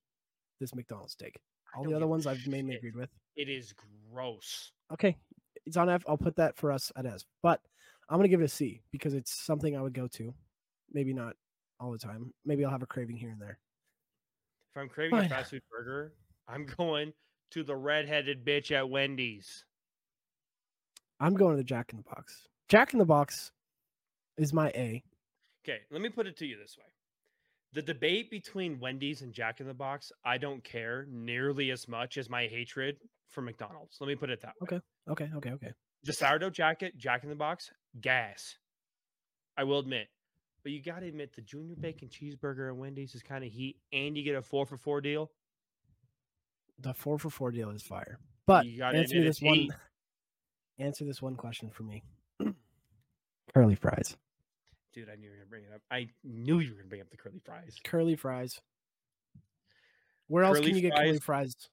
[0.60, 1.40] This McDonald's steak.
[1.74, 2.78] I All the other ones I've mainly shit.
[2.78, 3.10] agreed with.
[3.36, 3.74] It is
[4.12, 4.72] gross.
[4.92, 5.16] Okay,
[5.64, 6.02] it's on F.
[6.08, 7.24] I'll put that for us at S.
[7.42, 7.60] But
[8.08, 10.34] I'm gonna give it a C because it's something I would go to.
[10.92, 11.34] Maybe not
[11.80, 12.32] all the time.
[12.44, 13.58] Maybe I'll have a craving here and there.
[14.74, 16.12] If I'm craving a fast food burger,
[16.48, 17.12] I'm going
[17.50, 19.64] to the redheaded bitch at Wendy's.
[21.18, 22.46] I'm going to the Jack in the Box.
[22.68, 23.52] Jack in the Box
[24.36, 25.02] is my A.
[25.66, 26.84] Okay, let me put it to you this way.
[27.72, 32.18] The debate between Wendy's and Jack in the Box, I don't care nearly as much
[32.18, 32.96] as my hatred
[33.28, 33.96] for McDonald's.
[34.00, 34.78] Let me put it that way.
[34.78, 34.80] Okay.
[35.10, 35.30] Okay.
[35.36, 35.50] Okay.
[35.50, 35.72] Okay.
[36.04, 37.70] The sourdough jacket, Jack in the Box,
[38.00, 38.56] gas.
[39.58, 40.06] I will admit.
[40.62, 43.76] But you got to admit the junior bacon cheeseburger at Wendy's is kind of heat
[43.92, 45.30] and you get a 4 for 4 deal.
[46.78, 48.18] The four for four deal is fire.
[48.46, 49.68] But answer this one.
[50.78, 52.02] Answer this one question for me.
[53.54, 54.16] Curly fries.
[54.96, 55.82] Dude, I knew you were to bring it up.
[55.90, 57.76] I knew you were to bring up the curly fries.
[57.84, 58.58] Curly fries.
[60.28, 61.68] Where else Curly can you get curly fries- fries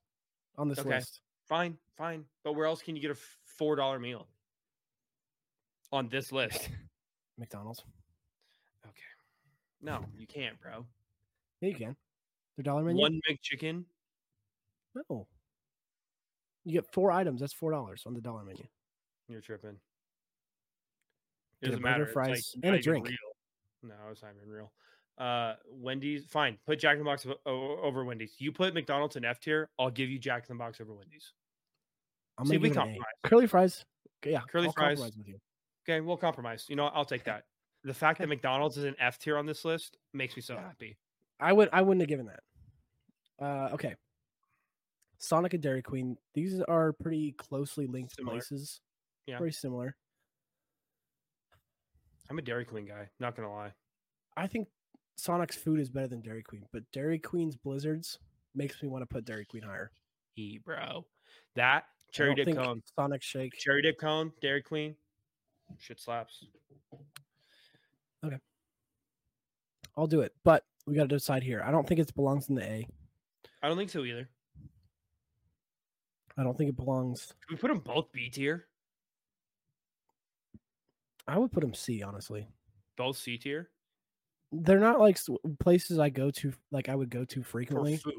[0.57, 0.89] on this Okay.
[0.89, 1.21] list?
[1.47, 2.25] Fine, fine.
[2.43, 3.17] But where else can you get a
[3.57, 4.27] $4 meal?
[5.93, 6.69] On this list.
[7.37, 7.81] McDonald's.
[8.85, 8.93] Okay.
[9.81, 10.85] No, you can't, bro.
[11.61, 11.95] Yeah, you can.
[12.57, 12.99] The dollar menu.
[12.99, 13.85] One McChicken.
[15.09, 15.27] No.
[16.65, 17.39] You get four items.
[17.39, 18.65] That's four dollars on the dollar menu.
[19.29, 19.77] You're tripping.
[21.63, 22.03] Doesn't matter.
[22.03, 23.07] it's, like, fries, and a drink.
[23.07, 23.17] Real.
[23.83, 24.71] No, it's not even real.
[25.17, 26.57] Uh, Wendy's, fine.
[26.65, 28.33] Put Jack in the Box over Wendy's.
[28.39, 29.69] You put McDonald's in F tier.
[29.77, 31.33] I'll give you Jack in the Box over Wendy's.
[32.37, 32.85] I'm See, we give it an A.
[32.85, 33.13] compromise.
[33.25, 33.85] Curly fries.
[34.23, 35.11] Okay, yeah, Curly I'll fries.
[35.87, 36.65] Okay, we'll compromise.
[36.67, 36.85] You know.
[36.87, 37.43] I'll take that.
[37.83, 40.61] The fact that McDonald's is an F tier on this list makes me so Yeah.
[40.61, 40.97] happy.
[41.39, 41.69] I would.
[41.73, 42.39] I wouldn't have given that.
[43.45, 43.95] Uh, okay.
[45.19, 46.17] Sonic and Dairy Queen.
[46.33, 48.35] These are pretty closely linked Similar.
[48.37, 48.81] places.
[49.25, 49.37] Yeah.
[49.37, 49.95] Very similar.
[52.33, 53.09] I'm a Dairy Queen guy.
[53.19, 53.73] Not gonna lie.
[54.35, 54.67] I think
[55.17, 58.17] Sonic's food is better than Dairy Queen, but Dairy Queen's blizzards
[58.55, 59.91] makes me want to put Dairy Queen higher.
[60.35, 61.05] E bro,
[61.55, 63.53] that cherry dip cone, Sonic Shake.
[63.59, 64.95] cherry dip cone, Dairy Queen,
[65.77, 66.43] shit slaps.
[68.25, 68.39] Okay,
[69.95, 71.61] I'll do it, but we got to decide here.
[71.63, 72.87] I don't think it belongs in the A.
[73.61, 74.27] I don't think so either.
[76.35, 77.27] I don't think it belongs.
[77.47, 78.65] Can we put them both B tier?
[81.27, 82.03] I would put them C.
[82.03, 82.47] Honestly,
[82.97, 83.69] Both C tier
[84.55, 85.17] they're not like
[85.59, 86.53] places I go to.
[86.71, 87.97] Like I would go to for frequently.
[87.97, 88.13] food.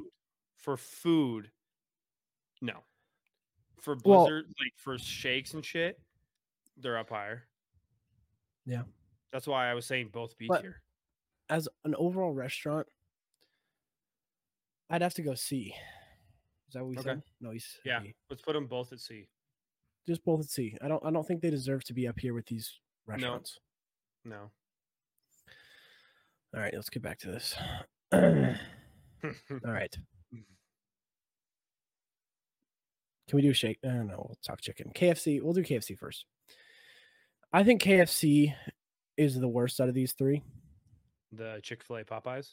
[0.56, 1.50] For food,
[2.60, 2.82] no.
[3.80, 6.00] For Well- blizzard, like for shakes and shit,
[6.76, 7.44] they're up higher.
[8.66, 8.82] Yeah.
[9.30, 10.80] that's why I was saying both B tier.
[11.50, 12.86] As an overall restaurant,
[14.90, 15.74] I'd have to go C.
[16.68, 17.10] Is that what we Okay.
[17.10, 17.22] said?
[17.40, 18.14] No, he's Yeah, B.
[18.30, 19.28] let's put them both at C.
[20.06, 20.76] Just both at C.
[20.80, 21.04] I don't.
[21.04, 23.58] I don't think they deserve to be up here with these restaurants.
[24.24, 24.50] No.
[26.54, 27.54] All right, let's get back to this.
[28.12, 29.96] All right.
[30.32, 30.38] Mm-hmm.
[33.28, 33.78] Can we do a shake?
[33.84, 34.24] I don't know.
[34.28, 34.92] We'll talk chicken.
[34.94, 35.42] KFC.
[35.42, 36.26] We'll do KFC first.
[37.52, 38.54] I think KFC
[39.16, 40.42] is the worst out of these three.
[41.32, 42.50] the Chick Fil A Popeyes.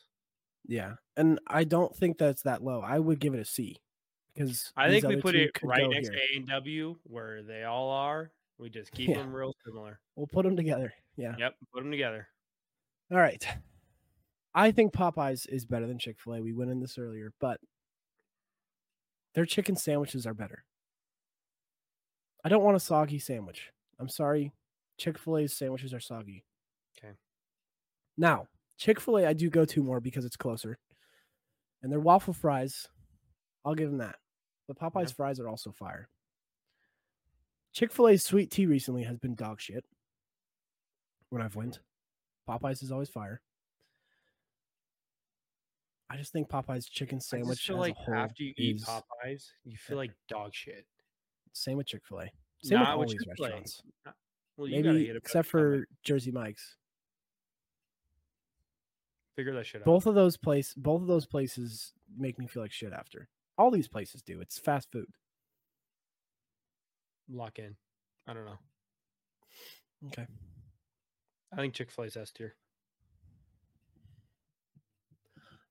[0.67, 2.81] Yeah, and I don't think that's that low.
[2.81, 3.77] I would give it a C
[4.33, 6.19] because I think we put it right next here.
[6.35, 8.31] to A&W where they all are.
[8.61, 9.17] We just keep Yeah.
[9.17, 9.99] them real similar.
[10.15, 10.93] We'll put them together.
[11.17, 11.35] Yeah.
[11.37, 12.27] Yep, put them together.
[13.11, 13.45] All right.
[14.53, 16.41] I think Popeyes is better than Chick Fil A.
[16.41, 17.59] We went in this earlier, but
[19.33, 20.63] their chicken sandwiches are better.
[22.43, 23.71] I don't want a soggy sandwich.
[23.99, 24.51] I'm sorry.
[24.97, 26.43] Chick Fil A's sandwiches are soggy.
[26.97, 27.13] Okay.
[28.17, 28.47] Now,
[28.77, 30.77] Chick fil A, I do go to more because it's closer.
[31.83, 32.87] And their waffle fries,
[33.63, 34.15] I'll give them that.
[34.67, 35.15] But Popeye's Yeah.
[35.15, 36.09] fries are also fire.
[37.73, 39.85] Chick fil A's sweet tea recently has been dog shit
[41.29, 41.79] when I've went.
[42.47, 43.41] Popeye's is always fire.
[46.09, 49.95] I just think Popeye's chicken I sandwich feel like after you eat Popeyes, you feel
[49.97, 50.85] eh like dog shit.
[51.53, 52.23] same with Chick fil A.
[52.63, 53.47] Same with Not all with these Chick-fil-A.
[53.47, 53.83] restaurants.
[54.05, 54.15] Not-
[54.57, 56.75] Well, you gotta Maybe except for Jersey Mike's.
[59.37, 59.85] figure that shit out.
[59.85, 63.29] Both of those place both of those places make me feel like shit after.
[63.57, 64.41] All these places do.
[64.41, 65.07] It's fast food.
[67.29, 67.75] Lock in.
[68.27, 68.57] I don't know.
[70.07, 70.25] Okay.
[71.53, 72.55] I think Chick Fil A's S tier.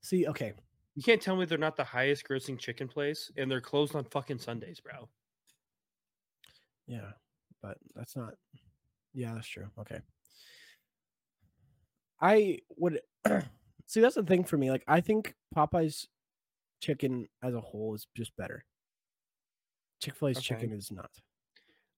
[0.03, 0.53] See, okay.
[0.95, 4.05] You can't tell me they're not the highest grossing chicken place and they're closed on
[4.05, 5.09] fucking Sundays, bro.
[6.87, 7.13] Yeah,
[7.63, 8.35] but that's not
[9.15, 9.69] Yeah, that's true.
[9.79, 10.01] Okay.
[12.21, 13.01] I would
[13.87, 14.71] see that's the thing for me.
[14.71, 16.09] Like I think Popeye's
[16.81, 18.65] chicken as a whole is just better.
[20.01, 20.45] Chick-fil-A's Okay.
[20.45, 21.11] chicken is not.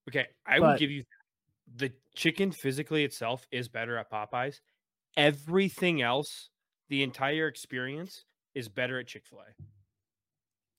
[0.09, 1.03] Okay, I will give you
[1.75, 4.59] the chicken physically itself is better at Popeyes.
[5.15, 6.49] Everything else,
[6.89, 9.63] the entire experience is better at Chick Fil A.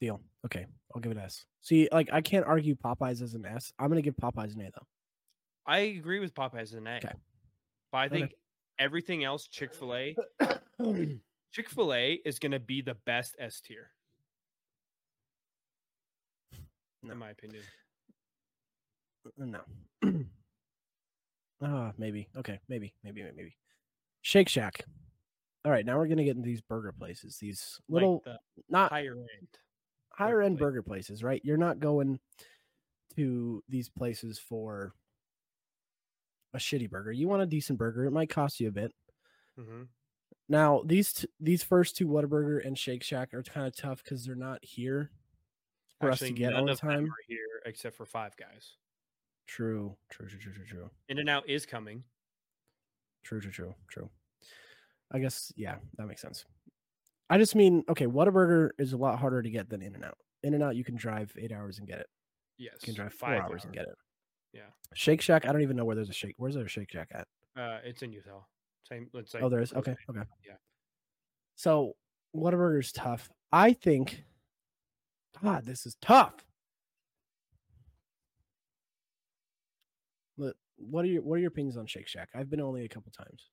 [0.00, 0.20] Deal.
[0.44, 0.66] Okay.
[0.94, 1.46] I'll give it an S.
[1.62, 3.72] See, like I can't argue Popeyes as an S.
[3.78, 4.86] I'm gonna give Popeyes an A though.
[5.66, 7.14] I agree with Popeyes as an A, Okay.
[7.90, 8.18] but I Okay.
[8.20, 8.34] think
[8.78, 10.16] everything else, Chick Fil A,
[11.52, 13.90] Chick Fil A is going to be the best S tier,
[17.02, 17.12] No.
[17.12, 17.62] in my opinion.
[19.38, 19.60] No.
[21.62, 22.28] Ah, maybe.
[22.36, 23.56] Okay, maybe, maybe, maybe, maybe.
[24.22, 24.84] Shake Shack.
[25.64, 27.38] All right, now we're gonna get into these burger places.
[27.40, 29.48] These little, like the not higher end.
[30.10, 30.66] higher end place.
[30.66, 31.40] burger places, right?
[31.44, 32.18] You're not going
[33.16, 34.92] to these places for
[36.52, 37.12] a shitty burger.
[37.12, 38.04] You want a decent burger.
[38.04, 38.92] It might cost you a bit.
[39.56, 39.84] hmm
[40.48, 44.26] Now these t- these first two Whataburger and Shake Shack are kind of tough because
[44.26, 45.10] they're not here
[46.00, 47.08] for Actually, us to get all the time.
[47.28, 48.72] here except for Five Guys.
[49.46, 50.90] True, true, true, true, true, true.
[51.08, 52.02] In-N-Out is coming.
[53.24, 54.10] True, true, true, true.
[55.12, 56.44] I guess yeah, that makes sense.
[57.30, 60.18] I just mean okay, Whataburger is a lot harder to get than In-N-Out.
[60.42, 62.06] In and Out, you can drive eight hours and get it.
[62.58, 63.94] Yes, You can drive four five hours and get it.
[64.52, 64.68] Yeah.
[64.92, 66.34] Shake Shack, I don't even know where there's a shake.
[66.36, 67.26] Where's there a Shake Shack at?
[67.60, 68.42] Uh, it's in Utah.
[68.88, 69.08] Same.
[69.12, 69.40] Let's say.
[69.40, 69.72] oh, there is.
[69.72, 70.20] Okay, okay.
[70.46, 70.54] Yeah.
[71.56, 71.94] So
[72.36, 73.30] Whataburger's tough.
[73.52, 74.24] I think.
[75.42, 76.34] God, this is tough.
[80.36, 82.28] What are your what are your opinions on Shake Shack?
[82.34, 83.50] I've been only a couple times.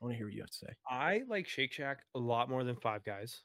[0.00, 0.72] I want to hear what you have to say.
[0.88, 3.42] I like Shake Shack a lot more than Five Guys.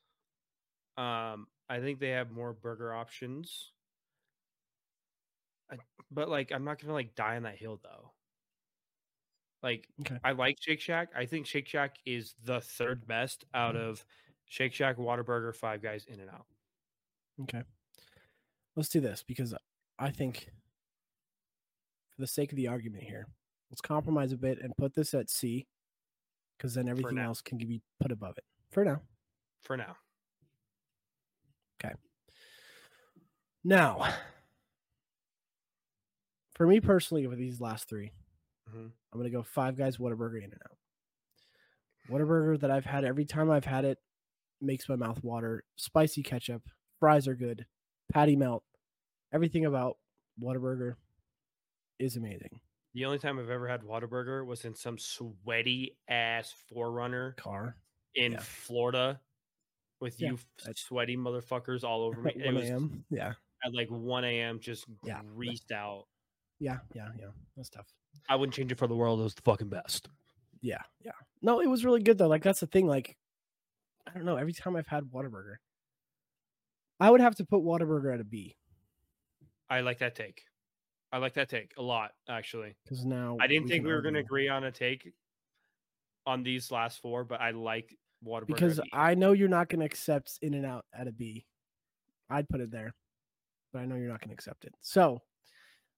[0.98, 3.72] Um, I think they have more burger options.
[5.72, 5.76] I,
[6.10, 8.12] but like, I'm not gonna like die on that hill though.
[9.62, 10.18] Like, Okay.
[10.24, 11.10] I like Shake Shack.
[11.16, 13.90] I think Shake Shack is the third best out Mm-hmm.
[13.90, 14.06] of
[14.46, 16.46] Shake Shack, Whataburger, Five Guys, In-N-Out.
[17.44, 17.62] Okay.
[18.76, 19.54] Let's do this because
[20.00, 20.50] I think,
[22.20, 23.26] for the sake of the argument here,
[23.72, 25.66] let's compromise a bit and put this at C,
[26.58, 29.02] because then everything else can be put above it for now.
[29.62, 29.96] For now,
[31.82, 31.94] Okay.
[33.64, 34.14] Now,
[36.56, 38.12] for me personally, with these last three,
[38.70, 38.92] Mhm.
[39.14, 40.78] I'm gonna go Five Guys, Whataburger, In-N-Out.
[42.10, 44.04] Whataburger that I've had every time I've had it
[44.60, 45.64] makes my mouth water.
[45.78, 46.68] Spicy ketchup,
[47.00, 47.66] fries are good,
[48.10, 48.66] patty melt,
[49.32, 49.98] everything about
[50.38, 50.98] Whataburger
[52.00, 52.60] is amazing.
[52.94, 57.76] the only time I've ever had Whataburger was in some sweaty ass 4Runner Car
[58.16, 58.40] in Yeah.
[58.40, 59.20] Florida
[60.02, 62.32] with Yeah, you sweaty motherfuckers all over me.
[62.36, 63.06] It 1 was a.m.
[63.10, 63.34] Yeah,
[63.66, 64.60] at like 1 a.m.
[64.60, 65.22] just Yeah.
[65.36, 66.06] greased out.
[66.60, 67.28] yeah, yeah, yeah.
[67.56, 67.88] That's tough.
[68.28, 69.20] I wouldn't change it for the world.
[69.20, 70.10] It was the fucking best.
[70.62, 71.12] Yeah, yeah.
[71.42, 72.28] No, it was really good though.
[72.28, 72.88] Like that's the thing.
[72.88, 73.16] Like,
[74.08, 74.36] I don't know.
[74.38, 75.56] Every time I've had Whataburger,
[77.00, 78.56] I would have to put Whataburger at a B
[79.70, 80.42] I like that take.
[81.12, 82.76] I like that take a lot, actually.
[82.84, 85.12] because now I didn't think we were going to agree on a take
[86.26, 88.48] on these last four, but I like Whataburger.
[88.48, 88.92] because at B.
[88.94, 91.46] I know you're not going to accept In-N-Out at a B.
[92.30, 92.94] I'd put it there,
[93.74, 94.76] but I know you're not going to accept it.
[94.82, 95.22] So,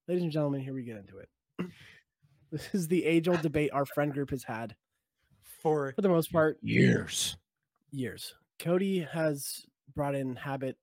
[0.07, 1.29] ladies and gentlemen, here we get into it.
[2.51, 4.75] this is the age-old debate our friend group has had
[5.61, 7.35] for for the most part years.
[7.91, 8.33] years.
[8.59, 10.77] Cody has brought in Habit.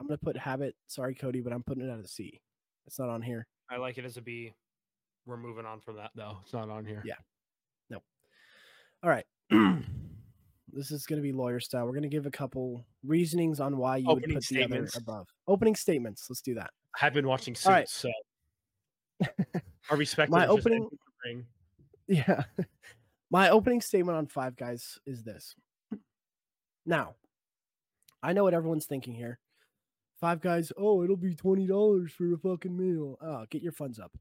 [0.00, 0.74] I'm going to put Habit.
[0.86, 2.40] Sorry, Cody, but I'm putting it at a C.
[2.86, 3.46] It's not on here.
[3.70, 4.52] I like it as a B.
[5.26, 6.38] We're moving on from that though.
[6.42, 7.02] It's not on here.
[7.04, 7.14] Yeah.
[7.90, 8.02] No.
[9.02, 9.24] All right.
[10.72, 11.84] this is going to be lawyer style.
[11.84, 14.88] We're going to give a couple reasonings on why you Opening would put the other
[14.96, 15.28] above.
[15.46, 16.26] Opening statements.
[16.28, 16.70] Let's do that.
[17.00, 17.88] I've been watching Suits, right.
[17.88, 18.10] so
[19.90, 20.88] I respect My it, it's just opening-
[21.24, 21.46] ring.
[22.08, 22.44] Yeah.
[23.30, 25.54] My opening statement on Five Guys is this.
[26.84, 27.14] Now,
[28.22, 29.38] I know what everyone's thinking here.
[30.22, 33.18] Five Guys, oh, it'll be twenty dollars for a fucking meal.
[33.20, 34.12] Oh, get your funds up.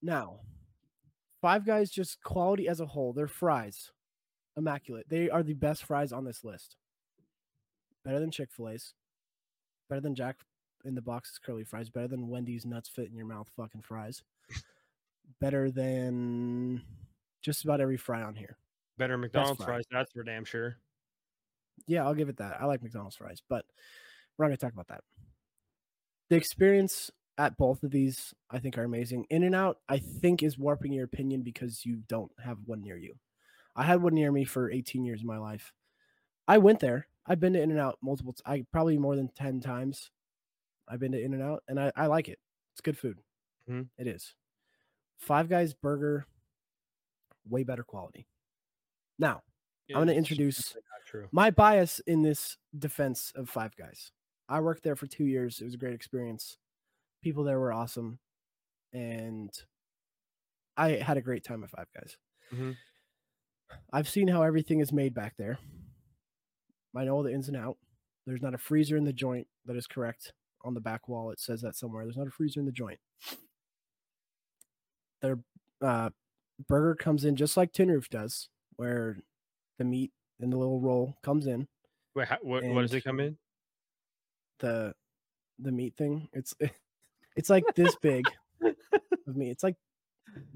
[0.00, 0.42] now,
[1.42, 3.90] Five Guys, just quality as a whole, their fries,
[4.56, 5.08] immaculate.
[5.08, 6.76] They are the best fries on this list.
[8.04, 8.94] Better than Chick Fil A's,
[9.88, 10.36] better than Jack
[10.84, 14.22] in the Box's curly fries, better than Wendy's nuts fit in your mouth fucking fries,
[15.40, 16.80] better than
[17.42, 18.56] just about every fry on here.
[18.98, 20.76] Better McDonald's fries, that's for damn sure.
[21.88, 22.58] Yeah, I'll give it that.
[22.60, 23.64] I like McDonald's fries, but
[24.40, 25.04] we're not going to talk about that.
[26.30, 29.26] The experience at both of these, I think, are amazing.
[29.28, 33.18] In-N-Out, I think, is warping your opinion because you don't have one near you.
[33.76, 35.72] I had one near me for 18 years of my life.
[36.48, 37.06] I went there.
[37.26, 38.32] I've been to In-N-Out multiple.
[38.32, 40.10] T- I probably more than 10 times.
[40.88, 42.38] I've been to In-N-Out, and I, I like it.
[42.72, 43.18] It's good food.
[43.68, 43.88] Mhm.
[43.98, 44.34] It is.
[45.18, 46.26] Five Guys burger,
[47.48, 48.26] way better quality.
[49.18, 49.42] Now,
[49.90, 51.28] I'm gonna introduce- not true.
[51.30, 54.12] my bias in this defense of Five Guys.
[54.50, 55.60] I worked there for two years.
[55.60, 56.58] It was a great experience.
[57.22, 58.18] People there were awesome,
[58.92, 59.50] and
[60.76, 62.16] I had a great time at Five Guys.
[62.52, 62.76] Mhm.
[63.92, 65.58] I've seen how everything is made back there.
[66.96, 67.78] I know all the ins and out.
[68.26, 69.46] There's not a freezer in the joint.
[69.66, 70.32] That is correct.
[70.62, 72.04] On the back wall, it says that somewhere.
[72.04, 72.98] There's not a freezer in the joint.
[75.22, 75.38] Their
[75.80, 76.10] uh,
[76.68, 79.18] burger comes in just like Tin Roof does, where
[79.78, 81.68] the meat and the little roll comes in.
[82.14, 83.38] Wait, how, what, what does it come in?
[84.60, 84.94] The
[85.58, 86.28] the meat thing.
[86.32, 86.54] It's
[87.36, 88.24] it's like this big
[88.62, 89.50] of meat.
[89.50, 89.76] It's like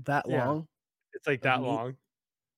[0.04, 0.46] that Yeah.
[0.48, 0.68] long.
[1.14, 1.66] It's like that meat?
[1.66, 1.96] long.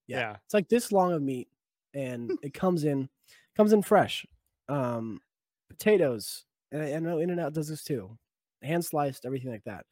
[0.06, 0.18] Yeah.
[0.18, 0.36] Yeah.
[0.44, 1.48] It's like this long of meat,
[1.94, 3.08] and it comes in
[3.56, 4.26] comes in fresh.
[4.68, 5.20] Um,
[5.68, 8.16] potatoes, and I, I know In and Out does this too.
[8.62, 9.84] Hand sliced, everything like that.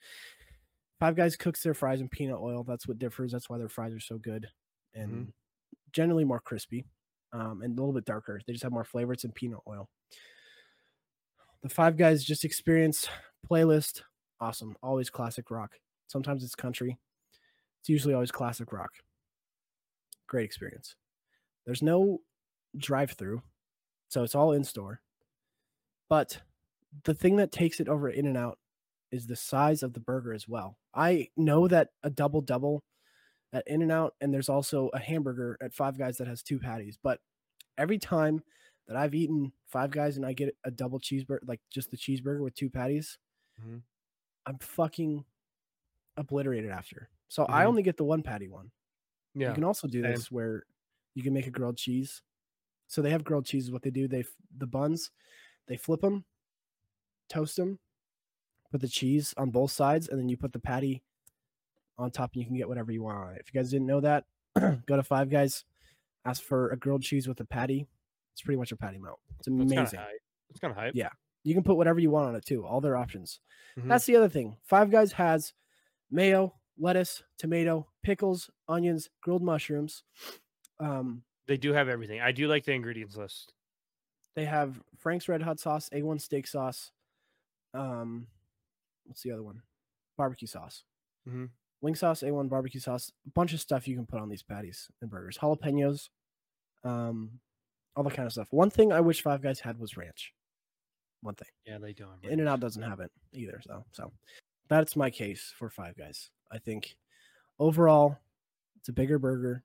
[1.00, 2.64] Five Guys cooks their fries in peanut oil.
[2.64, 3.32] That's what differs.
[3.32, 4.48] That's why their fries are so good
[4.94, 5.32] and
[5.92, 6.84] generally more crispy
[7.32, 8.40] um, and a little bit darker.
[8.46, 9.12] They just have more flavor.
[9.12, 9.88] It's in peanut oil.
[11.64, 13.08] The Five Guys just experience
[13.50, 14.02] playlist.
[14.38, 14.76] Awesome.
[14.82, 15.72] Always classic rock.
[16.08, 16.98] Sometimes it's country.
[17.80, 18.90] It's usually always classic rock.
[20.26, 20.94] Great experience.
[21.64, 22.20] There's no
[22.76, 23.40] drive through,
[24.08, 25.00] so it's all in store.
[26.10, 26.38] But
[27.04, 28.58] the thing that takes it over In-N-Out
[29.10, 30.76] is the size of the burger as well.
[30.94, 32.84] I know that a double double
[33.54, 36.98] at In-N-Out, and there's also a hamburger at Five Guys that has two patties.
[37.02, 37.20] But
[37.78, 38.42] every time
[38.86, 42.42] that I've eaten Five Guys and I get a double cheeseburger, like just the cheeseburger
[42.42, 43.18] with two patties,
[43.60, 43.82] Mhm.
[44.46, 45.24] I'm fucking
[46.16, 47.08] obliterated after.
[47.28, 47.68] So I Mhm.
[47.68, 48.70] only get the one patty one.
[49.34, 49.48] Yeah.
[49.48, 50.12] You can also do same.
[50.12, 50.64] this where
[51.14, 52.22] you can make a grilled cheese.
[52.86, 53.70] So they have grilled cheese.
[53.70, 54.24] What they do, they
[54.56, 55.10] the buns,
[55.66, 56.24] they flip them,
[57.28, 57.78] toast them,
[58.70, 61.02] put the cheese on both sides, and then you put the patty
[61.96, 63.40] on top, and you can get whatever you want on it.
[63.40, 64.26] If you guys didn't know that,
[64.86, 65.64] go to Five Guys,
[66.24, 67.88] ask for a grilled cheese with a patty.
[68.34, 69.20] It's pretty much a patty melt.
[69.38, 69.98] It's That's kind of amazing.
[70.00, 70.20] hype.
[70.50, 70.94] It's kind of hype.
[70.94, 71.10] Yeah.
[71.44, 72.66] You can put whatever you want on it too.
[72.66, 73.40] All their options.
[73.78, 73.88] Mhm.
[73.88, 74.56] That's the other thing.
[74.62, 75.52] Five Guys has
[76.10, 80.02] mayo, lettuce, tomato, pickles, onions, grilled mushrooms.
[80.80, 82.20] Um, They do have everything.
[82.20, 83.52] I do like the ingredients list.
[84.34, 86.90] They have Frank's Red Hot sauce, A1 steak sauce.
[87.72, 88.26] Um,
[89.04, 89.62] what's the other one?
[90.16, 90.84] Barbecue sauce.
[91.28, 91.50] Mhm.
[91.80, 93.12] Wing sauce, A1 barbecue sauce.
[93.26, 95.36] A bunch of stuff you can put on these patties and burgers.
[95.38, 96.08] Jalapenos,
[96.82, 97.40] um,
[97.96, 98.48] all that kind of stuff.
[98.50, 100.32] One thing I wish Five Guys had was ranch.
[101.22, 101.48] One thing.
[101.66, 102.10] Yeah, they don't.
[102.22, 102.48] In and.
[102.48, 103.60] Out doesn't have it either.
[103.64, 104.12] So, so
[104.68, 106.30] that's my case for Five Guys.
[106.52, 106.96] I think
[107.58, 108.18] overall,
[108.76, 109.62] it's a bigger burger.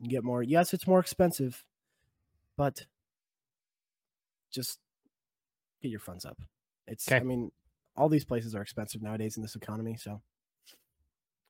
[0.00, 0.42] You get more.
[0.42, 1.64] Yes, it's more expensive,
[2.56, 2.84] but
[4.52, 4.78] just
[5.82, 6.38] get your funds up.
[6.86, 7.10] It's.
[7.10, 7.50] I mean,
[7.96, 9.96] all these places are expensive nowadays in this economy.
[9.96, 10.20] So,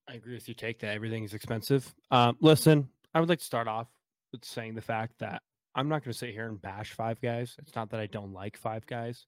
[0.09, 0.55] I agree with you.
[0.55, 0.95] Take that.
[0.95, 1.93] Everything is expensive.
[2.11, 3.89] Um, listen, I would like to start off
[4.32, 5.43] with saying the fact that
[5.75, 7.57] I'm not going to sit here and bash Five Guys.
[7.59, 9.27] It's not that I don't like Five Guys.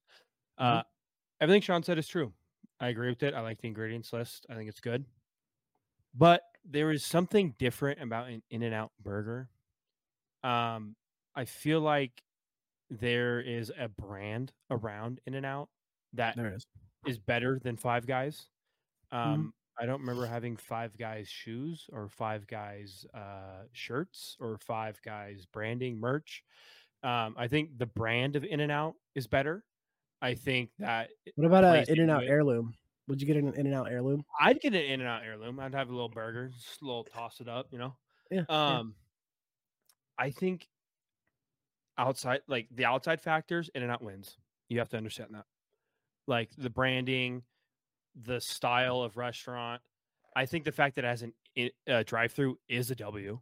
[0.57, 0.83] Uh,
[1.41, 2.31] everything Sean said is true.
[2.79, 3.33] I agree with it.
[3.33, 4.45] I like the ingredients list.
[4.49, 5.05] I think it's good.
[6.15, 9.49] But there is something different about an In-N-Out burger.
[10.43, 10.95] Um,
[11.35, 12.23] I feel like
[12.89, 15.69] there is a brand around In-N-Out
[16.13, 16.65] that is.
[17.05, 18.45] is better than Five Guys.
[19.13, 19.33] Mm-hmm.
[19.33, 24.99] Um, I don't remember having Five Guys shoes or Five Guys uh, shirts or Five
[25.03, 26.43] Guys branding merch.
[27.03, 29.63] Um, I think the brand of In-N-Out is better.
[30.21, 32.73] I think that What about an In-N-Out heirloom?
[33.07, 34.23] Would you get an In-N-Out heirloom?
[34.41, 35.59] I'd get an In-N-Out heirloom.
[35.59, 37.95] I'd have a little burger, just a little toss it up, you know.
[38.31, 38.43] Yeah.
[38.49, 38.77] yeah.
[38.77, 38.95] Um,
[40.17, 40.67] I think
[41.97, 44.37] outside, like the outside factors, In-N-Out wins.
[44.69, 45.45] You have to understand that.
[46.25, 47.43] Like the branding,
[48.23, 49.81] the style of restaurant.
[50.35, 51.33] I think the fact that it has an
[51.89, 53.39] uh, drive-through is a W.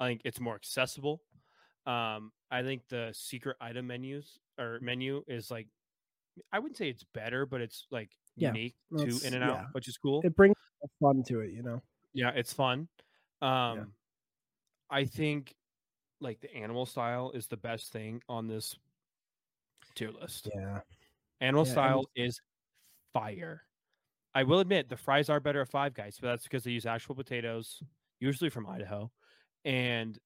[0.00, 1.22] I think it's more accessible.
[1.86, 5.68] Um, I think the secret item menus or menu is like,
[6.52, 9.64] I wouldn't say it's better, but it's like Yeah, unique to In-N-Out, yeah.
[9.72, 10.20] which is cool.
[10.24, 10.56] It brings
[11.00, 11.82] fun to it, you know.
[12.14, 12.88] Yeah, it's fun.
[13.40, 13.92] Um
[14.90, 15.54] I think
[16.20, 18.76] like the animal style is the best thing on this
[19.94, 20.48] tier list.
[20.54, 20.80] Yeah.
[21.40, 22.40] Animal Yeah, style is
[23.12, 23.64] fire.
[24.34, 26.86] I will admit the fries are better at Five Guys, but that's because they use
[26.86, 27.82] actual potatoes,
[28.18, 29.10] usually from Idaho,
[29.64, 30.18] and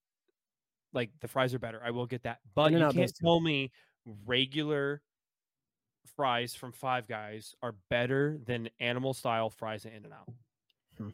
[0.93, 1.81] like the fries are better.
[1.85, 3.73] I will get that, but you can't tell me
[4.25, 5.03] regular
[6.15, 10.33] fries from Five Guys are better than animal style fries at In-N-Out.
[10.97, 11.09] Hmm.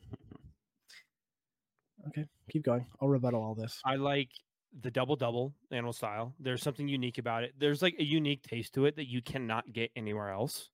[2.09, 2.87] okay, keep going.
[3.01, 3.81] I'll rebuttal all this.
[3.85, 4.29] I like
[4.81, 6.35] the double double animal style.
[6.39, 7.55] There's something unique about it.
[7.59, 10.71] There's like a unique taste to it that you cannot get anywhere else.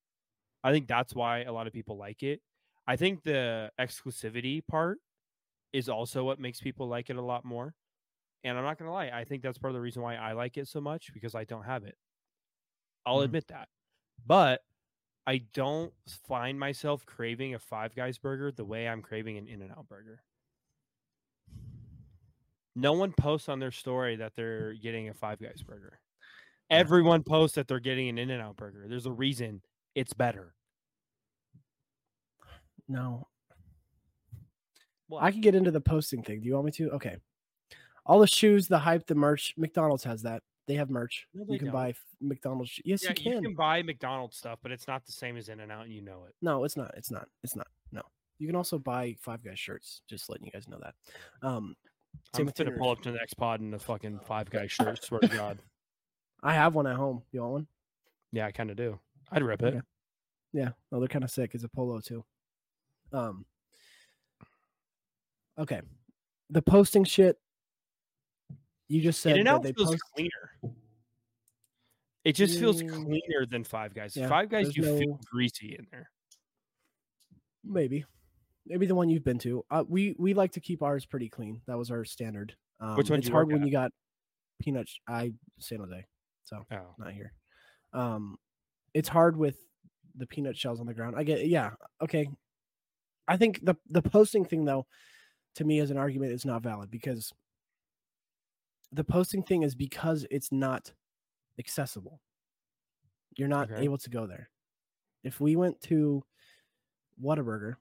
[0.68, 2.40] I think that's why a lot of people like it.
[2.86, 4.98] I think the exclusivity part
[5.72, 7.74] is also what makes people like it a lot more.
[8.44, 10.32] And I'm not going to lie, I think that's part of the reason why I
[10.32, 11.96] like it so much because I don't have it.
[13.06, 13.24] I'll Mhm.
[13.24, 13.68] admit that.
[14.26, 14.62] But
[15.26, 19.88] I don't find myself craving a Five Guys burger the way I'm craving an In-N-Out
[19.88, 20.22] burger.
[22.74, 26.00] No one posts on their story that they're getting a Five Guys burger.
[26.70, 28.86] Everyone posts that they're getting an In-N-Out burger.
[28.88, 29.62] There's a reason
[29.94, 30.54] it's better.
[32.88, 33.26] No,
[35.08, 36.40] Well, I could get into the posting thing.
[36.40, 36.90] Do you want me to?
[36.92, 37.16] Okay.
[38.06, 39.54] All the shoes, the hype, the merch.
[39.56, 40.42] McDonald's has that.
[40.66, 41.26] They have merch.
[41.34, 41.74] No, they you can don't.
[41.74, 42.70] buy McDonald's.
[42.70, 43.32] sh- Yes, yeah, you can.
[43.32, 46.24] you can buy McDonald's stuff, but it's not the same as In-N-Out, and you know
[46.28, 46.34] it.
[46.42, 46.92] No, it's not.
[46.96, 47.26] It's not.
[47.42, 47.66] It's not.
[47.92, 48.02] No.
[48.38, 50.02] You can also buy Five Guys shirts.
[50.08, 50.94] Just letting you guys know that.
[51.46, 51.74] Um,
[52.34, 55.02] I'm gonna pull up to the next pod in a fucking Five Guys shirt.
[55.04, 55.58] Swear to God.
[56.42, 57.22] I have one at home.
[57.32, 57.66] You want one?
[58.32, 58.98] Yeah, I kind of do.
[59.30, 59.74] I'd rip it.
[60.52, 60.70] Yeah.
[60.92, 61.54] No, they're kind of sick.
[61.54, 62.24] It's a polo too.
[63.12, 63.44] Um.
[65.58, 65.80] Okay,
[66.50, 67.36] the posting shit.
[68.88, 70.02] You just said In and that they feels post.
[70.14, 70.74] cleaner.
[72.24, 72.88] It just feels Mm.
[72.90, 74.16] cleaner than Five Guys.
[74.16, 76.10] Yeah, Five Guys, you feel greasy in there.
[77.64, 78.04] Maybe,
[78.66, 79.64] maybe the one you've been to.
[79.70, 81.60] Uh, we we like to keep ours pretty clean.
[81.66, 82.54] That was our standard.
[82.80, 83.66] Um, Which one It's hard when at?
[83.66, 83.90] you got
[84.60, 84.88] peanut.
[84.88, 86.04] sh- I San Jose,
[86.44, 87.32] so Oh, not here.
[87.92, 88.38] Um,
[88.94, 89.58] it's hard with
[90.14, 91.16] the peanut shells on the ground.
[91.16, 91.70] I get, yeah,
[92.00, 92.28] okay.
[93.28, 94.86] I think the the posting thing though,
[95.56, 97.32] to me as an argument is not valid because
[98.92, 100.92] the posting thing is because it's not
[101.58, 102.20] accessible.
[103.36, 103.82] You're not Okay.
[103.82, 104.50] able to go there.
[105.22, 106.24] If we went to
[107.22, 107.76] Whataburger,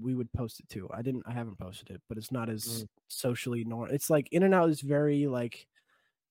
[0.00, 0.88] we would post it too.
[0.92, 1.24] I didn't.
[1.26, 3.88] I haven't posted it, but it's not as socially nor.
[3.88, 5.66] It's like In-N-Out is very like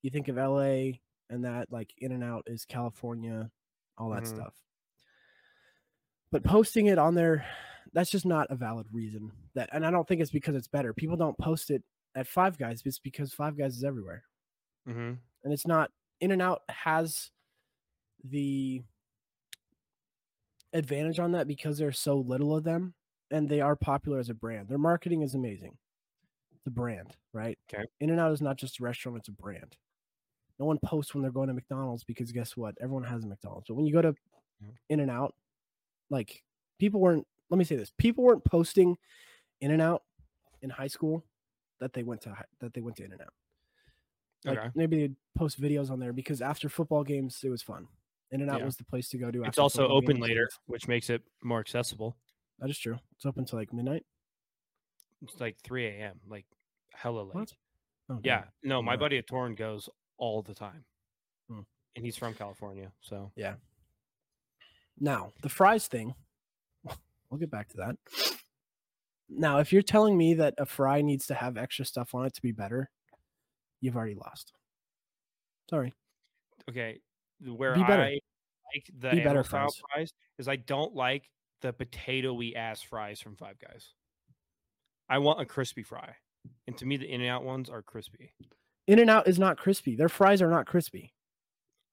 [0.03, 1.02] you think of L.A.
[1.30, 3.52] and that like In-N-Out is California,
[3.98, 4.28] all that Mhm.
[4.28, 4.53] stuff.
[6.32, 7.45] But posting it on there,
[7.94, 9.32] that's just not a valid reason.
[9.56, 10.94] That and I don't think it's because it's better.
[10.94, 11.84] People don't post it
[12.16, 12.82] at Five Guys.
[12.86, 14.24] It's because Five Guys is everywhere,
[14.86, 15.92] hmm and it's not.
[16.20, 17.30] In-N-Out has
[18.24, 18.82] the
[20.74, 22.94] advantage on that because there's so little of them
[23.32, 24.68] and they are popular as a brand.
[24.68, 25.78] Their marketing is amazing.
[26.56, 27.58] It's a brand, right?
[27.72, 27.86] Okay.
[28.00, 29.76] In-N-Out is not just a restaurant, it's a brand.
[30.60, 32.76] No one posts when they're going to McDonald's because guess what?
[32.82, 33.66] Everyone has a McDonald's.
[33.68, 34.16] But when you go to
[34.90, 35.36] In-N-Out,
[36.10, 36.44] like
[36.80, 37.91] people weren't let me say this.
[37.98, 38.98] People weren't posting
[39.61, 40.03] In-N-Out
[40.61, 41.24] in high school
[41.80, 43.34] that they went to that they went to In-N-Out.
[44.45, 44.69] Like Okay.
[44.76, 47.88] maybe they'd post videos on there because after football games it was fun.
[48.32, 48.65] In-N-Out Yeah.
[48.65, 49.44] was the place to go to.
[49.44, 50.28] It's also open games.
[50.28, 52.18] later, which makes it more accessible.
[52.60, 52.99] That is true.
[53.15, 54.06] It's open to like midnight.
[55.22, 56.45] It's like 3 a.m., like
[56.94, 57.34] hella late.
[57.36, 57.53] What?
[58.10, 58.41] Oh, Yeah.
[58.41, 58.52] damn.
[58.64, 58.99] No, my Wow.
[58.99, 60.86] buddy at Torn goes all the time.
[61.48, 61.61] Hmm.
[61.95, 62.91] And he's from California.
[63.02, 63.56] So yeah.
[64.99, 66.15] Now the fries thing.
[67.30, 67.95] We'll get back to that.
[69.30, 72.34] Now, if you're telling me that a fry needs to have extra stuff on it
[72.36, 72.90] to be better,
[73.82, 74.54] you've already lost.
[75.70, 75.94] Sorry.
[76.70, 76.99] okay,
[77.45, 78.04] where Be better.
[78.04, 78.20] I
[78.74, 79.82] like the Be better animal style fries.
[79.94, 81.30] fries is I don't like
[81.62, 83.94] the potatoy ass fries from Five Guys.
[85.10, 86.16] I want a crispy fry,
[86.68, 88.34] and to me, the In-N-Out ones are crispy.
[88.88, 89.95] In-N-Out is not crispy.
[89.95, 91.14] Their fries are not crispy.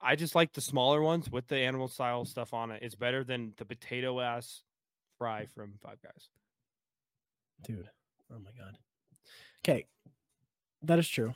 [0.01, 2.83] I just like the smaller ones with the animal style stuff on it.
[2.83, 4.63] It's better than the potato ass
[5.25, 6.29] fry from Five Guys.
[7.67, 7.89] Dude.
[8.33, 8.77] Oh my god.
[9.67, 9.87] Okay.
[10.83, 11.33] That is true.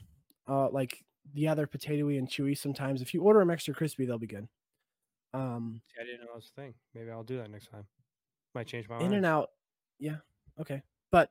[0.49, 1.05] Uh like
[1.35, 3.03] yeah, they're potatoy and chewy sometimes.
[3.03, 4.49] If you order them extra crispy, they'll be good.
[5.35, 6.75] Um See, I didn't know that was a thing.
[6.95, 7.87] Maybe I'll do that next time.
[8.55, 9.15] Might change my in mind.
[9.15, 9.51] and out
[10.01, 10.17] yeah
[10.61, 11.31] okay but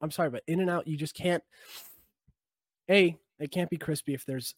[0.00, 1.42] i'm sorry but In-N-Out you just can't
[2.88, 4.54] a it can't be crispy if there's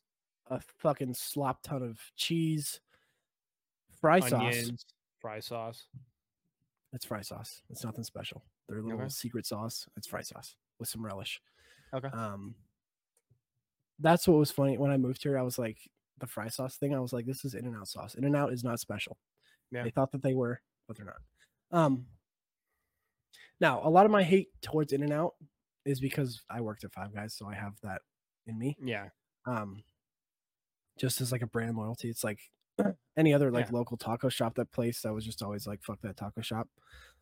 [0.50, 2.80] a fucking slop ton of cheese
[4.00, 4.70] fry sauce
[5.20, 5.86] fry sauce.
[6.96, 9.08] It's fry sauce it's nothing special their little Okay.
[9.10, 11.40] secret sauce it's fry sauce with some relish
[11.94, 12.08] Okay.
[12.08, 12.56] Um,
[14.00, 15.38] that's what was funny when I moved here.
[15.38, 15.78] I was like
[16.18, 16.94] the fry sauce thing.
[16.94, 18.14] I was like, this is In-N-Out sauce.
[18.16, 19.16] In-N-Out is not special.
[19.70, 19.84] Yeah.
[19.84, 21.20] They thought that they were, but they're not.
[21.80, 22.06] Um,
[23.60, 25.34] now a lot of my hate towards In-N-Out
[25.84, 28.02] is because I worked at Five Guys, so I have that
[28.46, 28.76] in me.
[28.82, 29.08] Yeah.
[29.46, 29.84] Um,
[30.98, 32.40] just as like a brand loyalty, it's like
[33.16, 33.72] any other like Yeah.
[33.72, 35.04] local taco shop that place.
[35.04, 36.68] I was just always like, fuck that taco shop.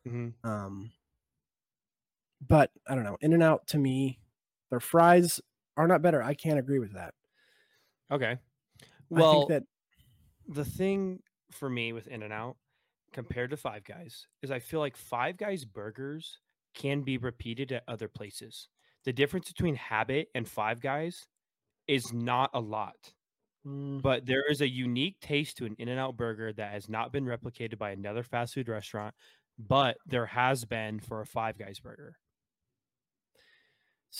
[0.04, 0.90] hmm Um,
[2.46, 3.16] but I don't know.
[3.20, 4.20] In-N-Out to me,
[4.70, 5.40] their fries
[5.76, 6.22] are not better.
[6.22, 7.14] I can't agree with that.
[8.10, 8.32] Okay.
[8.32, 9.62] I Well, think that
[10.46, 12.56] the thing for me with In-N-Out
[13.12, 16.38] compared to Five Guys is I feel like Five Guys burgers
[16.74, 18.68] can be repeated at other places.
[19.04, 21.28] The difference between Habit and Five Guys
[21.86, 23.14] is not a lot,
[23.66, 27.24] mm, but there is a unique taste to an In-N-Out burger that has not been
[27.24, 29.14] replicated by another fast food restaurant,
[29.58, 32.16] but there has been for a Five Guys burger.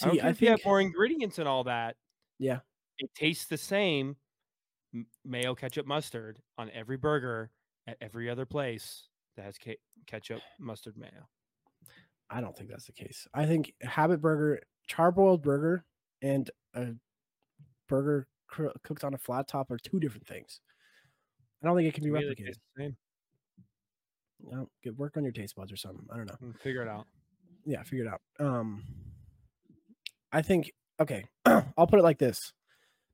[0.02, 1.96] I don't see, care I if you have more ingredients and all that.
[2.38, 2.60] Yeah.
[2.98, 4.16] It tastes the same
[5.24, 7.50] mayo, ketchup, mustard on every burger
[7.86, 11.28] at every other place that has ke- ketchup, mustard, mayo.
[12.30, 13.26] I don't think that's the case.
[13.34, 15.84] I think Habit Burger, charboiled burger,
[16.22, 16.92] and a
[17.88, 20.60] burger cr- cooked on a flat top are two different things.
[21.62, 22.54] I don't think it can be replicated.
[22.76, 22.96] same.
[24.82, 26.06] Get work on your taste buds or something.
[26.12, 26.36] I don't know.
[26.42, 27.06] Mm, Figure it out.
[27.64, 28.20] yeah, figure it out.
[28.38, 28.82] Um,
[30.32, 31.24] I think okay.
[31.46, 32.52] I'll put it like this: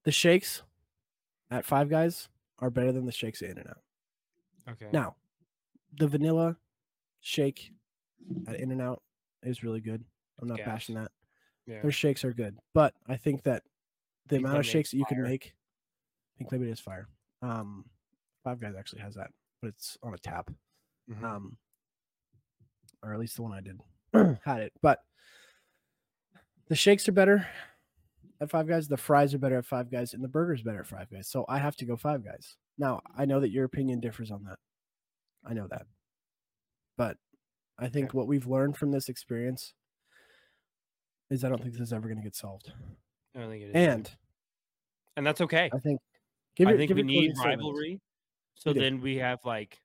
[0.04, 0.62] the shakes
[1.50, 3.78] at Five Guys are better than the shakes at In-N-Out.
[4.72, 4.86] Okay.
[4.92, 5.16] Now,
[5.98, 6.56] the vanilla
[7.20, 7.70] shake
[8.46, 9.02] at In-N-Out
[9.42, 10.04] is really good.
[10.40, 10.66] I'm not gas.
[10.66, 11.10] bashing that.
[11.66, 11.80] yeah.
[11.82, 13.62] Their shakes are good, but I think that
[14.30, 15.54] the amount of shakes that you can make.
[16.34, 17.08] I think maybe it is fire.
[17.42, 17.84] Um,
[18.44, 19.30] Five Guys actually has that,
[19.60, 20.50] but it's on a tap.
[21.10, 21.22] Mhm.
[21.22, 21.56] Um,
[23.02, 23.80] or at least the one I did
[24.44, 24.72] had it.
[24.82, 25.00] But
[26.68, 27.46] the shakes are better
[28.40, 28.88] at Five Guys.
[28.88, 31.28] The fries are better at Five Guys, and the burgers better at Five Guys.
[31.28, 32.56] So I have to go Five Guys.
[32.78, 34.58] Now I know that your opinion differs on that.
[35.44, 35.86] I know that,
[36.96, 37.16] but
[37.78, 39.72] I think what we've learned from this experience
[41.30, 42.72] is I don't think this is ever going to get solved.
[43.34, 43.76] I don't think it is.
[43.76, 43.90] either.
[43.92, 44.10] And
[45.16, 45.70] and that's okay.
[45.72, 46.00] I think
[46.56, 47.44] give I your- think we need statements.
[47.44, 48.00] rivalry.
[48.54, 49.78] So We then we have like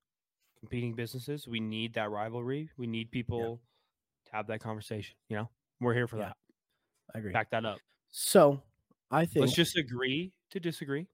[0.59, 1.47] competing businesses.
[1.47, 2.69] We need that rivalry.
[2.77, 3.61] We need people
[4.25, 5.15] to have that conversation.
[5.29, 5.49] You know,
[5.79, 6.25] we're here for Yeah.
[6.29, 6.37] that.
[7.13, 7.31] I agree.
[7.31, 7.79] Back that up.
[8.09, 8.61] So
[9.11, 11.07] I think Let's just agree to disagree.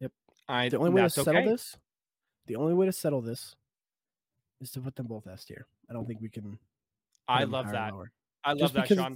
[0.00, 0.12] Yep.
[0.48, 1.48] I the only way to settle okay.
[1.48, 1.76] this,
[2.46, 3.54] the only way to settle this,
[4.60, 5.66] is to put them both S tier.
[5.88, 6.58] I don't think we can.
[7.28, 7.92] I love that.
[8.44, 9.14] I love Just that, Sean.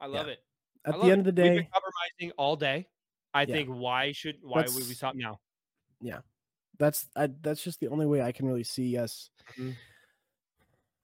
[0.00, 0.42] I love it.
[0.84, 1.20] At the end it.
[1.20, 2.88] of the We've day, been compromising all day.
[3.34, 3.46] I Yeah.
[3.46, 5.40] think why should why would we stop now?
[6.00, 6.20] Yeah,
[6.78, 9.80] that's I, that's just the only way I can really see us Mhm.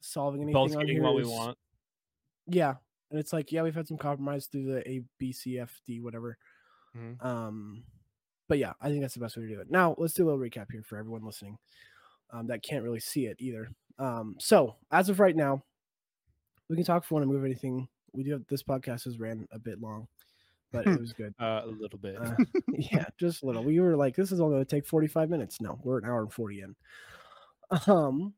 [0.01, 1.59] solving anything Both getting what we want.
[2.47, 2.77] Yeah,
[3.11, 6.01] and it's like yeah, we've had some compromise through the A B C F D
[6.01, 6.39] whatever.
[6.95, 7.21] Mhm.
[7.21, 7.85] Um,
[8.49, 9.71] but yeah, I think that's the best way to do it.
[9.71, 11.59] Now let's do a little recap here for everyone listening,
[12.31, 13.71] um, that can't really see it either.
[13.99, 15.65] Um, so as of right now,
[16.69, 17.89] we can talk if we want to move anything.
[18.17, 20.09] We do have this podcast has ran a bit long,
[20.73, 21.35] but it was good.
[21.41, 22.17] Uh, a little bit.
[22.19, 22.35] Uh,
[22.73, 23.63] yeah, just a little.
[23.63, 25.61] We were like, this is only going to take 45 minutes.
[25.61, 26.77] No, we're an hour and 40 in.
[27.87, 28.35] Um,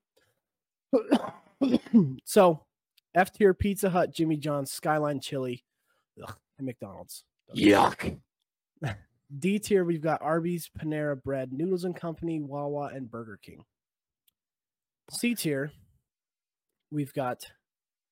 [2.24, 2.64] so
[3.14, 5.64] F tier Pizza Hut, Jimmy John's, Skyline Chili,
[6.22, 7.24] ugh, and McDonald's.
[7.54, 8.18] Yuck.
[9.38, 13.64] D tier, we've got Arby's, Panera Bread, Noodles and Company, Wawa, and Burger King.
[15.10, 15.70] C tier,
[16.90, 17.44] we've got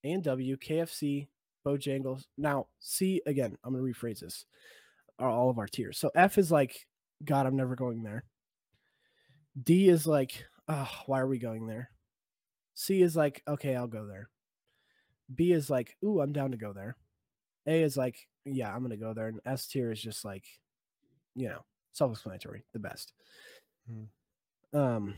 [0.04, 1.28] A&W, KFC,
[1.66, 2.26] Bojangles.
[2.38, 4.44] Now, C again, I'm going to rephrase this.
[5.18, 5.98] Are all of our tiers.
[5.98, 6.86] So F is like,
[7.24, 8.24] God, I'm never going there.
[9.62, 11.90] D is like, oh, why are we going there?
[12.74, 14.28] C is like, okay, I'll go there.
[15.34, 16.96] B is like, ooh, I'm down to go there.
[17.66, 19.28] A is like, yeah, I'm gonna go there.
[19.28, 20.44] And S tier is just like,
[21.34, 23.14] you know, self-explanatory, the best.
[23.88, 24.78] Hmm.
[24.78, 25.14] Um,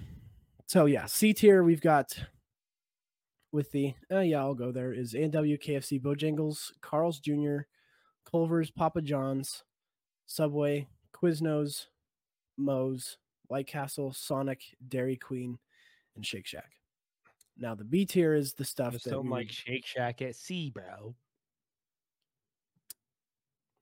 [0.66, 2.16] so yeah, C tier we've got
[3.52, 7.58] with the oh yeah, I'll go there is A&W, KFC, Bojangles, Carl's Jr.,
[8.30, 9.64] Culver's, Papa John's,
[10.26, 11.86] Subway, Quiznos,
[12.56, 13.16] Moe's,
[13.46, 15.58] White Castle, Sonic, Dairy Queen,
[16.16, 16.72] and Shake Shack.
[17.56, 20.70] Now the B tier is the stuff Just that don't like Shake Shack at C,
[20.70, 21.14] bro.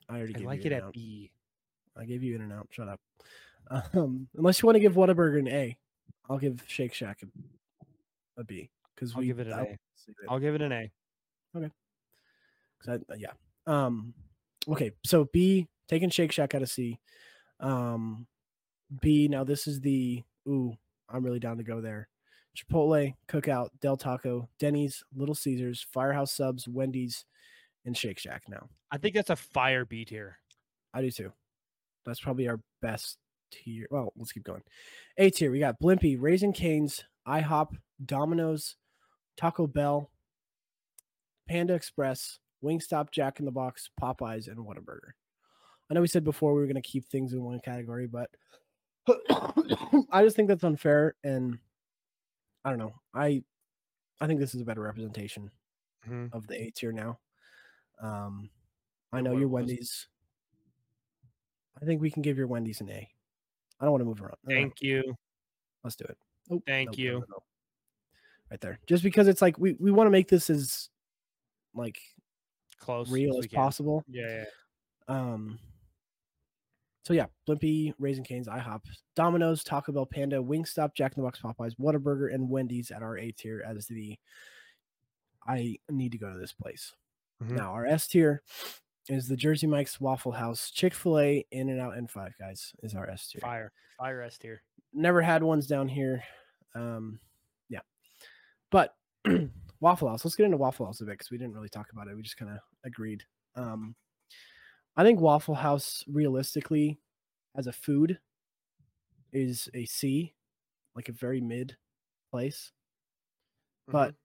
[0.08, 0.92] I already I like it at Out.
[0.92, 1.32] B.
[1.98, 2.68] I gave you In-N-Out.
[2.70, 3.00] Shut up.
[3.94, 5.76] Um, unless you want to give Whataburger an A,
[6.30, 9.78] I'll give Shake Shack a, a B because I'll we give it an I- A.
[10.28, 10.90] I'll give it an A.
[11.54, 13.32] 'cause I- yeah.
[13.66, 14.14] Um.
[14.68, 14.92] Okay.
[15.04, 16.98] So B taking Shake Shack out of C.
[17.60, 18.26] Um.
[19.00, 19.28] B.
[19.28, 20.76] Now this is the ooh.
[21.08, 22.08] I'm really down to go there.
[22.56, 27.24] Chipotle, Cookout, Del Taco, Denny's, Little Caesars, Firehouse Subs, Wendy's,
[27.84, 28.68] and Shake Shack now.
[28.90, 30.38] I think that's a fire B tier.
[30.94, 31.32] I do too.
[32.06, 33.18] That's probably our best
[33.52, 33.86] tier.
[33.90, 34.62] Well, let's keep going.
[35.18, 38.76] A tier, we got Blimpie, Raising Canes, IHOP, Domino's,
[39.36, 40.10] Taco Bell,
[41.48, 45.12] Panda Express, Wingstop, Jack in the Box, Popeyes, and Whataburger.
[45.90, 48.30] I know we said before we were going to keep things in one category, but
[50.10, 51.58] I just think that's unfair, and
[52.64, 52.94] I don't know.
[53.14, 53.44] I
[54.20, 55.50] I think this is a better representation
[56.08, 56.32] Mhm.
[56.32, 57.18] of the A tier now.
[58.00, 58.50] Um,
[59.12, 59.48] I know your.
[59.48, 60.08] Wendy's.
[61.80, 63.08] I think we can give your Wendy's an A.
[63.78, 64.38] I don't want to move around.
[64.48, 65.16] Thank you.
[65.84, 66.16] Let's do it.
[66.50, 67.12] Oh, Thank no, you.
[67.20, 67.42] no, no.
[68.50, 68.78] Right there.
[68.86, 70.88] Just because it's like we, we want to make this as
[71.74, 71.98] like
[72.80, 73.10] Close.
[73.10, 74.04] real we as possible.
[74.08, 74.44] Yeah, yeah.
[75.08, 75.58] Um
[77.04, 78.80] so yeah, Blimpie, Raising Canes, IHOP,
[79.14, 83.16] Domino's, Taco Bell, Panda, Wingstop, Jack in the Box, Popeyes, Whataburger, and Wendy's at our
[83.16, 84.18] A tier as the
[85.46, 86.92] I need to go to this place.
[87.42, 87.52] Mhm.
[87.52, 88.42] Now our S tier
[89.08, 93.08] is the Jersey Mike's Waffle House, Chick Fil A, In-N-Out, and Five Guys is our
[93.08, 93.40] S tier.
[93.40, 93.72] Fire.
[93.98, 94.62] Fire S tier.
[94.92, 96.24] Never had ones down here.
[96.74, 97.20] Um,
[98.70, 98.96] but
[99.80, 100.24] Waffle House.
[100.24, 102.16] Let's get into Waffle House a bit because we didn't really talk about it.
[102.16, 103.24] We just kind of agreed.
[103.54, 103.94] Um,
[104.96, 106.98] I think Waffle House, realistically,
[107.56, 108.18] as a food,
[109.32, 110.34] is a C,
[110.94, 111.76] like a very mid
[112.30, 112.72] place.
[113.88, 114.16] But Mhm.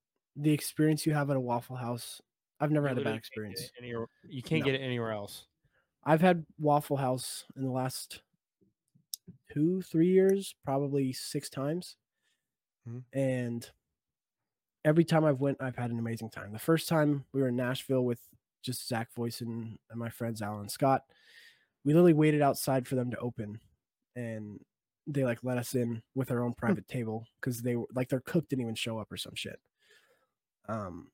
[0.44, 2.22] the experience you have at a Waffle House,
[2.60, 3.72] I've never You had a bad literally can't get experience.
[3.78, 4.66] anywhere- You can't No.
[4.66, 5.48] get it anywhere else.
[6.04, 8.22] I've had Waffle House in the last
[9.52, 11.98] two, three years, probably six times.
[12.88, 13.04] Mhm.
[13.14, 13.72] And
[14.84, 16.52] every time I've went, I've had an amazing time.
[16.52, 18.20] The first time we were in Nashville with
[18.64, 21.04] just Zach Voice and, my friends Alan Scott,
[21.84, 23.60] we literally waited outside for them to open
[24.16, 24.60] and
[25.08, 28.20] they like let us in with our own private table because they were like their
[28.22, 29.60] cook didn't even show up or some shit.
[30.68, 31.08] Um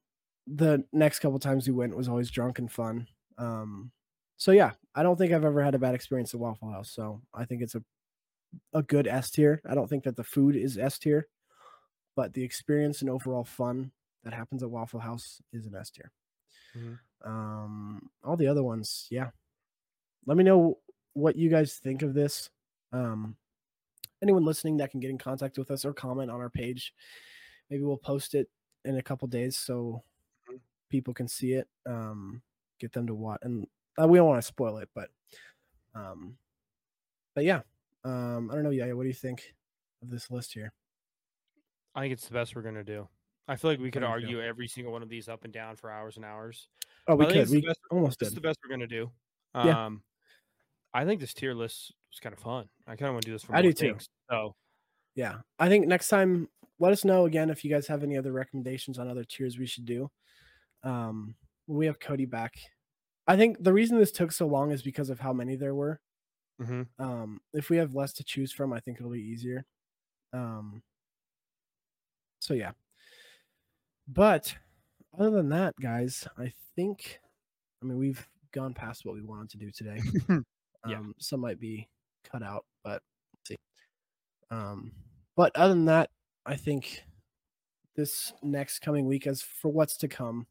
[0.46, 3.08] the next couple times we went was always drunk and fun.
[3.38, 3.92] Um
[4.36, 6.92] so yeah, I don't think I've ever had a bad experience at Waffle House.
[6.92, 7.84] So I think it's a
[8.74, 9.62] a good S tier.
[9.66, 11.28] I don't think that the food is S tier,
[12.18, 13.92] but the experience and overall fun
[14.24, 16.12] that happens at Waffle House is an S tier.
[16.76, 17.00] Mhm.
[17.22, 19.30] Um, all the other ones, yeah.
[20.26, 20.82] Let me know
[21.14, 22.50] what you guys think of this.
[22.92, 23.38] Um,
[24.22, 26.94] anyone listening that can get in contact with us or comment on our page.
[27.70, 28.50] Maybe we'll post it
[28.84, 30.04] in a couple days so
[30.50, 30.60] Mhm.
[30.90, 31.70] people can see it.
[31.86, 32.42] Um,
[32.80, 33.68] get them to watch, and
[34.02, 35.12] uh, we don't want to spoil it, but
[35.94, 36.38] um,
[37.36, 37.62] but yeah.
[38.04, 38.70] Um, I don't know.
[38.72, 39.56] Yeah, what do you think
[40.02, 40.74] of this list here?
[41.98, 43.10] I think it's the best we're gonna do.
[43.50, 45.90] I feel like we could argue every single one of these up and down for
[45.92, 46.70] hours and hours.
[47.08, 47.56] Oh, we But I think could.
[47.56, 48.44] We best- almost This is did.
[48.44, 49.12] the best we're gonna do.
[49.56, 49.86] Yeah.
[49.86, 50.04] Um,
[50.94, 52.70] I think this tier list was kind of fun.
[52.86, 53.88] I kind of want to do this for I more do too.
[53.94, 54.10] things.
[54.30, 54.56] So
[55.16, 55.42] Yeah.
[55.60, 56.48] I think next time
[56.80, 59.66] let us know again if you guys have any other recommendations on other tiers we
[59.66, 60.12] should do.
[60.84, 62.54] Um when we have Cody back.
[63.28, 66.00] I think the reason this took so long is because of how many there were.
[66.62, 66.88] mhm.
[67.00, 69.66] Um if we have less to choose from, I think it'll be easier.
[70.34, 70.84] Um
[72.40, 72.72] so yeah.
[74.08, 74.56] But
[75.18, 77.20] other than that, guys, I think
[77.82, 80.00] I mean we've gone past what we wanted to do today.
[80.88, 80.98] Yeah.
[81.00, 81.90] Um, some might be
[82.32, 83.02] cut out, but
[83.34, 83.58] let's see.
[84.52, 84.94] Um,
[85.36, 86.12] but other than that,
[86.46, 87.04] I think
[87.96, 90.46] this next coming week, as for what's to come,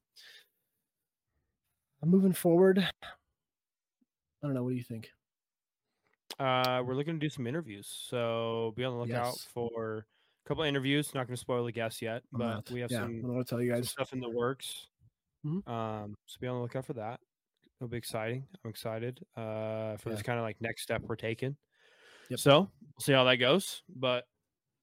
[2.03, 2.91] I'm moving forward, I
[4.43, 4.63] don't know.
[4.65, 5.11] What do you think?
[6.39, 7.87] uh, we're looking to do some interviews.
[8.11, 9.47] So be on the lookout Yes.
[9.55, 10.05] for a
[10.47, 11.15] couple interviews.
[11.15, 13.47] Not going to spoil the guests yet, but not- we have yeah, some I want
[13.47, 13.91] to tell you guys.
[13.91, 14.89] stuff in the works.
[15.45, 15.67] Mhm.
[15.69, 17.21] Um, so be on the lookout for that.
[17.79, 18.47] It'll be exciting.
[18.65, 20.15] I'm excited uh, for Yeah.
[20.15, 21.57] this kind of like next step we're taking.
[22.31, 22.39] Yep.
[22.41, 23.83] So we'll see how that goes.
[23.89, 24.27] But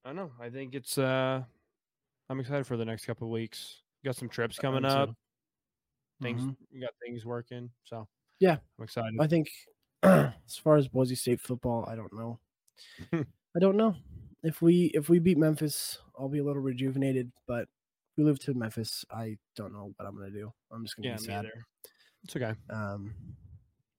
[0.05, 0.31] I don't know.
[0.39, 0.97] I think it's.
[0.97, 1.43] uh
[2.29, 3.81] I'm excited for the next couple of weeks.
[4.05, 5.09] Got some trips coming up.
[6.21, 6.55] Things Mhm.
[6.71, 7.69] we got things working.
[7.83, 8.07] So
[8.39, 8.57] Yeah.
[8.77, 9.17] I'm excited.
[9.19, 9.49] I think
[10.03, 12.39] as far as Boise State football, I don't know.
[13.55, 13.95] I don't know
[14.43, 17.31] if we if we beat Memphis, I'll be a little rejuvenated.
[17.47, 20.51] But if we live to Memphis, I don't know what I'm gonna do.
[20.71, 21.45] I'm just gonna yeah, be sad.
[21.45, 21.65] either.
[22.23, 22.53] It's okay.
[22.69, 23.13] Um,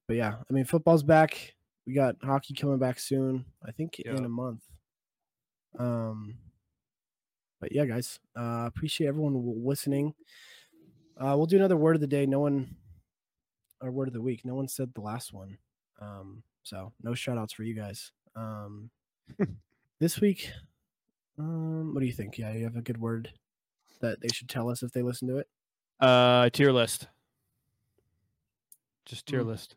[0.06, 1.54] but yeah, I mean, football's back.
[1.86, 3.44] We got hockey coming back soon.
[3.66, 4.62] I think in a month.
[5.78, 6.36] Um,
[7.60, 10.14] but yeah, guys, uh, appreciate everyone listening.
[11.18, 12.26] Uh, we'll do another word of the day.
[12.26, 12.76] No one,
[13.80, 14.44] or word of the week.
[14.44, 15.58] No one said the last one.
[16.00, 18.12] Um, so no shout outs for you guys.
[18.36, 18.90] Um,
[20.04, 20.50] this week,
[21.38, 22.36] um, what do you think?
[22.36, 23.32] Yeah, you have a good word
[24.02, 25.48] that they should tell us if they listen to it.
[25.98, 27.08] Uh, tier list.
[29.06, 29.46] Just tier Mm.
[29.46, 29.76] list.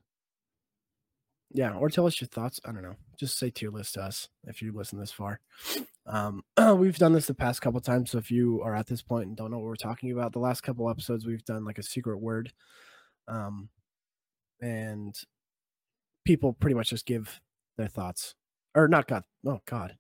[1.52, 2.60] Yeah, or tell us your thoughts.
[2.66, 2.98] I don't know.
[3.18, 5.40] Just say tier list to us if you listen this far.
[6.06, 6.44] Um,
[6.76, 9.38] we've done this the past couple times, so if you are at this point and
[9.38, 12.18] don't know what we're talking about, the last couple episodes we've done like a secret
[12.20, 12.52] word.
[13.30, 13.70] um,
[14.60, 15.22] and
[16.26, 17.40] people pretty much just give
[17.78, 18.36] their thoughts,
[18.78, 19.24] or not God.
[19.46, 19.98] Oh God,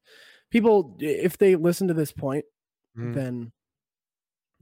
[0.51, 2.45] people if they listen to this point,
[2.97, 3.13] Mhm.
[3.13, 3.51] then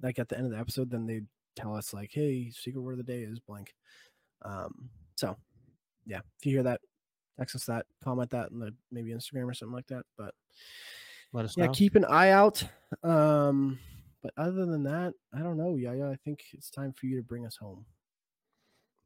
[0.02, 1.22] like at the end of the episode, then they
[1.56, 3.74] tell us like, "Hey, secret word of the day is blank."
[4.44, 5.38] Um, so
[6.06, 6.82] yeah, if you hear that,
[7.38, 10.06] text us that, comment that in the maybe Instagram or something like that.
[10.18, 10.34] But
[11.34, 11.72] Let us yeah, know.
[11.74, 12.64] keep an eye out.
[13.04, 13.80] Um,
[14.22, 17.18] but other than that, I don't know, Yeah, yeah, I think it's time for you
[17.18, 17.86] to bring us home.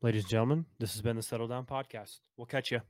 [0.01, 2.19] Ladies and gentlemen, this has been the Settle Down Podcast.
[2.37, 2.81] We'll catch you.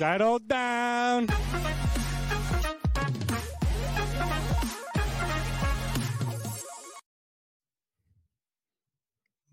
[0.00, 1.26] Settle down.